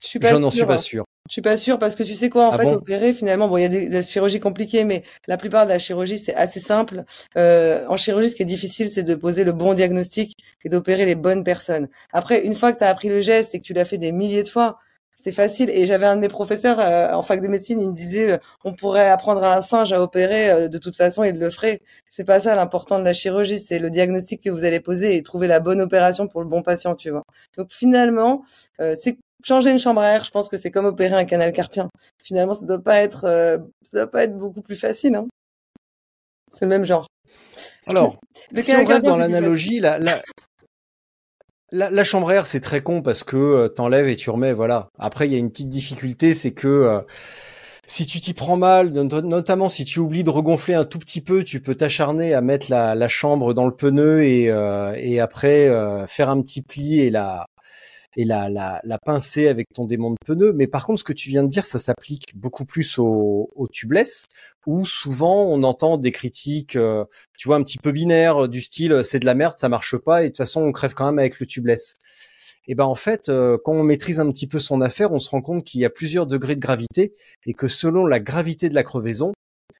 je 0.00 0.36
n'en 0.36 0.50
suis 0.50 0.66
pas 0.66 0.78
sûr. 0.78 1.04
Je 1.28 1.32
suis 1.32 1.42
pas 1.42 1.56
sûr 1.56 1.78
parce 1.78 1.96
que 1.96 2.02
tu 2.02 2.14
sais 2.14 2.28
quoi, 2.28 2.48
en 2.48 2.52
ah 2.52 2.58
fait, 2.58 2.72
opérer 2.72 3.14
finalement, 3.14 3.48
bon, 3.48 3.56
il 3.56 3.62
y 3.62 3.64
a 3.64 3.68
des, 3.68 3.88
des, 3.88 4.02
chirurgies 4.02 4.40
compliquées, 4.40 4.84
mais 4.84 5.04
la 5.26 5.38
plupart 5.38 5.64
de 5.64 5.70
la 5.70 5.78
chirurgie 5.78 6.18
c'est 6.18 6.34
assez 6.34 6.60
simple. 6.60 7.04
Euh, 7.38 7.86
en 7.88 7.96
chirurgie, 7.96 8.28
ce 8.28 8.34
qui 8.34 8.42
est 8.42 8.46
difficile, 8.46 8.90
c'est 8.92 9.02
de 9.02 9.14
poser 9.14 9.42
le 9.42 9.52
bon 9.52 9.72
diagnostic 9.72 10.36
et 10.64 10.68
d'opérer 10.68 11.06
les 11.06 11.14
bonnes 11.14 11.42
personnes. 11.42 11.88
Après, 12.12 12.44
une 12.44 12.54
fois 12.54 12.74
que 12.74 12.78
tu 12.78 12.84
as 12.84 12.88
appris 12.88 13.08
le 13.08 13.22
geste 13.22 13.54
et 13.54 13.60
que 13.60 13.64
tu 13.64 13.72
l'as 13.72 13.86
fait 13.86 13.96
des 13.96 14.12
milliers 14.12 14.42
de 14.42 14.48
fois, 14.48 14.78
c'est 15.14 15.32
facile. 15.32 15.70
Et 15.70 15.86
j'avais 15.86 16.06
un 16.06 16.16
de 16.16 16.20
mes 16.20 16.28
professeurs 16.28 16.80
euh, 16.80 17.12
en 17.12 17.22
fac 17.22 17.40
de 17.40 17.48
médecine, 17.48 17.80
il 17.80 17.88
me 17.88 17.94
disait, 17.94 18.32
euh, 18.32 18.38
on 18.64 18.74
pourrait 18.74 19.08
apprendre 19.08 19.42
à 19.42 19.56
un 19.56 19.62
singe 19.62 19.92
à 19.92 20.02
opérer 20.02 20.50
euh, 20.50 20.68
de 20.68 20.78
toute 20.78 20.96
façon, 20.96 21.24
il 21.24 21.38
le 21.38 21.50
ferait. 21.50 21.80
C'est 22.08 22.24
pas 22.24 22.40
ça 22.40 22.54
l'important 22.54 22.98
de 22.98 23.04
la 23.04 23.14
chirurgie, 23.14 23.60
c'est 23.60 23.78
le 23.78 23.90
diagnostic 23.90 24.42
que 24.42 24.50
vous 24.50 24.64
allez 24.64 24.80
poser 24.80 25.16
et 25.16 25.22
trouver 25.22 25.46
la 25.46 25.60
bonne 25.60 25.80
opération 25.80 26.28
pour 26.28 26.40
le 26.42 26.48
bon 26.48 26.62
patient, 26.62 26.94
tu 26.94 27.10
vois. 27.10 27.22
Donc 27.56 27.68
finalement, 27.72 28.44
c'est 28.78 29.18
changer 29.44 29.70
une 29.70 29.78
chambre 29.78 30.00
à 30.00 30.14
air. 30.14 30.24
Je 30.24 30.30
pense 30.30 30.48
que 30.48 30.56
c'est 30.56 30.70
comme 30.70 30.86
opérer 30.86 31.14
un 31.14 31.24
canal 31.24 31.52
carpien. 31.52 31.90
Finalement, 32.22 32.54
ça 32.54 32.64
doit 32.64 32.82
pas 32.82 32.98
être, 33.00 33.22
ça 33.82 33.98
doit 33.98 34.10
pas 34.10 34.24
être 34.24 34.36
beaucoup 34.36 34.62
plus 34.62 34.76
facile. 34.76 35.14
Hein. 35.14 35.26
C'est 36.50 36.64
le 36.64 36.68
même 36.68 36.84
genre. 36.84 37.06
Alors, 37.86 38.16
si 38.54 38.74
on 38.74 38.84
reste 38.84 39.06
dans 39.06 39.16
l'analogie, 39.16 39.80
la, 39.80 39.98
la, 39.98 40.20
la, 41.72 42.04
chambre 42.04 42.30
à 42.30 42.34
air, 42.34 42.46
c'est 42.46 42.60
très 42.60 42.82
con 42.82 43.02
parce 43.02 43.24
que 43.24 43.36
euh, 43.36 43.68
t'enlèves 43.68 44.08
et 44.08 44.16
tu 44.16 44.30
remets, 44.30 44.52
voilà. 44.52 44.88
Après, 44.98 45.26
il 45.26 45.32
y 45.32 45.36
a 45.36 45.38
une 45.38 45.50
petite 45.50 45.68
difficulté, 45.68 46.34
c'est 46.34 46.52
que 46.52 46.68
euh, 46.68 47.00
si 47.86 48.06
tu 48.06 48.20
t'y 48.20 48.32
prends 48.32 48.56
mal, 48.56 48.90
notamment 48.92 49.68
si 49.68 49.84
tu 49.84 49.98
oublies 49.98 50.24
de 50.24 50.30
regonfler 50.30 50.74
un 50.74 50.84
tout 50.84 50.98
petit 50.98 51.20
peu, 51.20 51.44
tu 51.44 51.60
peux 51.60 51.74
t'acharner 51.74 52.32
à 52.32 52.40
mettre 52.40 52.66
la, 52.70 53.08
chambre 53.08 53.54
dans 53.54 53.66
le 53.66 53.74
pneu 53.74 54.22
et, 54.24 54.50
euh, 54.50 54.94
et 54.96 55.20
après 55.20 55.68
faire 56.06 56.30
un 56.30 56.40
petit 56.40 56.62
pli 56.62 57.00
et 57.00 57.10
la, 57.10 57.46
et 58.16 58.24
la, 58.24 58.48
la, 58.48 58.80
la, 58.84 58.98
pincer 58.98 59.48
avec 59.48 59.68
ton 59.72 59.84
démon 59.86 60.10
de 60.10 60.16
pneu. 60.24 60.52
Mais 60.52 60.66
par 60.66 60.86
contre, 60.86 61.00
ce 61.00 61.04
que 61.04 61.12
tu 61.12 61.28
viens 61.28 61.44
de 61.44 61.48
dire, 61.48 61.66
ça 61.66 61.78
s'applique 61.78 62.36
beaucoup 62.36 62.64
plus 62.64 62.98
au, 62.98 63.50
au 63.54 63.68
tubeless, 63.68 64.26
où 64.66 64.86
souvent 64.86 65.44
on 65.44 65.62
entend 65.62 65.98
des 65.98 66.12
critiques, 66.12 66.76
euh, 66.76 67.04
tu 67.38 67.48
vois, 67.48 67.56
un 67.56 67.62
petit 67.62 67.78
peu 67.78 67.92
binaires, 67.92 68.48
du 68.48 68.60
style 68.60 69.02
c'est 69.04 69.20
de 69.20 69.26
la 69.26 69.34
merde, 69.34 69.54
ça 69.58 69.68
marche 69.68 69.96
pas, 69.96 70.22
et 70.22 70.24
de 70.24 70.28
toute 70.28 70.38
façon 70.38 70.62
on 70.62 70.72
crève 70.72 70.94
quand 70.94 71.06
même 71.06 71.18
avec 71.18 71.40
le 71.40 71.46
tubeless. 71.46 71.94
Et 72.66 72.74
ben 72.74 72.84
en 72.84 72.94
fait, 72.94 73.28
euh, 73.28 73.58
quand 73.62 73.72
on 73.72 73.82
maîtrise 73.82 74.20
un 74.20 74.30
petit 74.30 74.46
peu 74.46 74.58
son 74.58 74.80
affaire, 74.80 75.12
on 75.12 75.18
se 75.18 75.28
rend 75.30 75.42
compte 75.42 75.64
qu'il 75.64 75.80
y 75.80 75.84
a 75.84 75.90
plusieurs 75.90 76.26
degrés 76.26 76.54
de 76.54 76.60
gravité 76.60 77.12
et 77.46 77.52
que 77.52 77.68
selon 77.68 78.06
la 78.06 78.20
gravité 78.20 78.68
de 78.70 78.74
la 78.74 78.82
crevaison, 78.82 79.32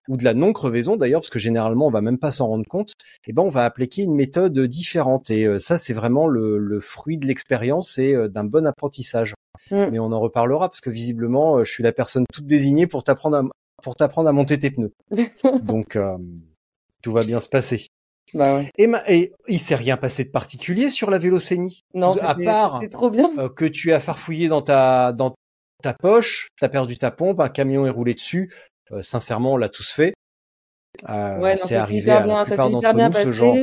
ou 0.08 0.16
de 0.16 0.24
la 0.24 0.34
non-crevaison 0.34 0.96
d'ailleurs, 0.96 1.20
parce 1.20 1.30
que 1.30 1.38
généralement 1.38 1.86
on 1.86 1.90
va 1.90 2.00
même 2.00 2.18
pas 2.18 2.30
s'en 2.30 2.48
rendre 2.48 2.66
compte, 2.66 2.92
eh 3.26 3.32
ben 3.32 3.42
on 3.42 3.48
va 3.48 3.64
appliquer 3.64 4.02
une 4.02 4.14
méthode 4.14 4.58
différente. 4.58 5.30
Et 5.30 5.44
euh, 5.44 5.58
ça, 5.58 5.78
c'est 5.78 5.92
vraiment 5.92 6.26
le, 6.26 6.80
fruit 6.80 7.18
de 7.18 7.26
l'expérience 7.26 7.98
et 7.98 8.14
euh, 8.14 8.28
d'un 8.28 8.44
bon 8.44 8.66
apprentissage. 8.66 9.34
Mm. 9.70 9.86
Mais 9.92 9.98
on 9.98 10.12
en 10.12 10.20
reparlera 10.20 10.68
parce 10.68 10.80
que 10.80 10.90
visiblement, 10.90 11.58
euh, 11.58 11.64
je 11.64 11.70
suis 11.70 11.82
la 11.82 11.92
personne 11.92 12.24
toute 12.32 12.46
désignée 12.46 12.86
pour 12.86 13.04
t'apprendre 13.04 13.36
à, 13.36 13.42
pour 13.82 13.96
t'apprendre 13.96 14.28
à 14.28 14.32
monter 14.32 14.58
tes 14.58 14.70
pneus. 14.70 14.92
Donc 15.62 15.98
tout 17.02 17.12
va 17.12 17.24
bien 17.24 17.40
se 17.40 17.48
passer. 17.48 17.86
Bah 18.32 18.56
ouais. 18.56 18.70
Et, 18.78 18.90
et 19.08 19.32
il 19.48 19.58
s'est 19.58 19.74
rien 19.74 19.96
passé 19.96 20.24
de 20.24 20.30
particulier 20.30 20.90
sur 20.90 21.10
la 21.10 21.18
vélocénie? 21.18 21.82
Non, 21.94 22.16
à 22.20 22.34
part 22.34 22.80
trop 22.90 23.10
bien. 23.10 23.30
que 23.54 23.66
tu 23.66 23.92
as 23.92 24.00
farfouillé 24.00 24.48
dans 24.48 24.62
ta 24.62 25.12
dans 25.12 25.34
ta 25.84 25.92
poche, 25.92 26.48
t'as 26.58 26.68
perdu 26.68 26.96
ta 26.96 27.10
pompe, 27.10 27.40
un 27.40 27.50
camion 27.50 27.86
est 27.86 27.90
roulé 27.90 28.14
dessus, 28.14 28.50
euh, 28.50 28.73
sincèrement, 29.00 29.54
on 29.54 29.56
l'a 29.56 29.68
tous 29.68 29.90
fait. 29.90 30.14
Euh, 31.08 31.56
c'est 31.56 31.76
arrivé 31.76 32.10
à 32.10 32.24
la 32.24 32.44
plupart 32.44 32.70
d'entre 32.70 32.92
nous, 32.92 33.12
ce 33.12 33.32
genre. 33.32 33.56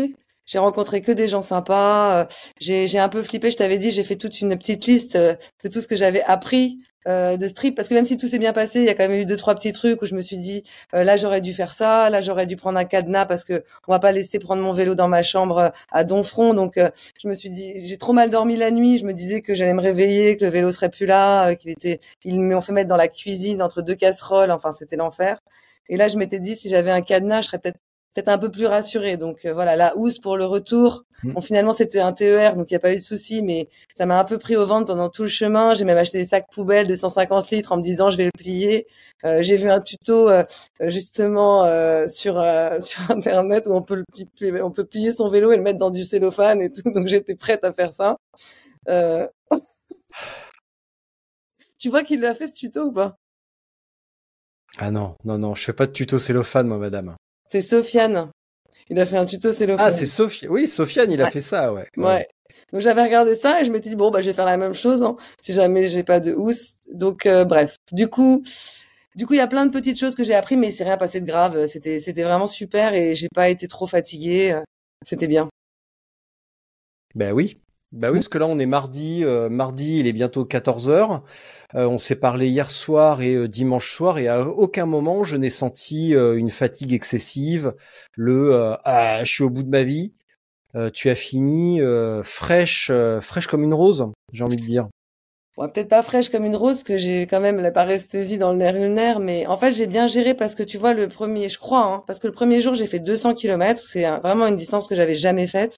J'ai 0.46 0.60
rencontré 0.60 1.02
que 1.02 1.12
des 1.12 1.28
gens 1.28 1.42
sympas. 1.42 2.22
Euh, 2.22 2.26
j'ai 2.60 3.00
un 3.00 3.10
peu 3.10 3.24
flippé. 3.24 3.52
Je 3.52 3.58
t'avais 3.58 3.78
dit, 3.78 3.92
j'ai 3.92 4.04
fait 4.04 4.18
toute 4.18 4.42
une 4.42 4.58
petite 4.58 4.86
liste 4.86 5.16
de 5.16 5.70
tout 5.72 5.82
ce 5.82 5.88
que 5.88 5.96
j'avais 5.96 6.24
appris 6.24 6.80
de 7.06 7.48
strip 7.48 7.76
parce 7.76 7.88
que 7.88 7.94
même 7.94 8.06
si 8.06 8.18
tout 8.18 8.28
s'est 8.28 8.40
bien 8.40 8.54
passé, 8.54 8.80
il 8.80 8.86
y 8.86 8.90
a 8.90 8.94
quand 8.94 9.08
même 9.08 9.20
eu 9.20 9.26
deux 9.26 9.38
trois 9.38 9.56
petits 9.56 9.72
trucs 9.72 10.02
où 10.02 10.06
je 10.06 10.16
me 10.16 10.22
suis 10.22 10.38
dit 10.38 10.64
là 10.94 11.18
j'aurais 11.18 11.42
dû 11.42 11.54
faire 11.54 11.74
ça, 11.74 12.10
là 12.10 12.22
j'aurais 12.22 12.46
dû 12.48 12.56
prendre 12.56 12.78
un 12.78 12.86
cadenas 12.86 13.26
parce 13.26 13.44
que 13.44 13.64
on 13.88 13.92
va 13.92 14.00
pas 14.00 14.12
laisser 14.12 14.40
prendre 14.40 14.62
mon 14.62 14.74
vélo 14.74 14.96
dans 14.96 15.08
ma 15.08 15.24
chambre 15.24 15.72
à 15.92 16.04
Donfront. 16.04 16.54
Donc 16.54 16.80
je 17.22 17.28
me 17.28 17.34
suis 17.34 17.50
dit 17.50 17.86
j'ai 17.86 17.98
trop 17.98 18.14
mal 18.14 18.30
dormi 18.30 18.56
la 18.56 18.72
nuit. 18.72 19.00
Je 19.00 19.06
me 19.06 19.14
disais 19.14 19.42
que 19.42 19.56
j'allais 19.56 19.74
me 19.74 19.82
réveiller, 19.82 20.38
que 20.38 20.46
le 20.46 20.52
vélo 20.52 20.72
serait 20.72 20.90
plus 20.90 21.06
là, 21.06 21.56
qu'il 21.56 21.72
était 21.72 22.00
ils 22.24 22.40
m'ont 22.40 22.62
fait 22.62 22.74
mettre 22.74 22.90
dans 22.90 22.96
la 22.98 23.08
cuisine 23.08 23.62
entre 23.62 23.82
deux 23.82 23.96
casseroles. 23.96 24.52
Enfin 24.52 24.72
c'était 24.74 24.96
l'enfer. 24.98 25.40
Et 25.90 25.98
là 25.98 26.08
je 26.08 26.18
m'étais 26.18 26.40
dit 26.40 26.56
si 26.56 26.70
j'avais 26.70 26.92
un 26.92 27.02
cadenas, 27.02 27.42
je 27.42 27.48
serais 27.48 27.60
peut-être 27.60 27.80
peut-être 28.14 28.30
un 28.30 28.38
peu 28.38 28.52
plus 28.52 28.66
rassurée. 28.66 29.18
Donc 29.18 29.46
euh, 29.46 29.54
voilà, 29.54 29.76
la 29.76 29.96
housse 29.98 30.20
pour 30.20 30.38
le 30.38 30.46
retour. 30.46 31.06
Mm. 31.24 31.34
Bon, 31.34 31.42
finalement, 31.42 31.74
c'était 31.74 32.00
un 32.00 32.14
TER, 32.14 32.56
donc 32.56 32.72
il 32.72 32.74
n'y 32.74 32.78
a 32.78 32.80
pas 32.80 32.94
eu 32.94 32.98
de 32.98 33.02
souci, 33.02 33.42
mais 33.42 33.70
ça 33.98 34.06
m'a 34.06 34.20
un 34.20 34.26
peu 34.26 34.38
pris 34.38 34.56
au 34.56 34.66
ventre 34.66 34.88
pendant 34.88 35.10
tout 35.10 35.24
le 35.24 35.30
chemin. 35.30 35.76
J'ai 35.76 35.86
même 35.86 35.98
acheté 35.98 36.18
des 36.18 36.26
sacs 36.26 36.48
poubelles 36.52 36.88
de 36.88 36.96
150 36.96 37.52
litres 37.52 37.72
en 37.72 37.78
me 37.78 37.84
disant 37.84 38.10
je 38.10 38.18
vais 38.18 38.26
le 38.26 38.32
plier. 38.32 38.88
Euh, 39.26 39.44
j'ai 39.44 39.56
vu 39.56 39.70
un 39.70 39.82
tuto 39.82 40.30
euh, 40.30 40.44
justement 40.88 41.64
euh, 41.66 42.08
sur 42.08 42.40
euh, 42.40 42.80
sur 42.82 43.00
internet 43.12 43.66
où 43.68 43.74
on 43.74 43.84
peut 43.84 43.96
le 43.96 44.06
plier, 44.36 44.62
on 44.62 44.72
peut 44.72 44.86
plier 44.86 45.12
son 45.12 45.30
vélo 45.30 45.52
et 45.52 45.58
le 45.58 45.64
mettre 45.64 45.80
dans 45.80 45.92
du 45.92 46.04
cellophane 46.04 46.62
et 46.62 46.72
tout. 46.72 46.82
Donc 46.92 47.08
j'étais 47.08 47.36
prête 47.36 47.64
à 47.64 47.74
faire 47.74 47.94
ça. 47.94 48.18
Euh, 48.90 49.28
tu 51.78 51.90
vois 51.90 52.04
qu'il 52.04 52.22
l'a 52.22 52.36
fait 52.36 52.48
ce 52.48 52.54
tuto 52.54 52.86
ou 52.86 52.92
pas? 52.92 53.16
Ah 54.78 54.90
non, 54.90 55.16
non, 55.26 55.38
non, 55.38 55.54
je 55.54 55.66
fais 55.66 55.74
pas 55.74 55.86
de 55.86 55.92
tuto 55.92 56.18
cellophane, 56.18 56.68
moi, 56.68 56.78
madame. 56.78 57.16
C'est 57.52 57.62
Sofiane. 57.62 58.32
Il 58.90 59.00
a 59.00 59.06
fait 59.06 59.18
un 59.18 59.26
tuto 59.26 59.52
cellophane. 59.52 59.86
Ah, 59.88 59.92
c'est 59.92 60.06
Sophie. 60.06 60.48
Oui, 60.48 60.68
Sofiane, 60.68 61.12
il 61.12 61.22
a 61.22 61.26
Ouais. 61.26 61.32
fait 61.32 61.42
ça, 61.42 61.74
ouais. 61.74 61.88
Ouais. 61.98 62.26
Donc 62.72 62.82
j'avais 62.82 63.04
regardé 63.04 63.36
ça 63.36 63.62
et 63.62 63.66
je 63.66 63.72
m'étais 63.72 63.90
dit 63.90 63.98
bon 63.98 64.10
bah 64.12 64.22
je 64.22 64.28
vais 64.30 64.34
faire 64.34 64.46
la 64.46 64.56
même 64.56 64.74
chose 64.74 65.04
hein, 65.04 65.18
si 65.42 65.52
jamais 65.52 65.90
j'ai 65.90 66.04
pas 66.04 66.22
de 66.22 66.34
housse. 66.34 66.76
Donc 66.94 67.26
euh, 67.26 67.44
bref, 67.44 67.76
du 67.92 68.08
coup, 68.08 68.44
du 69.16 69.28
coup 69.28 69.34
il 69.34 69.38
y 69.38 69.42
a 69.42 69.48
plein 69.48 69.66
de 69.66 69.72
petites 69.72 70.00
choses 70.00 70.16
que 70.16 70.24
j'ai 70.24 70.34
appris 70.34 70.56
mais 70.56 70.72
c'est 70.72 70.86
rien 70.86 70.96
passé 70.96 71.20
de 71.20 71.26
grave. 71.26 71.68
C'était 71.68 72.00
c'était 72.00 72.24
vraiment 72.24 72.48
super 72.48 72.94
et 72.94 73.18
j'ai 73.18 73.28
pas 73.36 73.50
été 73.50 73.68
trop 73.68 73.88
fatiguée. 73.88 74.58
C'était 75.06 75.28
bien. 75.28 75.50
Ben 77.16 77.34
oui. 77.34 77.60
Bah 77.92 78.10
oui, 78.10 78.20
parce 78.20 78.30
que 78.30 78.38
là 78.38 78.48
on 78.48 78.58
est 78.58 78.66
mardi, 78.66 79.24
euh, 79.26 79.50
mardi 79.50 80.00
il 80.00 80.08
est 80.08 80.14
bientôt 80.14 80.46
14h. 80.46 81.22
on 81.74 81.98
s'est 81.98 82.16
parlé 82.16 82.48
hier 82.48 82.72
soir 82.72 83.22
et 83.22 83.36
euh, 83.36 83.48
dimanche 83.50 83.92
soir 83.94 84.18
et 84.18 84.30
à 84.30 84.48
aucun 84.48 84.86
moment 84.86 85.26
je 85.26 85.36
n'ai 85.36 85.50
senti 85.50 86.16
euh, 86.16 86.38
une 86.38 86.50
fatigue 86.50 86.94
excessive, 86.94 87.74
le 88.16 88.56
euh, 88.56 88.76
ah 88.86 89.24
je 89.26 89.30
suis 89.30 89.44
au 89.44 89.50
bout 89.50 89.64
de 89.64 89.70
ma 89.70 89.84
vie. 89.84 90.14
Euh, 90.76 90.90
tu 90.90 91.10
as 91.10 91.16
fini 91.16 91.82
euh, 91.82 92.24
fraîche, 92.24 92.90
euh, 92.92 93.20
fraîche 93.20 93.48
comme 93.48 93.64
une 93.64 93.74
rose, 93.74 94.08
j'ai 94.32 94.44
envie 94.44 94.56
de 94.56 94.66
dire. 94.66 94.88
Peut-être 95.58 95.90
pas 95.90 96.02
fraîche 96.02 96.30
comme 96.30 96.46
une 96.46 96.56
rose 96.56 96.84
que 96.84 96.98
j'ai 96.98 97.28
quand 97.28 97.42
même 97.42 97.60
la 97.60 97.72
paresthésie 97.72 98.38
dans 98.38 98.52
le 98.52 98.58
nerf 98.58 98.76
ulnaire, 98.78 99.20
mais 99.20 99.46
en 99.48 99.58
fait 99.58 99.74
j'ai 99.74 99.86
bien 99.86 100.08
géré 100.08 100.34
parce 100.34 100.56
que 100.56 100.64
tu 100.64 100.78
vois 100.78 100.94
le 100.94 101.08
premier, 101.10 101.50
je 101.50 101.60
crois, 101.60 101.86
hein, 101.86 102.04
parce 102.08 102.20
que 102.20 102.28
le 102.28 102.34
premier 102.34 102.62
jour 102.62 102.74
j'ai 102.74 102.88
fait 102.88 103.00
200 103.00 103.36
km, 103.36 103.80
c'est 103.80 104.10
vraiment 104.22 104.48
une 104.48 104.56
distance 104.56 104.88
que 104.88 104.96
j'avais 104.96 105.16
jamais 105.16 105.48
faite. 105.48 105.76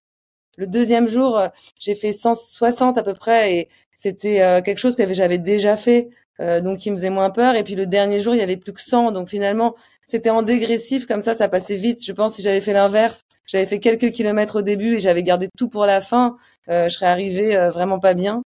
Le 0.57 0.67
deuxième 0.67 1.09
jour 1.09 1.37
euh, 1.37 1.47
j'ai 1.79 1.95
fait 1.95 2.13
160 2.13 2.97
à 2.97 3.03
peu 3.03 3.13
près 3.13 3.55
et 3.55 3.69
c'était 3.95 4.41
euh, 4.41 4.61
quelque 4.61 4.77
chose 4.79 4.95
que 4.95 5.13
j'avais 5.13 5.37
déjà 5.37 5.77
fait, 5.77 6.09
euh, 6.41 6.61
donc 6.61 6.79
qui 6.79 6.91
me 6.91 6.97
faisait 6.97 7.09
moins 7.09 7.29
peur. 7.31 7.55
Et 7.55 7.63
puis 7.63 7.75
le 7.75 7.87
dernier 7.87 8.21
jour 8.21 8.35
il 8.35 8.39
y 8.39 8.43
avait 8.43 8.57
plus 8.57 8.73
que 8.73 8.81
100, 8.81 9.11
donc 9.11 9.29
finalement 9.29 9.75
c'était 10.05 10.29
en 10.29 10.41
dégressif 10.43 11.07
comme 11.07 11.21
ça, 11.21 11.35
ça 11.35 11.49
passait 11.49 11.77
vite. 11.77 12.05
Je 12.05 12.11
pense 12.11 12.35
si 12.35 12.41
j'avais 12.43 12.61
fait 12.61 12.73
l'inverse, 12.73 13.21
j'avais 13.47 13.65
fait 13.65 13.79
quelques 13.79 14.11
kilomètres 14.11 14.59
au 14.59 14.61
début 14.61 14.97
et 14.97 14.99
j'avais 14.99 15.23
gardé 15.23 15.49
tout 15.57 15.69
pour 15.69 15.85
la 15.85 16.01
fin, 16.01 16.37
je 16.67 16.89
serais 16.89 17.07
arrivée 17.07 17.55
vraiment 17.69 17.99
pas 17.99 18.13
bien. 18.13 18.43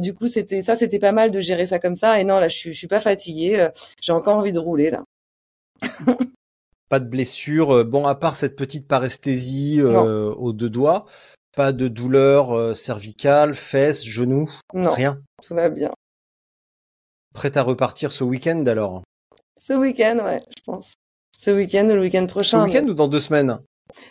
Du 0.00 0.14
coup, 0.14 0.28
c'était 0.28 0.62
ça, 0.62 0.76
c'était 0.76 0.98
pas 0.98 1.12
mal 1.12 1.30
de 1.30 1.40
gérer 1.40 1.66
ça 1.66 1.78
comme 1.78 1.96
ça. 1.96 2.20
Et 2.20 2.24
non, 2.24 2.40
là, 2.40 2.48
je 2.48 2.56
suis, 2.56 2.72
je 2.72 2.78
suis 2.78 2.88
pas 2.88 3.00
fatiguée. 3.00 3.68
J'ai 4.00 4.12
encore 4.12 4.36
envie 4.36 4.52
de 4.52 4.58
rouler 4.58 4.90
là. 4.90 5.04
Pas 6.92 7.00
de 7.00 7.08
blessure, 7.08 7.70
euh, 7.74 7.84
bon 7.84 8.04
à 8.06 8.14
part 8.14 8.36
cette 8.36 8.54
petite 8.54 8.86
paresthésie 8.86 9.80
euh, 9.80 10.30
aux 10.34 10.52
deux 10.52 10.68
doigts, 10.68 11.06
pas 11.56 11.72
de 11.72 11.88
douleur 11.88 12.52
euh, 12.52 12.74
cervicale, 12.74 13.54
fesses, 13.54 14.04
genoux, 14.04 14.50
Non, 14.74 14.90
rien. 14.90 15.18
tout 15.42 15.54
va 15.54 15.70
bien. 15.70 15.90
Prête 17.32 17.56
à 17.56 17.62
repartir 17.62 18.12
ce 18.12 18.24
week-end 18.24 18.66
alors? 18.66 19.02
Ce 19.58 19.72
week-end, 19.72 20.18
ouais, 20.22 20.42
je 20.54 20.62
pense. 20.66 20.92
Ce 21.34 21.50
week-end 21.50 21.86
ou 21.86 21.94
le 21.94 22.00
week-end 22.02 22.24
Ce 22.24 22.26
prochain. 22.30 22.62
week-end 22.62 22.82
mais- 22.84 22.90
ou 22.90 22.94
dans 22.94 23.08
deux 23.08 23.20
semaines? 23.20 23.58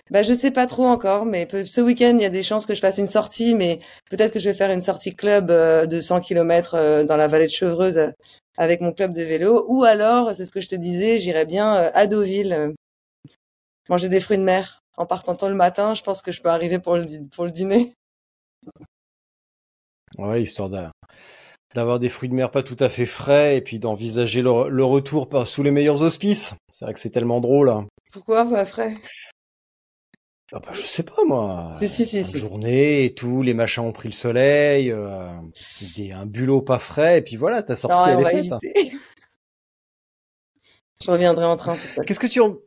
Bah, 0.10 0.24
je 0.24 0.34
sais 0.34 0.50
pas 0.50 0.66
trop 0.66 0.86
encore, 0.86 1.26
mais 1.26 1.48
ce 1.66 1.82
week-end, 1.82 2.14
il 2.16 2.24
y 2.24 2.26
a 2.26 2.30
des 2.30 2.42
chances 2.42 2.66
que 2.66 2.74
je 2.74 2.80
fasse 2.80 2.98
une 2.98 3.06
sortie, 3.08 3.54
mais 3.54 3.78
peut-être 4.10 4.34
que 4.34 4.40
je 4.40 4.50
vais 4.50 4.56
faire 4.56 4.72
une 4.72 4.82
sortie 4.82 5.12
club 5.16 5.52
euh, 5.52 5.86
de 5.86 6.00
100 6.00 6.22
km 6.22 7.04
dans 7.04 7.16
la 7.16 7.28
vallée 7.28 7.46
de 7.46 7.52
Chevreuse 7.52 8.12
avec 8.58 8.82
mon 8.82 8.94
club 8.94 9.14
de 9.14 9.24
vélo. 9.24 9.66
Ou 9.68 9.84
alors, 9.84 10.34
c'est 10.36 10.46
ce 10.46 10.52
que 10.52 10.62
je 10.62 10.70
te 10.70 10.76
disais, 10.76 11.20
j'irais 11.20 11.46
bien 11.46 11.76
euh, 11.76 11.92
à 11.94 12.08
Deauville 12.08 12.54
euh, 12.54 12.72
manger 13.90 14.10
des 14.10 14.20
fruits 14.20 14.40
de 14.40 14.44
mer. 14.44 14.82
En 14.98 15.06
partant 15.06 15.36
tôt 15.36 15.48
le 15.48 15.54
matin, 15.54 15.94
je 15.94 16.02
pense 16.02 16.24
que 16.24 16.32
je 16.32 16.42
peux 16.42 16.50
arriver 16.50 16.80
pour 16.80 16.96
le, 16.98 17.06
pour 17.30 17.46
le 17.46 17.52
dîner. 17.52 17.94
Ouais, 20.18 20.42
histoire 20.42 20.70
d'a- 20.70 20.92
d'avoir 21.76 22.00
des 22.00 22.10
fruits 22.10 22.30
de 22.30 22.36
mer 22.36 22.52
pas 22.52 22.64
tout 22.64 22.78
à 22.80 22.90
fait 22.90 23.06
frais 23.06 23.58
et 23.58 23.62
puis 23.62 23.80
d'envisager 23.80 24.42
le, 24.42 24.70
le 24.70 24.86
retour 24.86 25.30
par, 25.30 25.48
sous 25.48 25.64
les 25.64 25.72
meilleurs 25.72 26.04
auspices. 26.04 26.54
C'est 26.72 26.86
vrai 26.86 26.94
que 26.94 27.00
c'est 27.00 27.10
tellement 27.12 27.42
drôle. 27.42 27.70
hein. 27.70 27.88
Pourquoi, 28.14 28.46
pas 28.46 28.66
frais? 28.66 28.96
Ah 30.54 30.60
bah, 30.60 30.74
je 30.74 30.82
sais 30.82 31.04
pas 31.04 31.24
moi. 31.26 31.72
Si, 31.80 31.88
si, 31.88 32.06
si, 32.06 32.18
Une 32.20 32.24
si. 32.26 32.38
journée 32.38 33.06
et 33.06 33.14
tout, 33.14 33.42
les 33.42 33.54
machins 33.54 33.84
ont 33.84 33.94
pris 33.94 34.10
le 34.10 34.14
soleil, 34.14 34.92
euh, 34.92 35.30
des, 35.96 36.12
un 36.12 36.26
bulot 36.26 36.62
pas 36.62 36.80
frais 36.80 37.20
et 37.20 37.22
puis 37.22 37.38
voilà, 37.38 37.64
ta 37.64 37.76
sortie 37.76 38.10
Non, 38.10 38.20
elle 38.20 38.28
est 38.28 38.50
faite. 38.50 38.96
Je 41.04 41.10
reviendrai 41.10 41.46
en 41.46 41.58
train. 41.58 41.76
Qu'est-ce 42.06 42.20
que 42.20 42.28
tu 42.28 42.42
en- 42.42 42.58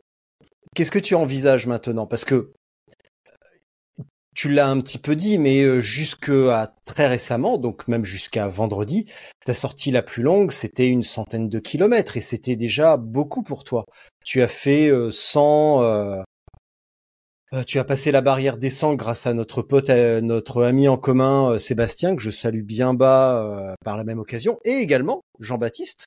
qu'est-ce 0.75 0.91
que 0.91 0.99
tu 0.99 1.15
envisages 1.15 1.67
maintenant? 1.67 2.07
Parce 2.07 2.25
que 2.25 2.53
tu 4.35 4.51
l'as 4.51 4.69
un 4.69 4.81
petit 4.81 4.99
peu 4.99 5.15
dit, 5.15 5.39
mais 5.39 5.63
euh, 5.63 5.81
jusqu'à 5.81 6.75
très 6.85 7.07
récemment, 7.07 7.57
donc 7.59 7.87
même 7.87 8.05
jusqu'à 8.05 8.49
vendredi, 8.49 9.07
ta 9.45 9.55
sortie 9.55 9.93
la 9.93 10.03
plus 10.03 10.23
longue, 10.25 10.51
c'était 10.51 10.89
une 10.89 11.05
centaine 11.05 11.49
de 11.49 11.59
kilomètres 11.61 12.17
et 12.17 12.21
c'était 12.21 12.57
déjà 12.57 12.97
beaucoup 12.97 13.45
pour 13.45 13.63
toi. 13.63 13.85
Tu 14.25 14.43
as 14.43 14.49
fait 14.49 14.89
euh, 14.89 15.13
100, 15.13 15.83
euh, 15.83 15.85
euh, 15.85 16.23
tu 17.63 17.79
as 17.79 17.85
passé 17.85 18.11
la 18.11 18.21
barrière 18.21 18.57
des 18.57 18.71
100 18.71 18.95
grâce 18.95 19.27
à 19.27 19.35
notre 19.35 19.63
pote, 19.63 19.91
euh, 19.91 20.21
notre 20.21 20.65
ami 20.65 20.89
en 20.89 20.97
commun 20.97 21.53
euh, 21.53 21.59
Sébastien, 21.59 22.17
que 22.17 22.23
je 22.23 22.31
salue 22.31 22.63
bien 22.63 22.95
bas 22.95 23.45
euh, 23.45 23.75
par 23.85 23.97
la 23.97 24.05
même 24.05 24.19
occasion, 24.19 24.59
et 24.65 24.73
également 24.73 25.23
Jean-Baptiste. 25.39 26.07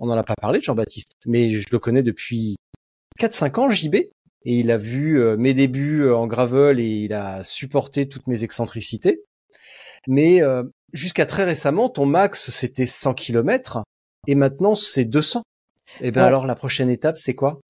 On 0.00 0.06
n'en 0.06 0.16
a 0.16 0.24
pas 0.24 0.34
parlé 0.40 0.58
de 0.58 0.64
Jean-Baptiste, 0.64 1.12
mais 1.26 1.50
je 1.50 1.66
le 1.70 1.78
connais 1.78 2.02
depuis 2.02 2.56
4-5 3.20 3.60
ans, 3.60 3.70
JB, 3.70 3.94
et 4.44 4.56
il 4.58 4.70
a 4.70 4.76
vu 4.76 5.20
euh, 5.20 5.36
mes 5.36 5.54
débuts 5.54 6.02
euh, 6.02 6.16
en 6.16 6.26
gravel 6.26 6.78
et 6.78 7.04
il 7.04 7.14
a 7.14 7.42
supporté 7.44 8.08
toutes 8.08 8.26
mes 8.26 8.44
excentricités. 8.44 9.24
Mais 10.06 10.42
euh, 10.42 10.64
jusqu'à 10.92 11.26
très 11.26 11.44
récemment, 11.44 11.88
ton 11.88 12.06
max 12.06 12.50
c'était 12.50 12.86
100 12.86 13.14
km 13.14 13.82
et 14.26 14.34
maintenant 14.34 14.74
c'est 14.74 15.04
200. 15.04 15.42
Et 16.00 16.10
ben 16.12 16.22
Ouais. 16.22 16.26
alors 16.26 16.46
la 16.46 16.54
prochaine 16.54 16.90
étape 16.90 17.16
c'est 17.16 17.34
quoi? 17.34 17.60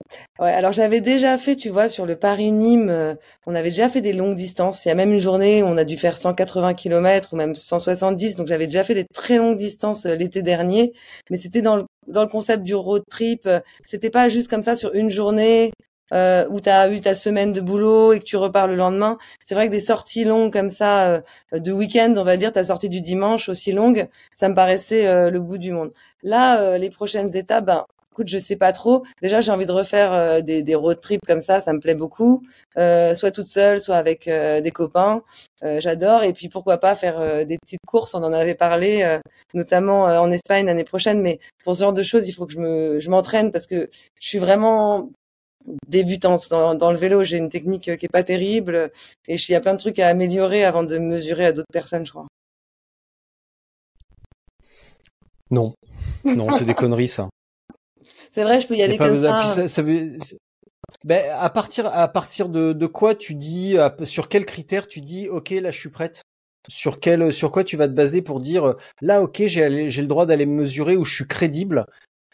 Ouais, 0.40 0.50
alors 0.50 0.72
j'avais 0.72 1.00
déjà 1.00 1.38
fait, 1.38 1.54
tu 1.56 1.68
vois, 1.70 1.88
sur 1.88 2.06
le 2.06 2.16
Paris-Nîmes, 2.16 2.88
euh, 2.90 3.14
on 3.46 3.54
avait 3.54 3.70
déjà 3.70 3.88
fait 3.88 4.00
des 4.00 4.12
longues 4.12 4.34
distances. 4.36 4.84
Il 4.84 4.88
y 4.88 4.90
a 4.90 4.94
même 4.96 5.12
une 5.12 5.20
journée 5.20 5.62
où 5.62 5.66
on 5.66 5.76
a 5.76 5.84
dû 5.84 5.96
faire 5.96 6.16
180 6.18 6.74
km 6.74 7.32
ou 7.32 7.36
même 7.36 7.54
170, 7.54 8.34
donc 8.36 8.48
j'avais 8.48 8.66
déjà 8.66 8.82
fait 8.84 8.94
des 8.94 9.06
très 9.14 9.38
longues 9.38 9.56
distances 9.56 10.06
euh, 10.06 10.14
l'été 10.16 10.42
dernier. 10.42 10.92
Mais 11.30 11.36
c'était 11.38 11.62
dans 11.62 11.76
le, 11.76 11.84
dans 12.08 12.22
le 12.22 12.28
concept 12.28 12.64
du 12.64 12.74
road 12.74 13.04
trip. 13.08 13.46
euh, 13.46 13.60
C'était 13.86 14.10
pas 14.10 14.28
juste 14.28 14.48
comme 14.48 14.62
ça 14.64 14.74
sur 14.76 14.92
une 14.94 15.10
journée 15.10 15.70
euh, 16.12 16.46
où 16.50 16.60
tu 16.60 16.68
as 16.68 16.90
eu 16.90 17.00
ta 17.00 17.14
semaine 17.14 17.52
de 17.52 17.60
boulot 17.60 18.12
et 18.12 18.18
que 18.18 18.24
tu 18.24 18.36
repars 18.36 18.66
le 18.66 18.74
lendemain. 18.76 19.18
C'est 19.44 19.54
vrai 19.54 19.66
que 19.66 19.72
des 19.72 19.80
sorties 19.80 20.24
longues 20.24 20.52
comme 20.52 20.70
ça, 20.70 21.10
euh, 21.14 21.20
de 21.52 21.72
week-end, 21.72 22.12
on 22.16 22.24
va 22.24 22.36
dire, 22.36 22.52
ta 22.52 22.64
sortie 22.64 22.88
du 22.88 23.00
dimanche 23.00 23.48
aussi 23.48 23.72
longue, 23.72 24.08
ça 24.34 24.48
me 24.48 24.54
paraissait 24.54 25.06
euh, 25.06 25.30
le 25.30 25.40
bout 25.40 25.58
du 25.58 25.72
monde. 25.72 25.92
Là, 26.22 26.60
euh, 26.60 26.78
les 26.78 26.90
prochaines 26.90 27.34
étapes, 27.36 27.66
ben, 27.66 27.84
Écoute, 28.14 28.28
je 28.28 28.38
sais 28.38 28.54
pas 28.54 28.70
trop. 28.70 29.02
Déjà, 29.22 29.40
j'ai 29.40 29.50
envie 29.50 29.66
de 29.66 29.72
refaire 29.72 30.12
euh, 30.12 30.40
des, 30.40 30.62
des 30.62 30.76
road 30.76 31.00
trips 31.00 31.26
comme 31.26 31.40
ça, 31.40 31.60
ça 31.60 31.72
me 31.72 31.80
plaît 31.80 31.96
beaucoup. 31.96 32.46
Euh, 32.78 33.12
soit 33.16 33.32
toute 33.32 33.48
seule, 33.48 33.80
soit 33.80 33.96
avec 33.96 34.28
euh, 34.28 34.60
des 34.60 34.70
copains. 34.70 35.24
J'adore. 35.78 36.22
Et 36.22 36.32
puis 36.32 36.48
pourquoi 36.48 36.78
pas 36.78 36.94
faire 36.94 37.44
des 37.44 37.58
petites 37.58 37.84
courses. 37.84 38.14
On 38.14 38.22
en 38.22 38.32
avait 38.32 38.54
parlé, 38.54 39.18
notamment 39.52 40.04
en 40.04 40.30
Espagne 40.30 40.66
l'année 40.66 40.84
prochaine. 40.84 41.22
Mais 41.22 41.40
pour 41.64 41.74
ce 41.74 41.80
genre 41.80 41.92
de 41.92 42.04
choses, 42.04 42.28
il 42.28 42.32
faut 42.32 42.46
que 42.46 42.52
je 42.52 42.58
me, 42.60 43.00
je 43.00 43.10
m'entraîne 43.10 43.50
parce 43.50 43.66
que 43.66 43.90
je 44.20 44.28
suis 44.28 44.38
vraiment 44.38 45.10
débutante 45.88 46.48
dans, 46.50 46.76
dans 46.76 46.92
le 46.92 46.98
vélo. 46.98 47.24
J'ai 47.24 47.38
une 47.38 47.48
technique 47.48 47.96
qui 47.96 48.04
est 48.06 48.12
pas 48.12 48.22
terrible 48.22 48.92
et 49.26 49.36
il 49.36 49.50
y 49.52 49.56
a 49.56 49.60
plein 49.60 49.72
de 49.72 49.80
trucs 49.80 49.98
à 49.98 50.06
améliorer 50.06 50.64
avant 50.64 50.84
de 50.84 50.98
mesurer 50.98 51.46
à 51.46 51.52
d'autres 51.52 51.72
personnes, 51.72 52.06
je 52.06 52.12
crois. 52.12 52.26
Non, 55.50 55.72
non, 56.24 56.48
c'est 56.50 56.64
des 56.64 56.74
conneries 56.82 57.08
ça. 57.08 57.28
C'est 58.34 58.42
vrai, 58.42 58.60
je 58.60 58.66
peux 58.66 58.74
y 58.74 58.82
aller 58.82 58.96
comme 58.98 59.16
ça. 59.16 59.38
puis 59.38 59.48
ça- 59.48 59.68
ça 59.68 59.82
veut- 59.82 60.18
c'est- 60.20 60.38
Ben, 61.04 61.24
à 61.38 61.48
partir 61.50 61.86
à 61.86 62.08
partir 62.08 62.48
de, 62.48 62.72
de 62.72 62.86
quoi 62.86 63.14
tu 63.14 63.34
dis 63.34 63.78
à- 63.78 63.94
sur 64.04 64.28
quels 64.28 64.44
critères 64.46 64.86
tu 64.86 65.00
dis 65.00 65.28
ok 65.28 65.50
là 65.50 65.70
je 65.70 65.78
suis 65.78 65.88
prête? 65.90 66.22
Sur 66.68 66.98
quel 67.00 67.32
sur 67.32 67.50
quoi 67.52 67.62
tu 67.64 67.76
vas 67.76 67.88
te 67.88 67.92
baser 67.92 68.22
pour 68.22 68.40
dire 68.40 68.64
euh, 68.64 68.74
là 69.00 69.22
ok 69.22 69.42
j'ai 69.46 69.62
allé- 69.62 69.88
j'ai 69.90 70.02
le 70.02 70.08
droit 70.08 70.26
d'aller 70.26 70.46
me 70.46 70.54
mesurer 70.62 70.96
où 70.96 71.04
je 71.04 71.14
suis 71.14 71.26
crédible 71.26 71.86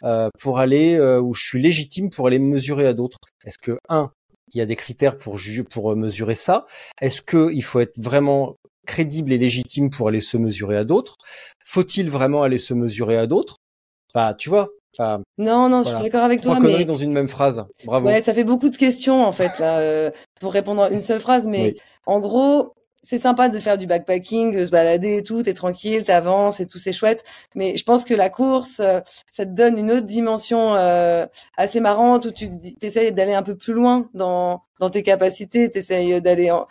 euh, 0.04 0.28
pour 0.40 0.58
aller 0.58 0.94
euh, 0.96 1.20
où 1.20 1.32
je 1.34 1.42
suis 1.44 1.60
légitime 1.60 2.10
pour 2.10 2.26
aller 2.26 2.38
me 2.38 2.48
mesurer 2.48 2.86
à 2.86 2.92
d'autres? 2.92 3.18
Est-ce 3.44 3.58
que 3.58 3.78
un 3.88 4.10
il 4.54 4.58
y 4.58 4.60
a 4.62 4.66
des 4.66 4.76
critères 4.76 5.16
pour 5.16 5.38
ju- 5.38 5.64
pour 5.64 5.94
mesurer 5.96 6.34
ça? 6.34 6.66
Est-ce 7.00 7.22
que 7.22 7.50
il 7.52 7.62
faut 7.62 7.80
être 7.80 7.98
vraiment 8.00 8.56
crédible 8.86 9.32
et 9.32 9.38
légitime 9.38 9.90
pour 9.90 10.08
aller 10.08 10.20
se 10.20 10.36
mesurer 10.36 10.76
à 10.76 10.84
d'autres? 10.84 11.14
Faut-il 11.64 12.10
vraiment 12.10 12.42
aller 12.42 12.58
se 12.58 12.74
mesurer 12.74 13.16
à 13.16 13.26
d'autres? 13.26 13.56
Enfin, 14.14 14.34
tu 14.34 14.48
vois, 14.48 14.70
Non, 15.38 15.68
non, 15.68 15.82
je 15.82 15.88
suis 15.94 16.02
d'accord 16.02 16.24
avec 16.24 16.40
trois 16.40 16.56
toi, 16.56 16.62
conneries 16.62 16.80
mais 16.80 16.84
dans 16.84 16.96
une 16.96 17.12
même 17.12 17.28
phrase. 17.28 17.64
Bravo. 17.84 18.06
ouais, 18.08 18.22
ça 18.22 18.34
fait 18.34 18.44
beaucoup 18.44 18.68
de 18.68 18.76
questions 18.76 19.24
en 19.24 19.32
fait 19.32 19.58
là 19.58 19.78
euh, 19.80 20.10
pour 20.40 20.52
répondre 20.52 20.82
à 20.82 20.90
une 20.90 21.00
seule 21.00 21.20
phrase. 21.20 21.46
Mais 21.46 21.62
Oui. 21.62 21.80
en 22.06 22.20
gros, 22.20 22.74
c'est 23.02 23.18
sympa 23.18 23.48
de 23.48 23.58
faire 23.58 23.78
du 23.78 23.86
backpacking, 23.86 24.54
de 24.54 24.66
se 24.66 24.70
balader 24.70 25.16
et 25.18 25.22
tout. 25.22 25.42
T'es 25.42 25.54
tranquille, 25.54 26.04
t'avances 26.04 26.60
et 26.60 26.66
tout, 26.66 26.76
c'est 26.78 26.92
chouette. 26.92 27.24
Mais 27.54 27.76
je 27.76 27.84
pense 27.84 28.04
que 28.04 28.12
la 28.12 28.28
course, 28.28 28.80
euh, 28.80 29.00
ça 29.30 29.46
te 29.46 29.52
donne 29.52 29.78
une 29.78 29.90
autre 29.90 30.06
dimension 30.06 30.74
euh, 30.74 31.24
assez 31.56 31.80
marrante 31.80 32.26
où 32.26 32.30
tu 32.30 32.50
essayes 32.82 33.12
d'aller 33.12 33.32
un 33.34 33.42
peu 33.42 33.56
plus 33.56 33.72
loin 33.72 34.08
dans 34.12 34.62
dans 34.80 34.90
tes 34.90 35.02
capacités. 35.02 35.70
T'essayes 35.70 36.20
d'aller 36.20 36.50
en 36.50 36.66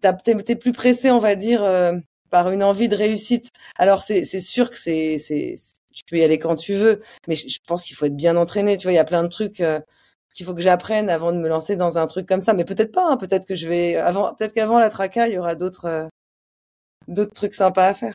t'as- 0.00 0.12
t'es 0.14 0.34
t'es 0.42 0.56
plus 0.56 0.72
pressé, 0.72 1.10
on 1.12 1.20
va 1.20 1.36
dire, 1.36 1.62
euh, 1.62 1.92
par 2.30 2.50
une 2.50 2.64
envie 2.64 2.88
de 2.88 2.96
réussite. 2.96 3.48
Alors 3.76 4.02
c'est 4.02 4.24
c'est 4.24 4.40
sûr 4.40 4.70
que 4.70 4.78
c'est 4.78 5.18
c'est 5.18 5.54
tu 5.92 6.04
peux 6.08 6.16
y 6.16 6.24
aller 6.24 6.38
quand 6.38 6.56
tu 6.56 6.74
veux, 6.74 7.02
mais 7.28 7.36
je, 7.36 7.48
je 7.48 7.58
pense 7.66 7.84
qu'il 7.84 7.96
faut 7.96 8.06
être 8.06 8.16
bien 8.16 8.36
entraîné. 8.36 8.76
Tu 8.76 8.84
vois, 8.84 8.92
il 8.92 8.96
y 8.96 8.98
a 8.98 9.04
plein 9.04 9.22
de 9.24 9.28
trucs 9.28 9.60
euh, 9.60 9.80
qu'il 10.34 10.46
faut 10.46 10.54
que 10.54 10.62
j'apprenne 10.62 11.10
avant 11.10 11.32
de 11.32 11.38
me 11.38 11.48
lancer 11.48 11.76
dans 11.76 11.98
un 11.98 12.06
truc 12.06 12.26
comme 12.28 12.40
ça. 12.42 12.54
Mais 12.54 12.64
peut-être 12.64 12.92
pas. 12.92 13.10
hein, 13.10 13.16
peut-être 13.16 13.46
que 13.46 13.56
je 13.56 13.68
vais 13.68 13.96
avant, 13.96 14.34
peut-être 14.34 14.54
qu'avant 14.54 14.78
la 14.78 14.90
traca, 14.90 15.28
il 15.28 15.34
y 15.34 15.38
aura 15.38 15.54
d'autres 15.56 15.86
euh, 15.86 16.06
d'autres 17.08 17.34
trucs 17.34 17.54
sympas 17.54 17.88
à 17.88 17.94
faire. 17.94 18.14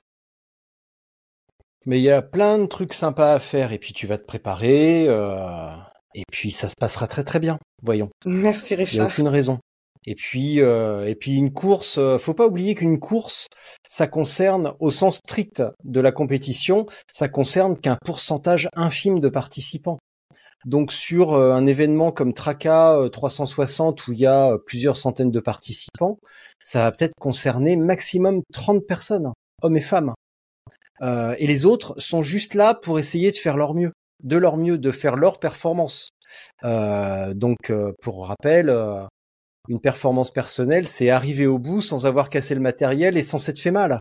Mais 1.86 2.00
il 2.00 2.04
y 2.04 2.10
a 2.12 2.22
plein 2.22 2.58
de 2.58 2.66
trucs 2.66 2.94
sympas 2.94 3.34
à 3.34 3.40
faire 3.40 3.72
et 3.72 3.78
puis 3.80 3.94
tu 3.94 4.08
vas 4.08 4.18
te 4.18 4.26
préparer 4.26 5.06
euh, 5.08 5.70
et 6.16 6.24
puis 6.32 6.52
ça 6.52 6.68
se 6.70 6.76
passera 6.80 7.08
très 7.08 7.24
très 7.24 7.40
bien. 7.40 7.60
Voyons. 7.84 8.10
Merci 8.26 8.76
Il 8.92 8.96
n'y 8.96 9.02
a 9.02 9.04
Richard. 9.04 9.06
aucune 9.06 9.28
raison. 9.30 9.60
Et 10.08 10.16
puis, 10.16 10.62
euh, 10.62 11.08
et 11.08 11.16
puis 11.16 11.36
une 11.36 11.52
course, 11.54 11.98
euh, 11.98 12.18
faut 12.18 12.34
pas 12.34 12.46
oublier 12.46 12.76
qu'une 12.76 13.00
course, 13.00 13.48
ça 13.88 14.08
concerne, 14.08 14.74
au 14.80 14.92
sens 14.92 15.18
strict 15.18 15.64
de 15.84 16.00
la 16.00 16.12
compétition, 16.12 16.86
ça 17.12 17.28
concerne 17.28 17.78
qu'un 17.78 17.98
pourcentage 18.06 18.70
infime 18.76 19.20
de 19.20 19.30
participants. 19.30 19.98
Donc 20.66 20.92
sur 20.92 21.34
euh, 21.34 21.54
un 21.54 21.66
événement 21.68 22.12
comme 22.12 22.34
Traca 22.34 22.96
euh, 22.98 23.10
360 23.10 24.08
où 24.08 24.14
il 24.14 24.20
y 24.20 24.26
a 24.26 24.54
euh, 24.54 24.58
plusieurs 24.58 24.98
centaines 24.98 25.32
de 25.32 25.40
participants, 25.40 26.18
ça 26.64 26.84
va 26.84 26.92
peut-être 26.92 27.14
concerner 27.20 27.76
maximum 27.76 28.42
30 28.52 28.86
personnes, 28.88 29.32
hommes 29.62 29.78
et 29.78 29.82
femmes. 29.82 30.14
Euh, 31.02 31.36
et 31.38 31.46
les 31.46 31.66
autres 31.66 32.00
sont 32.00 32.24
juste 32.24 32.56
là 32.56 32.74
pour 32.74 32.98
essayer 32.98 33.32
de 33.32 33.38
faire 33.38 33.58
leur 33.58 33.76
mieux, 33.76 33.92
de 34.24 34.38
leur 34.38 34.58
mieux, 34.58 34.78
de 34.78 34.92
faire 34.92 35.16
leur 35.16 35.40
performance. 35.40 36.10
Euh, 36.64 37.34
donc, 37.34 37.70
euh, 37.70 37.92
pour 38.02 38.28
rappel, 38.28 38.70
euh, 38.70 39.04
une 39.68 39.80
performance 39.80 40.32
personnelle, 40.32 40.88
c'est 40.88 41.10
arriver 41.10 41.48
au 41.48 41.58
bout 41.58 41.82
sans 41.82 42.06
avoir 42.06 42.30
cassé 42.30 42.56
le 42.56 42.62
matériel 42.62 43.18
et 43.18 43.24
sans 43.24 43.38
s'être 43.38 43.60
fait 43.60 43.72
mal. 43.72 44.00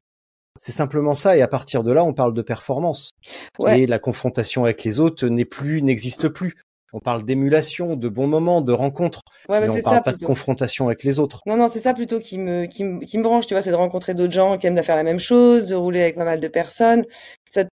C'est 0.59 0.73
simplement 0.73 1.15
ça. 1.15 1.37
Et 1.37 1.43
à 1.43 1.49
partir 1.49 1.83
de 1.83 1.93
là, 1.93 2.05
on 2.05 2.13
parle 2.13 2.35
de 2.35 2.43
performance. 2.43 3.11
Ouais. 3.59 3.83
Et 3.83 3.87
la 3.87 3.99
confrontation 3.99 4.65
avec 4.65 4.85
les 4.85 5.01
autres 5.01 5.27
n'est 5.27 5.45
plus, 5.45 5.83
n'existe 5.83 6.29
plus. 6.29 6.55
On 6.95 7.01
parle 7.01 7.25
d'émulation, 7.25 7.97
de 7.97 8.09
bons 8.09 8.29
moments, 8.29 8.61
de 8.61 8.73
rencontres. 8.73 9.21
Ouais, 9.49 9.61
mais 9.61 9.67
bah, 9.67 9.73
on 9.73 9.77
c'est 9.77 9.83
parle 9.83 9.97
ça 9.97 10.03
pas 10.03 10.13
de 10.13 10.25
confrontation 10.25 10.87
avec 10.87 11.03
les 11.03 11.19
autres. 11.19 11.41
Non, 11.45 11.57
non, 11.57 11.69
c'est 11.69 11.81
ça 11.81 11.93
plutôt 11.93 12.21
qui 12.21 12.39
me, 12.39 12.67
qui 12.67 12.85
me, 12.85 13.05
qui 13.05 13.19
me 13.19 13.25
branche, 13.25 13.47
tu 13.49 13.55
vois, 13.55 13.63
c'est 13.63 13.71
de 13.71 13.75
rencontrer 13.75 14.15
d'autres 14.15 14.33
gens 14.33 14.57
qui 14.57 14.69
aiment 14.69 14.81
faire 14.83 14.97
la 14.97 15.03
même 15.03 15.19
chose, 15.21 15.67
de 15.67 15.75
rouler 15.75 16.03
avec 16.03 16.15
pas 16.15 16.25
mal 16.25 16.39
de 16.41 16.49
personnes. 16.49 17.05
Ça, 17.51 17.65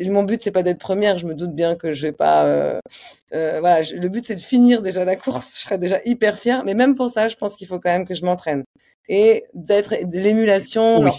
mon 0.00 0.22
but, 0.24 0.40
c'est 0.42 0.52
pas 0.52 0.62
d'être 0.62 0.78
première, 0.78 1.18
je 1.18 1.26
me 1.26 1.34
doute 1.34 1.54
bien 1.54 1.74
que 1.74 1.94
je 1.94 2.02
vais 2.02 2.12
pas, 2.12 2.44
euh, 2.44 2.78
euh, 3.34 3.60
voilà, 3.60 3.82
je- 3.82 3.96
le 3.96 4.08
but, 4.08 4.24
c'est 4.26 4.34
de 4.36 4.40
finir 4.40 4.82
déjà 4.82 5.04
la 5.04 5.16
course, 5.16 5.52
je 5.56 5.60
serais 5.62 5.78
déjà 5.78 5.98
hyper 6.04 6.38
fière, 6.38 6.64
mais 6.64 6.74
même 6.74 6.94
pour 6.94 7.10
ça, 7.10 7.28
je 7.28 7.36
pense 7.36 7.56
qu'il 7.56 7.66
faut 7.66 7.80
quand 7.80 7.90
même 7.90 8.06
que 8.06 8.14
je 8.14 8.24
m'entraîne. 8.24 8.64
Et 9.08 9.44
d'être, 9.54 9.94
de 10.04 10.18
l'émulation, 10.18 11.02
Oui. 11.02 11.10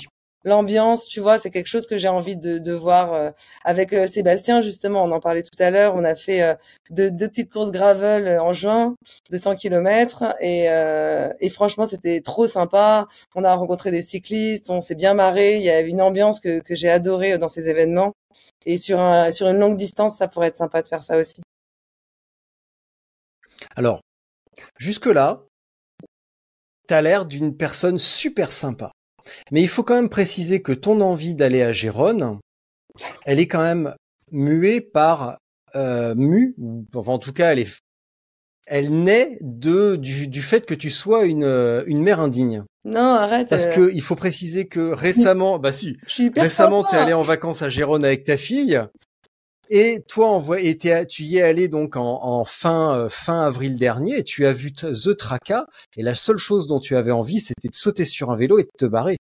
L'ambiance, 0.48 1.08
tu 1.08 1.20
vois, 1.20 1.38
c'est 1.38 1.52
quelque 1.52 1.68
chose 1.68 1.86
que 1.88 1.98
j'ai 1.98 2.08
envie 2.08 2.38
de, 2.38 2.74
voir 2.74 3.14
euh, 3.14 3.32
avec 3.64 3.94
euh, 3.94 4.08
Sébastien, 4.08 4.62
justement, 4.62 5.04
on 5.04 5.12
en 5.12 5.20
parlait 5.20 5.44
tout 5.44 5.62
à 5.62 5.70
l'heure, 5.70 5.96
on 5.96 6.04
a 6.04 6.16
fait 6.16 6.42
euh, 6.42 6.56
deux, 6.90 7.12
petites 7.28 7.52
courses 7.52 7.72
gravel 7.72 8.40
en 8.40 8.54
juin, 8.54 8.96
de 9.30 9.38
100 9.38 9.56
km, 9.56 10.34
et, 10.42 10.68
et 11.40 11.50
franchement, 11.50 11.86
c'était 11.86 12.22
trop 12.22 12.48
sympa. 12.48 13.08
On 13.36 13.44
a 13.44 13.54
rencontré 13.54 13.92
des 13.92 14.04
cyclistes, 14.04 14.70
on 14.70 14.82
s'est 14.82 14.96
bien 14.96 15.14
marré, 15.14 15.58
il 15.58 15.64
y 15.64 15.70
a 15.70 15.82
une 15.82 16.02
ambiance 16.02 16.40
que, 16.40 16.62
j'ai 16.70 16.90
adorée 16.90 17.38
dans 17.38 17.50
ces 17.50 17.68
événements. 17.68 18.14
Et 18.66 18.78
sur, 18.78 19.00
sur 19.34 19.48
une 19.48 19.60
longue 19.60 19.78
distance, 19.78 20.18
ça 20.18 20.28
pourrait 20.28 20.48
être 20.48 20.58
sympa 20.58 20.82
de 20.82 20.88
faire 20.88 21.04
ça 21.04 21.18
aussi. 21.18 21.42
Alors, 23.76 24.02
jusque-là, 24.78 25.44
t'as 26.88 27.02
l'air 27.02 27.26
d'une 27.26 27.56
personne 27.56 28.00
super 28.00 28.52
sympa. 28.52 28.92
Mais 29.52 29.62
il 29.62 29.68
faut 29.68 29.84
quand 29.84 29.96
même 29.96 30.10
préciser 30.10 30.62
que 30.62 30.72
ton 30.72 31.02
envie 31.02 31.36
d'aller 31.36 31.62
à 31.62 31.72
Gérone, 31.72 32.40
elle 33.26 33.40
est 33.40 33.48
quand 33.48 33.62
même 33.62 33.96
muée 34.32 34.82
par 34.82 35.38
euh, 35.76 36.16
mu, 36.16 36.56
ou 36.58 36.86
enfin 36.96 37.14
en 37.14 37.20
tout 37.20 37.34
cas 37.34 37.52
elle 37.52 37.60
est, 37.60 37.80
elle 38.66 39.04
naît 39.04 39.38
de 39.42 39.96
du, 39.96 40.28
du 40.28 40.42
fait 40.42 40.66
que 40.66 40.74
tu 40.74 40.90
sois 40.90 41.26
une 41.26 41.44
euh, 41.44 41.84
une 41.88 42.02
mère 42.02 42.20
indigne. 42.20 42.64
Non, 42.86 43.02
arrête. 43.02 43.50
Parce 43.50 43.68
euh, 43.68 43.72
que 43.72 43.92
il 43.94 44.02
faut 44.02 44.16
préciser 44.16 44.68
que 44.68 44.92
récemment, 44.92 45.60
bah 45.60 45.74
si, 45.74 45.98
récemment 46.36 46.84
tu 46.84 46.96
es 46.96 46.98
allé 46.98 47.14
en 47.14 47.22
vacances 47.22 47.62
à 47.62 47.70
Gérone 47.70 48.06
avec 48.06 48.24
ta 48.24 48.38
fille. 48.38 48.82
Et 49.70 50.00
toi, 50.08 50.30
en 50.30 50.54
et 50.56 50.78
tu 50.78 51.24
y 51.24 51.38
es 51.38 51.42
allé 51.42 51.68
donc 51.68 51.96
en, 51.96 52.24
en 52.24 52.46
fin 52.46 52.96
euh, 52.96 53.10
fin 53.10 53.42
avril 53.46 53.78
dernier. 53.78 54.18
Et 54.20 54.24
tu 54.24 54.46
as 54.46 54.54
vu 54.54 54.72
The 54.72 55.16
Traca. 55.18 55.68
Et 55.96 56.04
la 56.04 56.16
seule 56.16 56.38
chose 56.38 56.68
dont 56.68 56.80
tu 56.80 56.96
avais 56.96 57.12
envie, 57.12 57.40
c'était 57.40 57.68
de 57.70 57.76
sauter 57.76 58.06
sur 58.06 58.32
un 58.32 58.36
vélo 58.36 58.60
et 58.60 58.64
de 58.64 58.70
te 58.78 58.86
barrer. 58.86 59.18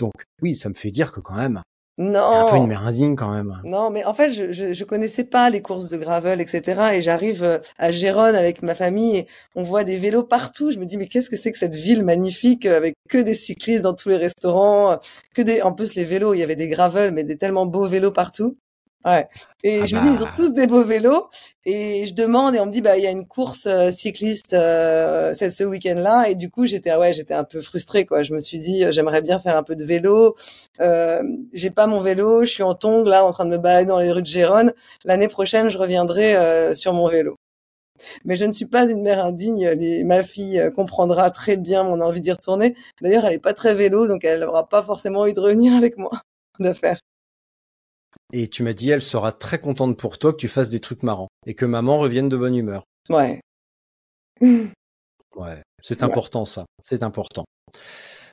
Donc 0.00 0.12
oui, 0.42 0.54
ça 0.54 0.68
me 0.68 0.74
fait 0.74 0.90
dire 0.90 1.12
que 1.12 1.20
quand 1.20 1.34
même, 1.36 1.60
t'es 1.96 2.02
un 2.02 2.50
peu 2.50 2.56
une 2.56 2.62
Non. 2.62 2.66
mère 2.66 2.86
indigne 2.86 3.14
quand 3.16 3.30
même. 3.30 3.60
Non, 3.64 3.90
mais 3.90 4.04
en 4.04 4.14
fait, 4.14 4.32
je, 4.32 4.50
je, 4.52 4.72
je 4.74 4.84
connaissais 4.84 5.24
pas 5.24 5.48
les 5.50 5.62
courses 5.62 5.88
de 5.88 5.96
gravel, 5.96 6.40
etc. 6.40 6.90
Et 6.94 7.02
j'arrive 7.02 7.42
euh, 7.44 7.58
à 7.78 7.92
Gérone 7.92 8.34
avec 8.34 8.62
ma 8.62 8.74
famille 8.74 9.16
et 9.18 9.26
on 9.54 9.62
voit 9.64 9.84
des 9.84 9.98
vélos 9.98 10.24
partout. 10.24 10.70
Je 10.72 10.78
me 10.78 10.86
dis, 10.86 10.96
mais 10.96 11.06
qu'est-ce 11.06 11.30
que 11.30 11.36
c'est 11.36 11.52
que 11.52 11.58
cette 11.58 11.74
ville 11.74 12.04
magnifique 12.04 12.66
euh, 12.66 12.76
avec 12.76 12.94
que 13.08 13.18
des 13.18 13.34
cyclistes 13.34 13.82
dans 13.82 13.94
tous 13.94 14.08
les 14.08 14.16
restaurants, 14.16 14.98
que 15.34 15.42
des, 15.42 15.62
en 15.62 15.72
plus 15.72 15.94
les 15.94 16.04
vélos, 16.04 16.34
il 16.34 16.38
y 16.40 16.42
avait 16.42 16.56
des 16.56 16.68
gravel, 16.68 17.12
mais 17.12 17.22
des 17.24 17.36
tellement 17.36 17.66
beaux 17.66 17.86
vélos 17.86 18.12
partout. 18.12 18.56
Ouais. 19.04 19.28
Et 19.62 19.82
Ah 19.82 19.86
je 19.86 19.94
me 19.94 20.00
dis, 20.00 20.08
ils 20.08 20.22
ont 20.22 20.26
bah. 20.26 20.32
tous 20.34 20.52
des 20.54 20.66
beaux 20.66 20.82
vélos. 20.82 21.28
Et 21.66 22.06
je 22.06 22.14
demande 22.14 22.54
et 22.54 22.60
on 22.60 22.66
me 22.66 22.70
dit, 22.72 22.80
bah, 22.80 22.96
il 22.96 23.04
y 23.04 23.06
a 23.06 23.10
une 23.10 23.26
course 23.26 23.66
euh, 23.66 23.90
cycliste 23.92 24.54
euh, 24.54 25.34
ce 25.34 25.62
week-end-là. 25.64 26.30
Et 26.30 26.34
du 26.34 26.50
coup, 26.50 26.64
j'étais, 26.64 26.94
ouais, 26.96 27.12
j'étais 27.12 27.34
un 27.34 27.44
peu 27.44 27.60
frustrée, 27.60 28.06
quoi. 28.06 28.22
Je 28.22 28.32
me 28.34 28.40
suis 28.40 28.58
dit, 28.58 28.82
euh, 28.84 28.92
j'aimerais 28.92 29.20
bien 29.20 29.40
faire 29.40 29.56
un 29.58 29.62
peu 29.62 29.76
de 29.76 29.84
vélo. 29.84 30.36
Euh, 30.80 31.22
j'ai 31.52 31.70
pas 31.70 31.86
mon 31.86 32.00
vélo, 32.00 32.44
je 32.46 32.50
suis 32.50 32.62
en 32.62 32.74
tongs 32.74 33.04
là, 33.04 33.24
en 33.26 33.30
train 33.32 33.44
de 33.44 33.50
me 33.50 33.58
balader 33.58 33.86
dans 33.88 33.98
les 33.98 34.10
rues 34.10 34.22
de 34.22 34.26
Gérone. 34.26 34.72
L'année 35.04 35.28
prochaine, 35.28 35.68
je 35.70 35.76
reviendrai 35.78 36.34
euh, 36.36 36.74
sur 36.74 36.94
mon 36.94 37.08
vélo. 37.08 37.36
Mais 38.24 38.36
je 38.36 38.44
ne 38.46 38.52
suis 38.52 38.66
pas 38.66 38.86
une 38.90 39.02
mère 39.02 39.24
indigne. 39.24 39.68
Les- 39.70 40.04
ma 40.04 40.24
fille 40.24 40.62
comprendra 40.76 41.30
très 41.30 41.56
bien 41.58 41.84
mon 41.84 42.00
envie 42.02 42.20
d'y 42.22 42.32
retourner. 42.32 42.76
D'ailleurs, 43.02 43.26
elle 43.26 43.34
est 43.34 43.38
pas 43.40 43.54
très 43.54 43.74
vélo, 43.74 44.06
donc 44.08 44.24
elle 44.24 44.44
aura 44.44 44.68
pas 44.68 44.82
forcément 44.82 45.20
envie 45.20 45.34
de 45.34 45.40
revenir 45.40 45.74
avec 45.76 45.96
moi 45.98 46.10
de 46.60 46.72
faire. 46.74 47.00
Et 48.32 48.48
tu 48.48 48.62
m'as 48.62 48.72
dit, 48.72 48.90
elle 48.90 49.02
sera 49.02 49.32
très 49.32 49.58
contente 49.60 49.96
pour 49.98 50.18
toi 50.18 50.32
que 50.32 50.38
tu 50.38 50.48
fasses 50.48 50.68
des 50.70 50.80
trucs 50.80 51.02
marrants 51.02 51.28
et 51.46 51.54
que 51.54 51.64
maman 51.64 51.98
revienne 51.98 52.28
de 52.28 52.36
bonne 52.36 52.54
humeur. 52.56 52.84
Ouais. 53.10 53.40
Ouais, 55.36 55.62
c'est 55.82 55.98
Ouais. 56.02 56.04
important 56.04 56.44
ça, 56.44 56.64
c'est 56.80 57.02
important. 57.02 57.44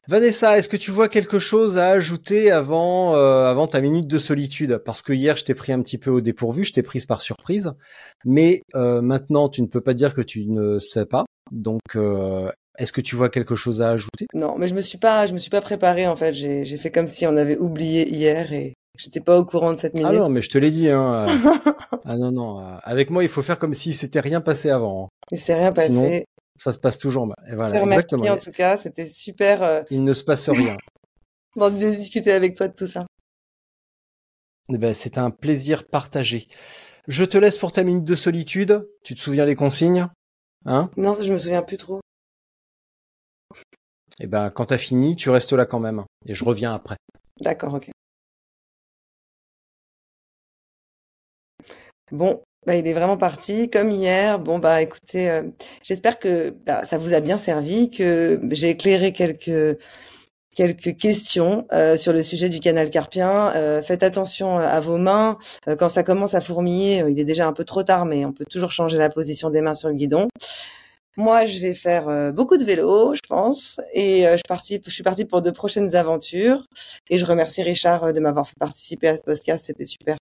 Vanessa, 0.07 0.57
est-ce 0.57 0.69
que 0.69 0.77
tu 0.77 0.91
vois 0.91 1.09
quelque 1.09 1.39
chose 1.39 1.77
à 1.79 1.89
ajouter 1.89 2.51
avant 2.51 3.15
euh, 3.15 3.45
avant 3.45 3.65
ta 3.67 3.82
minute 3.82 4.07
de 4.07 4.17
solitude? 4.19 4.77
Parce 4.86 5.01
que 5.01 5.11
hier 5.13 5.36
je 5.36 5.43
t'ai 5.43 5.55
pris 5.55 5.71
un 5.71 5.82
petit 5.82 5.97
peu 5.97 6.09
au 6.11 6.21
dépourvu, 6.21 6.63
je 6.63 6.73
t'ai 6.73 6.84
prise 6.84 7.05
par 7.07 7.21
surprise, 7.21 7.71
mais 8.25 8.61
euh, 8.75 9.01
maintenant 9.01 9.49
tu 9.49 9.61
ne 9.63 9.67
peux 9.67 9.82
pas 9.82 9.93
dire 9.95 10.13
que 10.13 10.21
tu 10.21 10.45
ne 10.47 10.77
sais 10.79 11.05
pas. 11.07 11.25
Donc 11.51 11.82
euh, 11.95 12.51
est-ce 12.77 12.91
que 12.93 13.01
tu 13.01 13.15
vois 13.15 13.29
quelque 13.29 13.55
chose 13.55 13.82
à 13.82 13.89
ajouter? 13.89 14.27
Non, 14.34 14.55
mais 14.57 14.67
je 14.67 14.73
me 14.75 14.82
suis 14.82 14.97
pas, 14.99 15.25
je 15.27 15.34
me 15.34 15.39
suis 15.39 15.49
pas 15.51 15.61
préparée 15.61 16.07
en 16.07 16.15
fait. 16.15 16.34
J'ai, 16.34 16.65
j'ai 16.65 16.77
fait 16.77 16.91
comme 16.91 17.07
si 17.07 17.25
on 17.25 17.36
avait 17.38 17.57
oublié 17.57 18.07
hier 18.09 18.53
et 18.53 18.73
j'étais 18.97 19.19
pas 19.21 19.37
au 19.39 19.45
courant 19.45 19.73
de 19.73 19.79
cette 19.79 19.93
Ah 19.99 20.09
minute. 20.09 20.19
non, 20.23 20.29
mais 20.29 20.41
je 20.41 20.49
te 20.49 20.57
l'ai 20.57 20.71
dit. 20.71 20.89
Hein, 20.89 21.27
euh, 21.29 21.53
ah 22.05 22.17
non 22.17 22.31
non, 22.31 22.59
euh, 22.59 22.77
avec 22.83 23.09
moi 23.09 23.23
il 23.23 23.29
faut 23.29 23.41
faire 23.41 23.57
comme 23.59 23.73
si 23.73 23.93
c'était 23.93 24.19
rien 24.19 24.41
passé 24.41 24.69
avant. 24.69 25.05
hein. 25.05 25.07
Il 25.31 25.39
s'est 25.39 25.53
rien 25.53 25.71
passé. 25.71 25.87
Sinon, 25.87 26.21
Ça 26.57 26.73
se 26.73 26.79
passe 26.79 26.97
toujours 26.97 27.25
mal. 27.27 27.35
Et 27.47 27.51
je 27.51 27.55
voilà, 27.55 27.73
te 27.73 27.79
remercie 27.79 28.05
exactement. 28.05 28.33
en 28.33 28.37
tout 28.37 28.51
cas. 28.51 28.77
C'était 28.77 29.09
super 29.09 29.63
euh, 29.63 29.81
Il 29.89 30.03
ne 30.03 30.13
se 30.13 30.23
passe 30.23 30.49
rien. 30.49 30.77
de 31.55 31.89
discuter 31.95 32.31
avec 32.31 32.55
toi 32.55 32.67
de 32.67 32.73
tout 32.75 32.87
ça. 32.87 33.05
Eh 34.73 34.77
ben, 34.77 34.93
c'est 34.93 35.17
un 35.17 35.31
plaisir 35.31 35.85
partagé. 35.87 36.47
Je 37.07 37.23
te 37.25 37.37
laisse 37.37 37.57
pour 37.57 37.71
ta 37.71 37.83
minute 37.83 38.05
de 38.05 38.15
solitude. 38.15 38.87
Tu 39.03 39.15
te 39.15 39.19
souviens 39.19 39.45
les 39.45 39.55
consignes 39.55 40.07
Hein? 40.65 40.91
Non, 40.95 41.15
je 41.19 41.33
me 41.33 41.39
souviens 41.39 41.63
plus 41.63 41.77
trop. 41.77 41.99
Eh 44.19 44.27
ben, 44.27 44.49
quand 44.51 44.65
t'as 44.65 44.77
fini, 44.77 45.15
tu 45.15 45.29
restes 45.29 45.53
là 45.53 45.65
quand 45.65 45.79
même. 45.79 46.03
Et 46.27 46.35
je 46.35 46.45
reviens 46.45 46.73
après. 46.73 46.95
D'accord, 47.41 47.73
ok. 47.73 47.89
Bon, 52.12 52.41
bah, 52.66 52.76
il 52.76 52.88
est 52.88 52.93
vraiment 52.93 53.18
parti, 53.18 53.70
comme 53.70 53.91
hier. 53.91 54.39
Bon, 54.39 54.59
bah, 54.59 54.82
écoutez, 54.82 55.30
euh, 55.30 55.43
j'espère 55.84 56.20
que 56.20 56.51
bah, 56.66 56.86
ça 56.86 56.97
vous 56.97 57.14
a 57.14 57.20
bien 57.20 57.38
servi, 57.38 57.89
que 57.89 58.39
j'ai 58.51 58.70
éclairé 58.70 59.14
quelques, 59.14 59.78
quelques 60.55 60.97
questions 60.97 61.66
euh, 61.72 61.95
sur 61.95 62.14
le 62.14 62.22
sujet 62.22 62.49
du 62.49 62.59
canal 62.59 62.89
carpien. 62.89 63.53
Euh, 63.55 63.82
faites 63.82 64.03
attention 64.03 64.57
à 64.57 64.80
vos 64.80 64.97
mains. 64.97 65.38
Euh, 65.68 65.76
quand 65.76 65.89
ça 65.89 66.03
commence 66.03 66.34
à 66.34 66.41
fourmiller, 66.41 67.03
il 67.09 67.20
est 67.20 67.26
déjà 67.26 67.47
un 67.47 67.53
peu 67.53 67.64
trop 67.64 67.84
tard, 67.84 68.05
mais 68.05 68.26
on 68.26 68.34
peut 68.34 68.45
toujours 68.45 68.72
changer 68.72 68.97
la 68.97 69.09
position 69.09 69.49
des 69.49 69.62
mains 69.62 69.76
sur 69.76 69.89
le 69.89 69.95
guidon. 69.95 70.28
Moi, 71.18 71.45
je 71.45 71.59
vais 71.59 71.74
faire 71.74 72.32
beaucoup 72.34 72.57
de 72.57 72.64
vélo, 72.64 73.14
je 73.16 73.20
pense, 73.28 73.82
et 73.93 74.24
je, 74.24 74.41
parti, 74.47 74.82
je 74.86 74.91
suis 74.91 75.03
partie 75.03 75.26
pour 75.26 75.41
de 75.41 75.51
prochaines 75.51 75.93
aventures. 75.93 76.66
Et 77.09 77.20
je 77.20 77.26
remercie 77.26 77.62
Richard 77.64 78.14
de 78.14 78.20
m'avoir 78.22 78.47
fait 78.47 78.55
participer 78.57 79.09
à 79.09 79.18
ce 79.18 79.24
podcast, 79.24 79.66
c'était 79.68 79.86
super. 79.86 80.16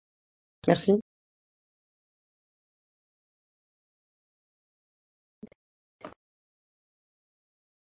Merci. 0.68 1.00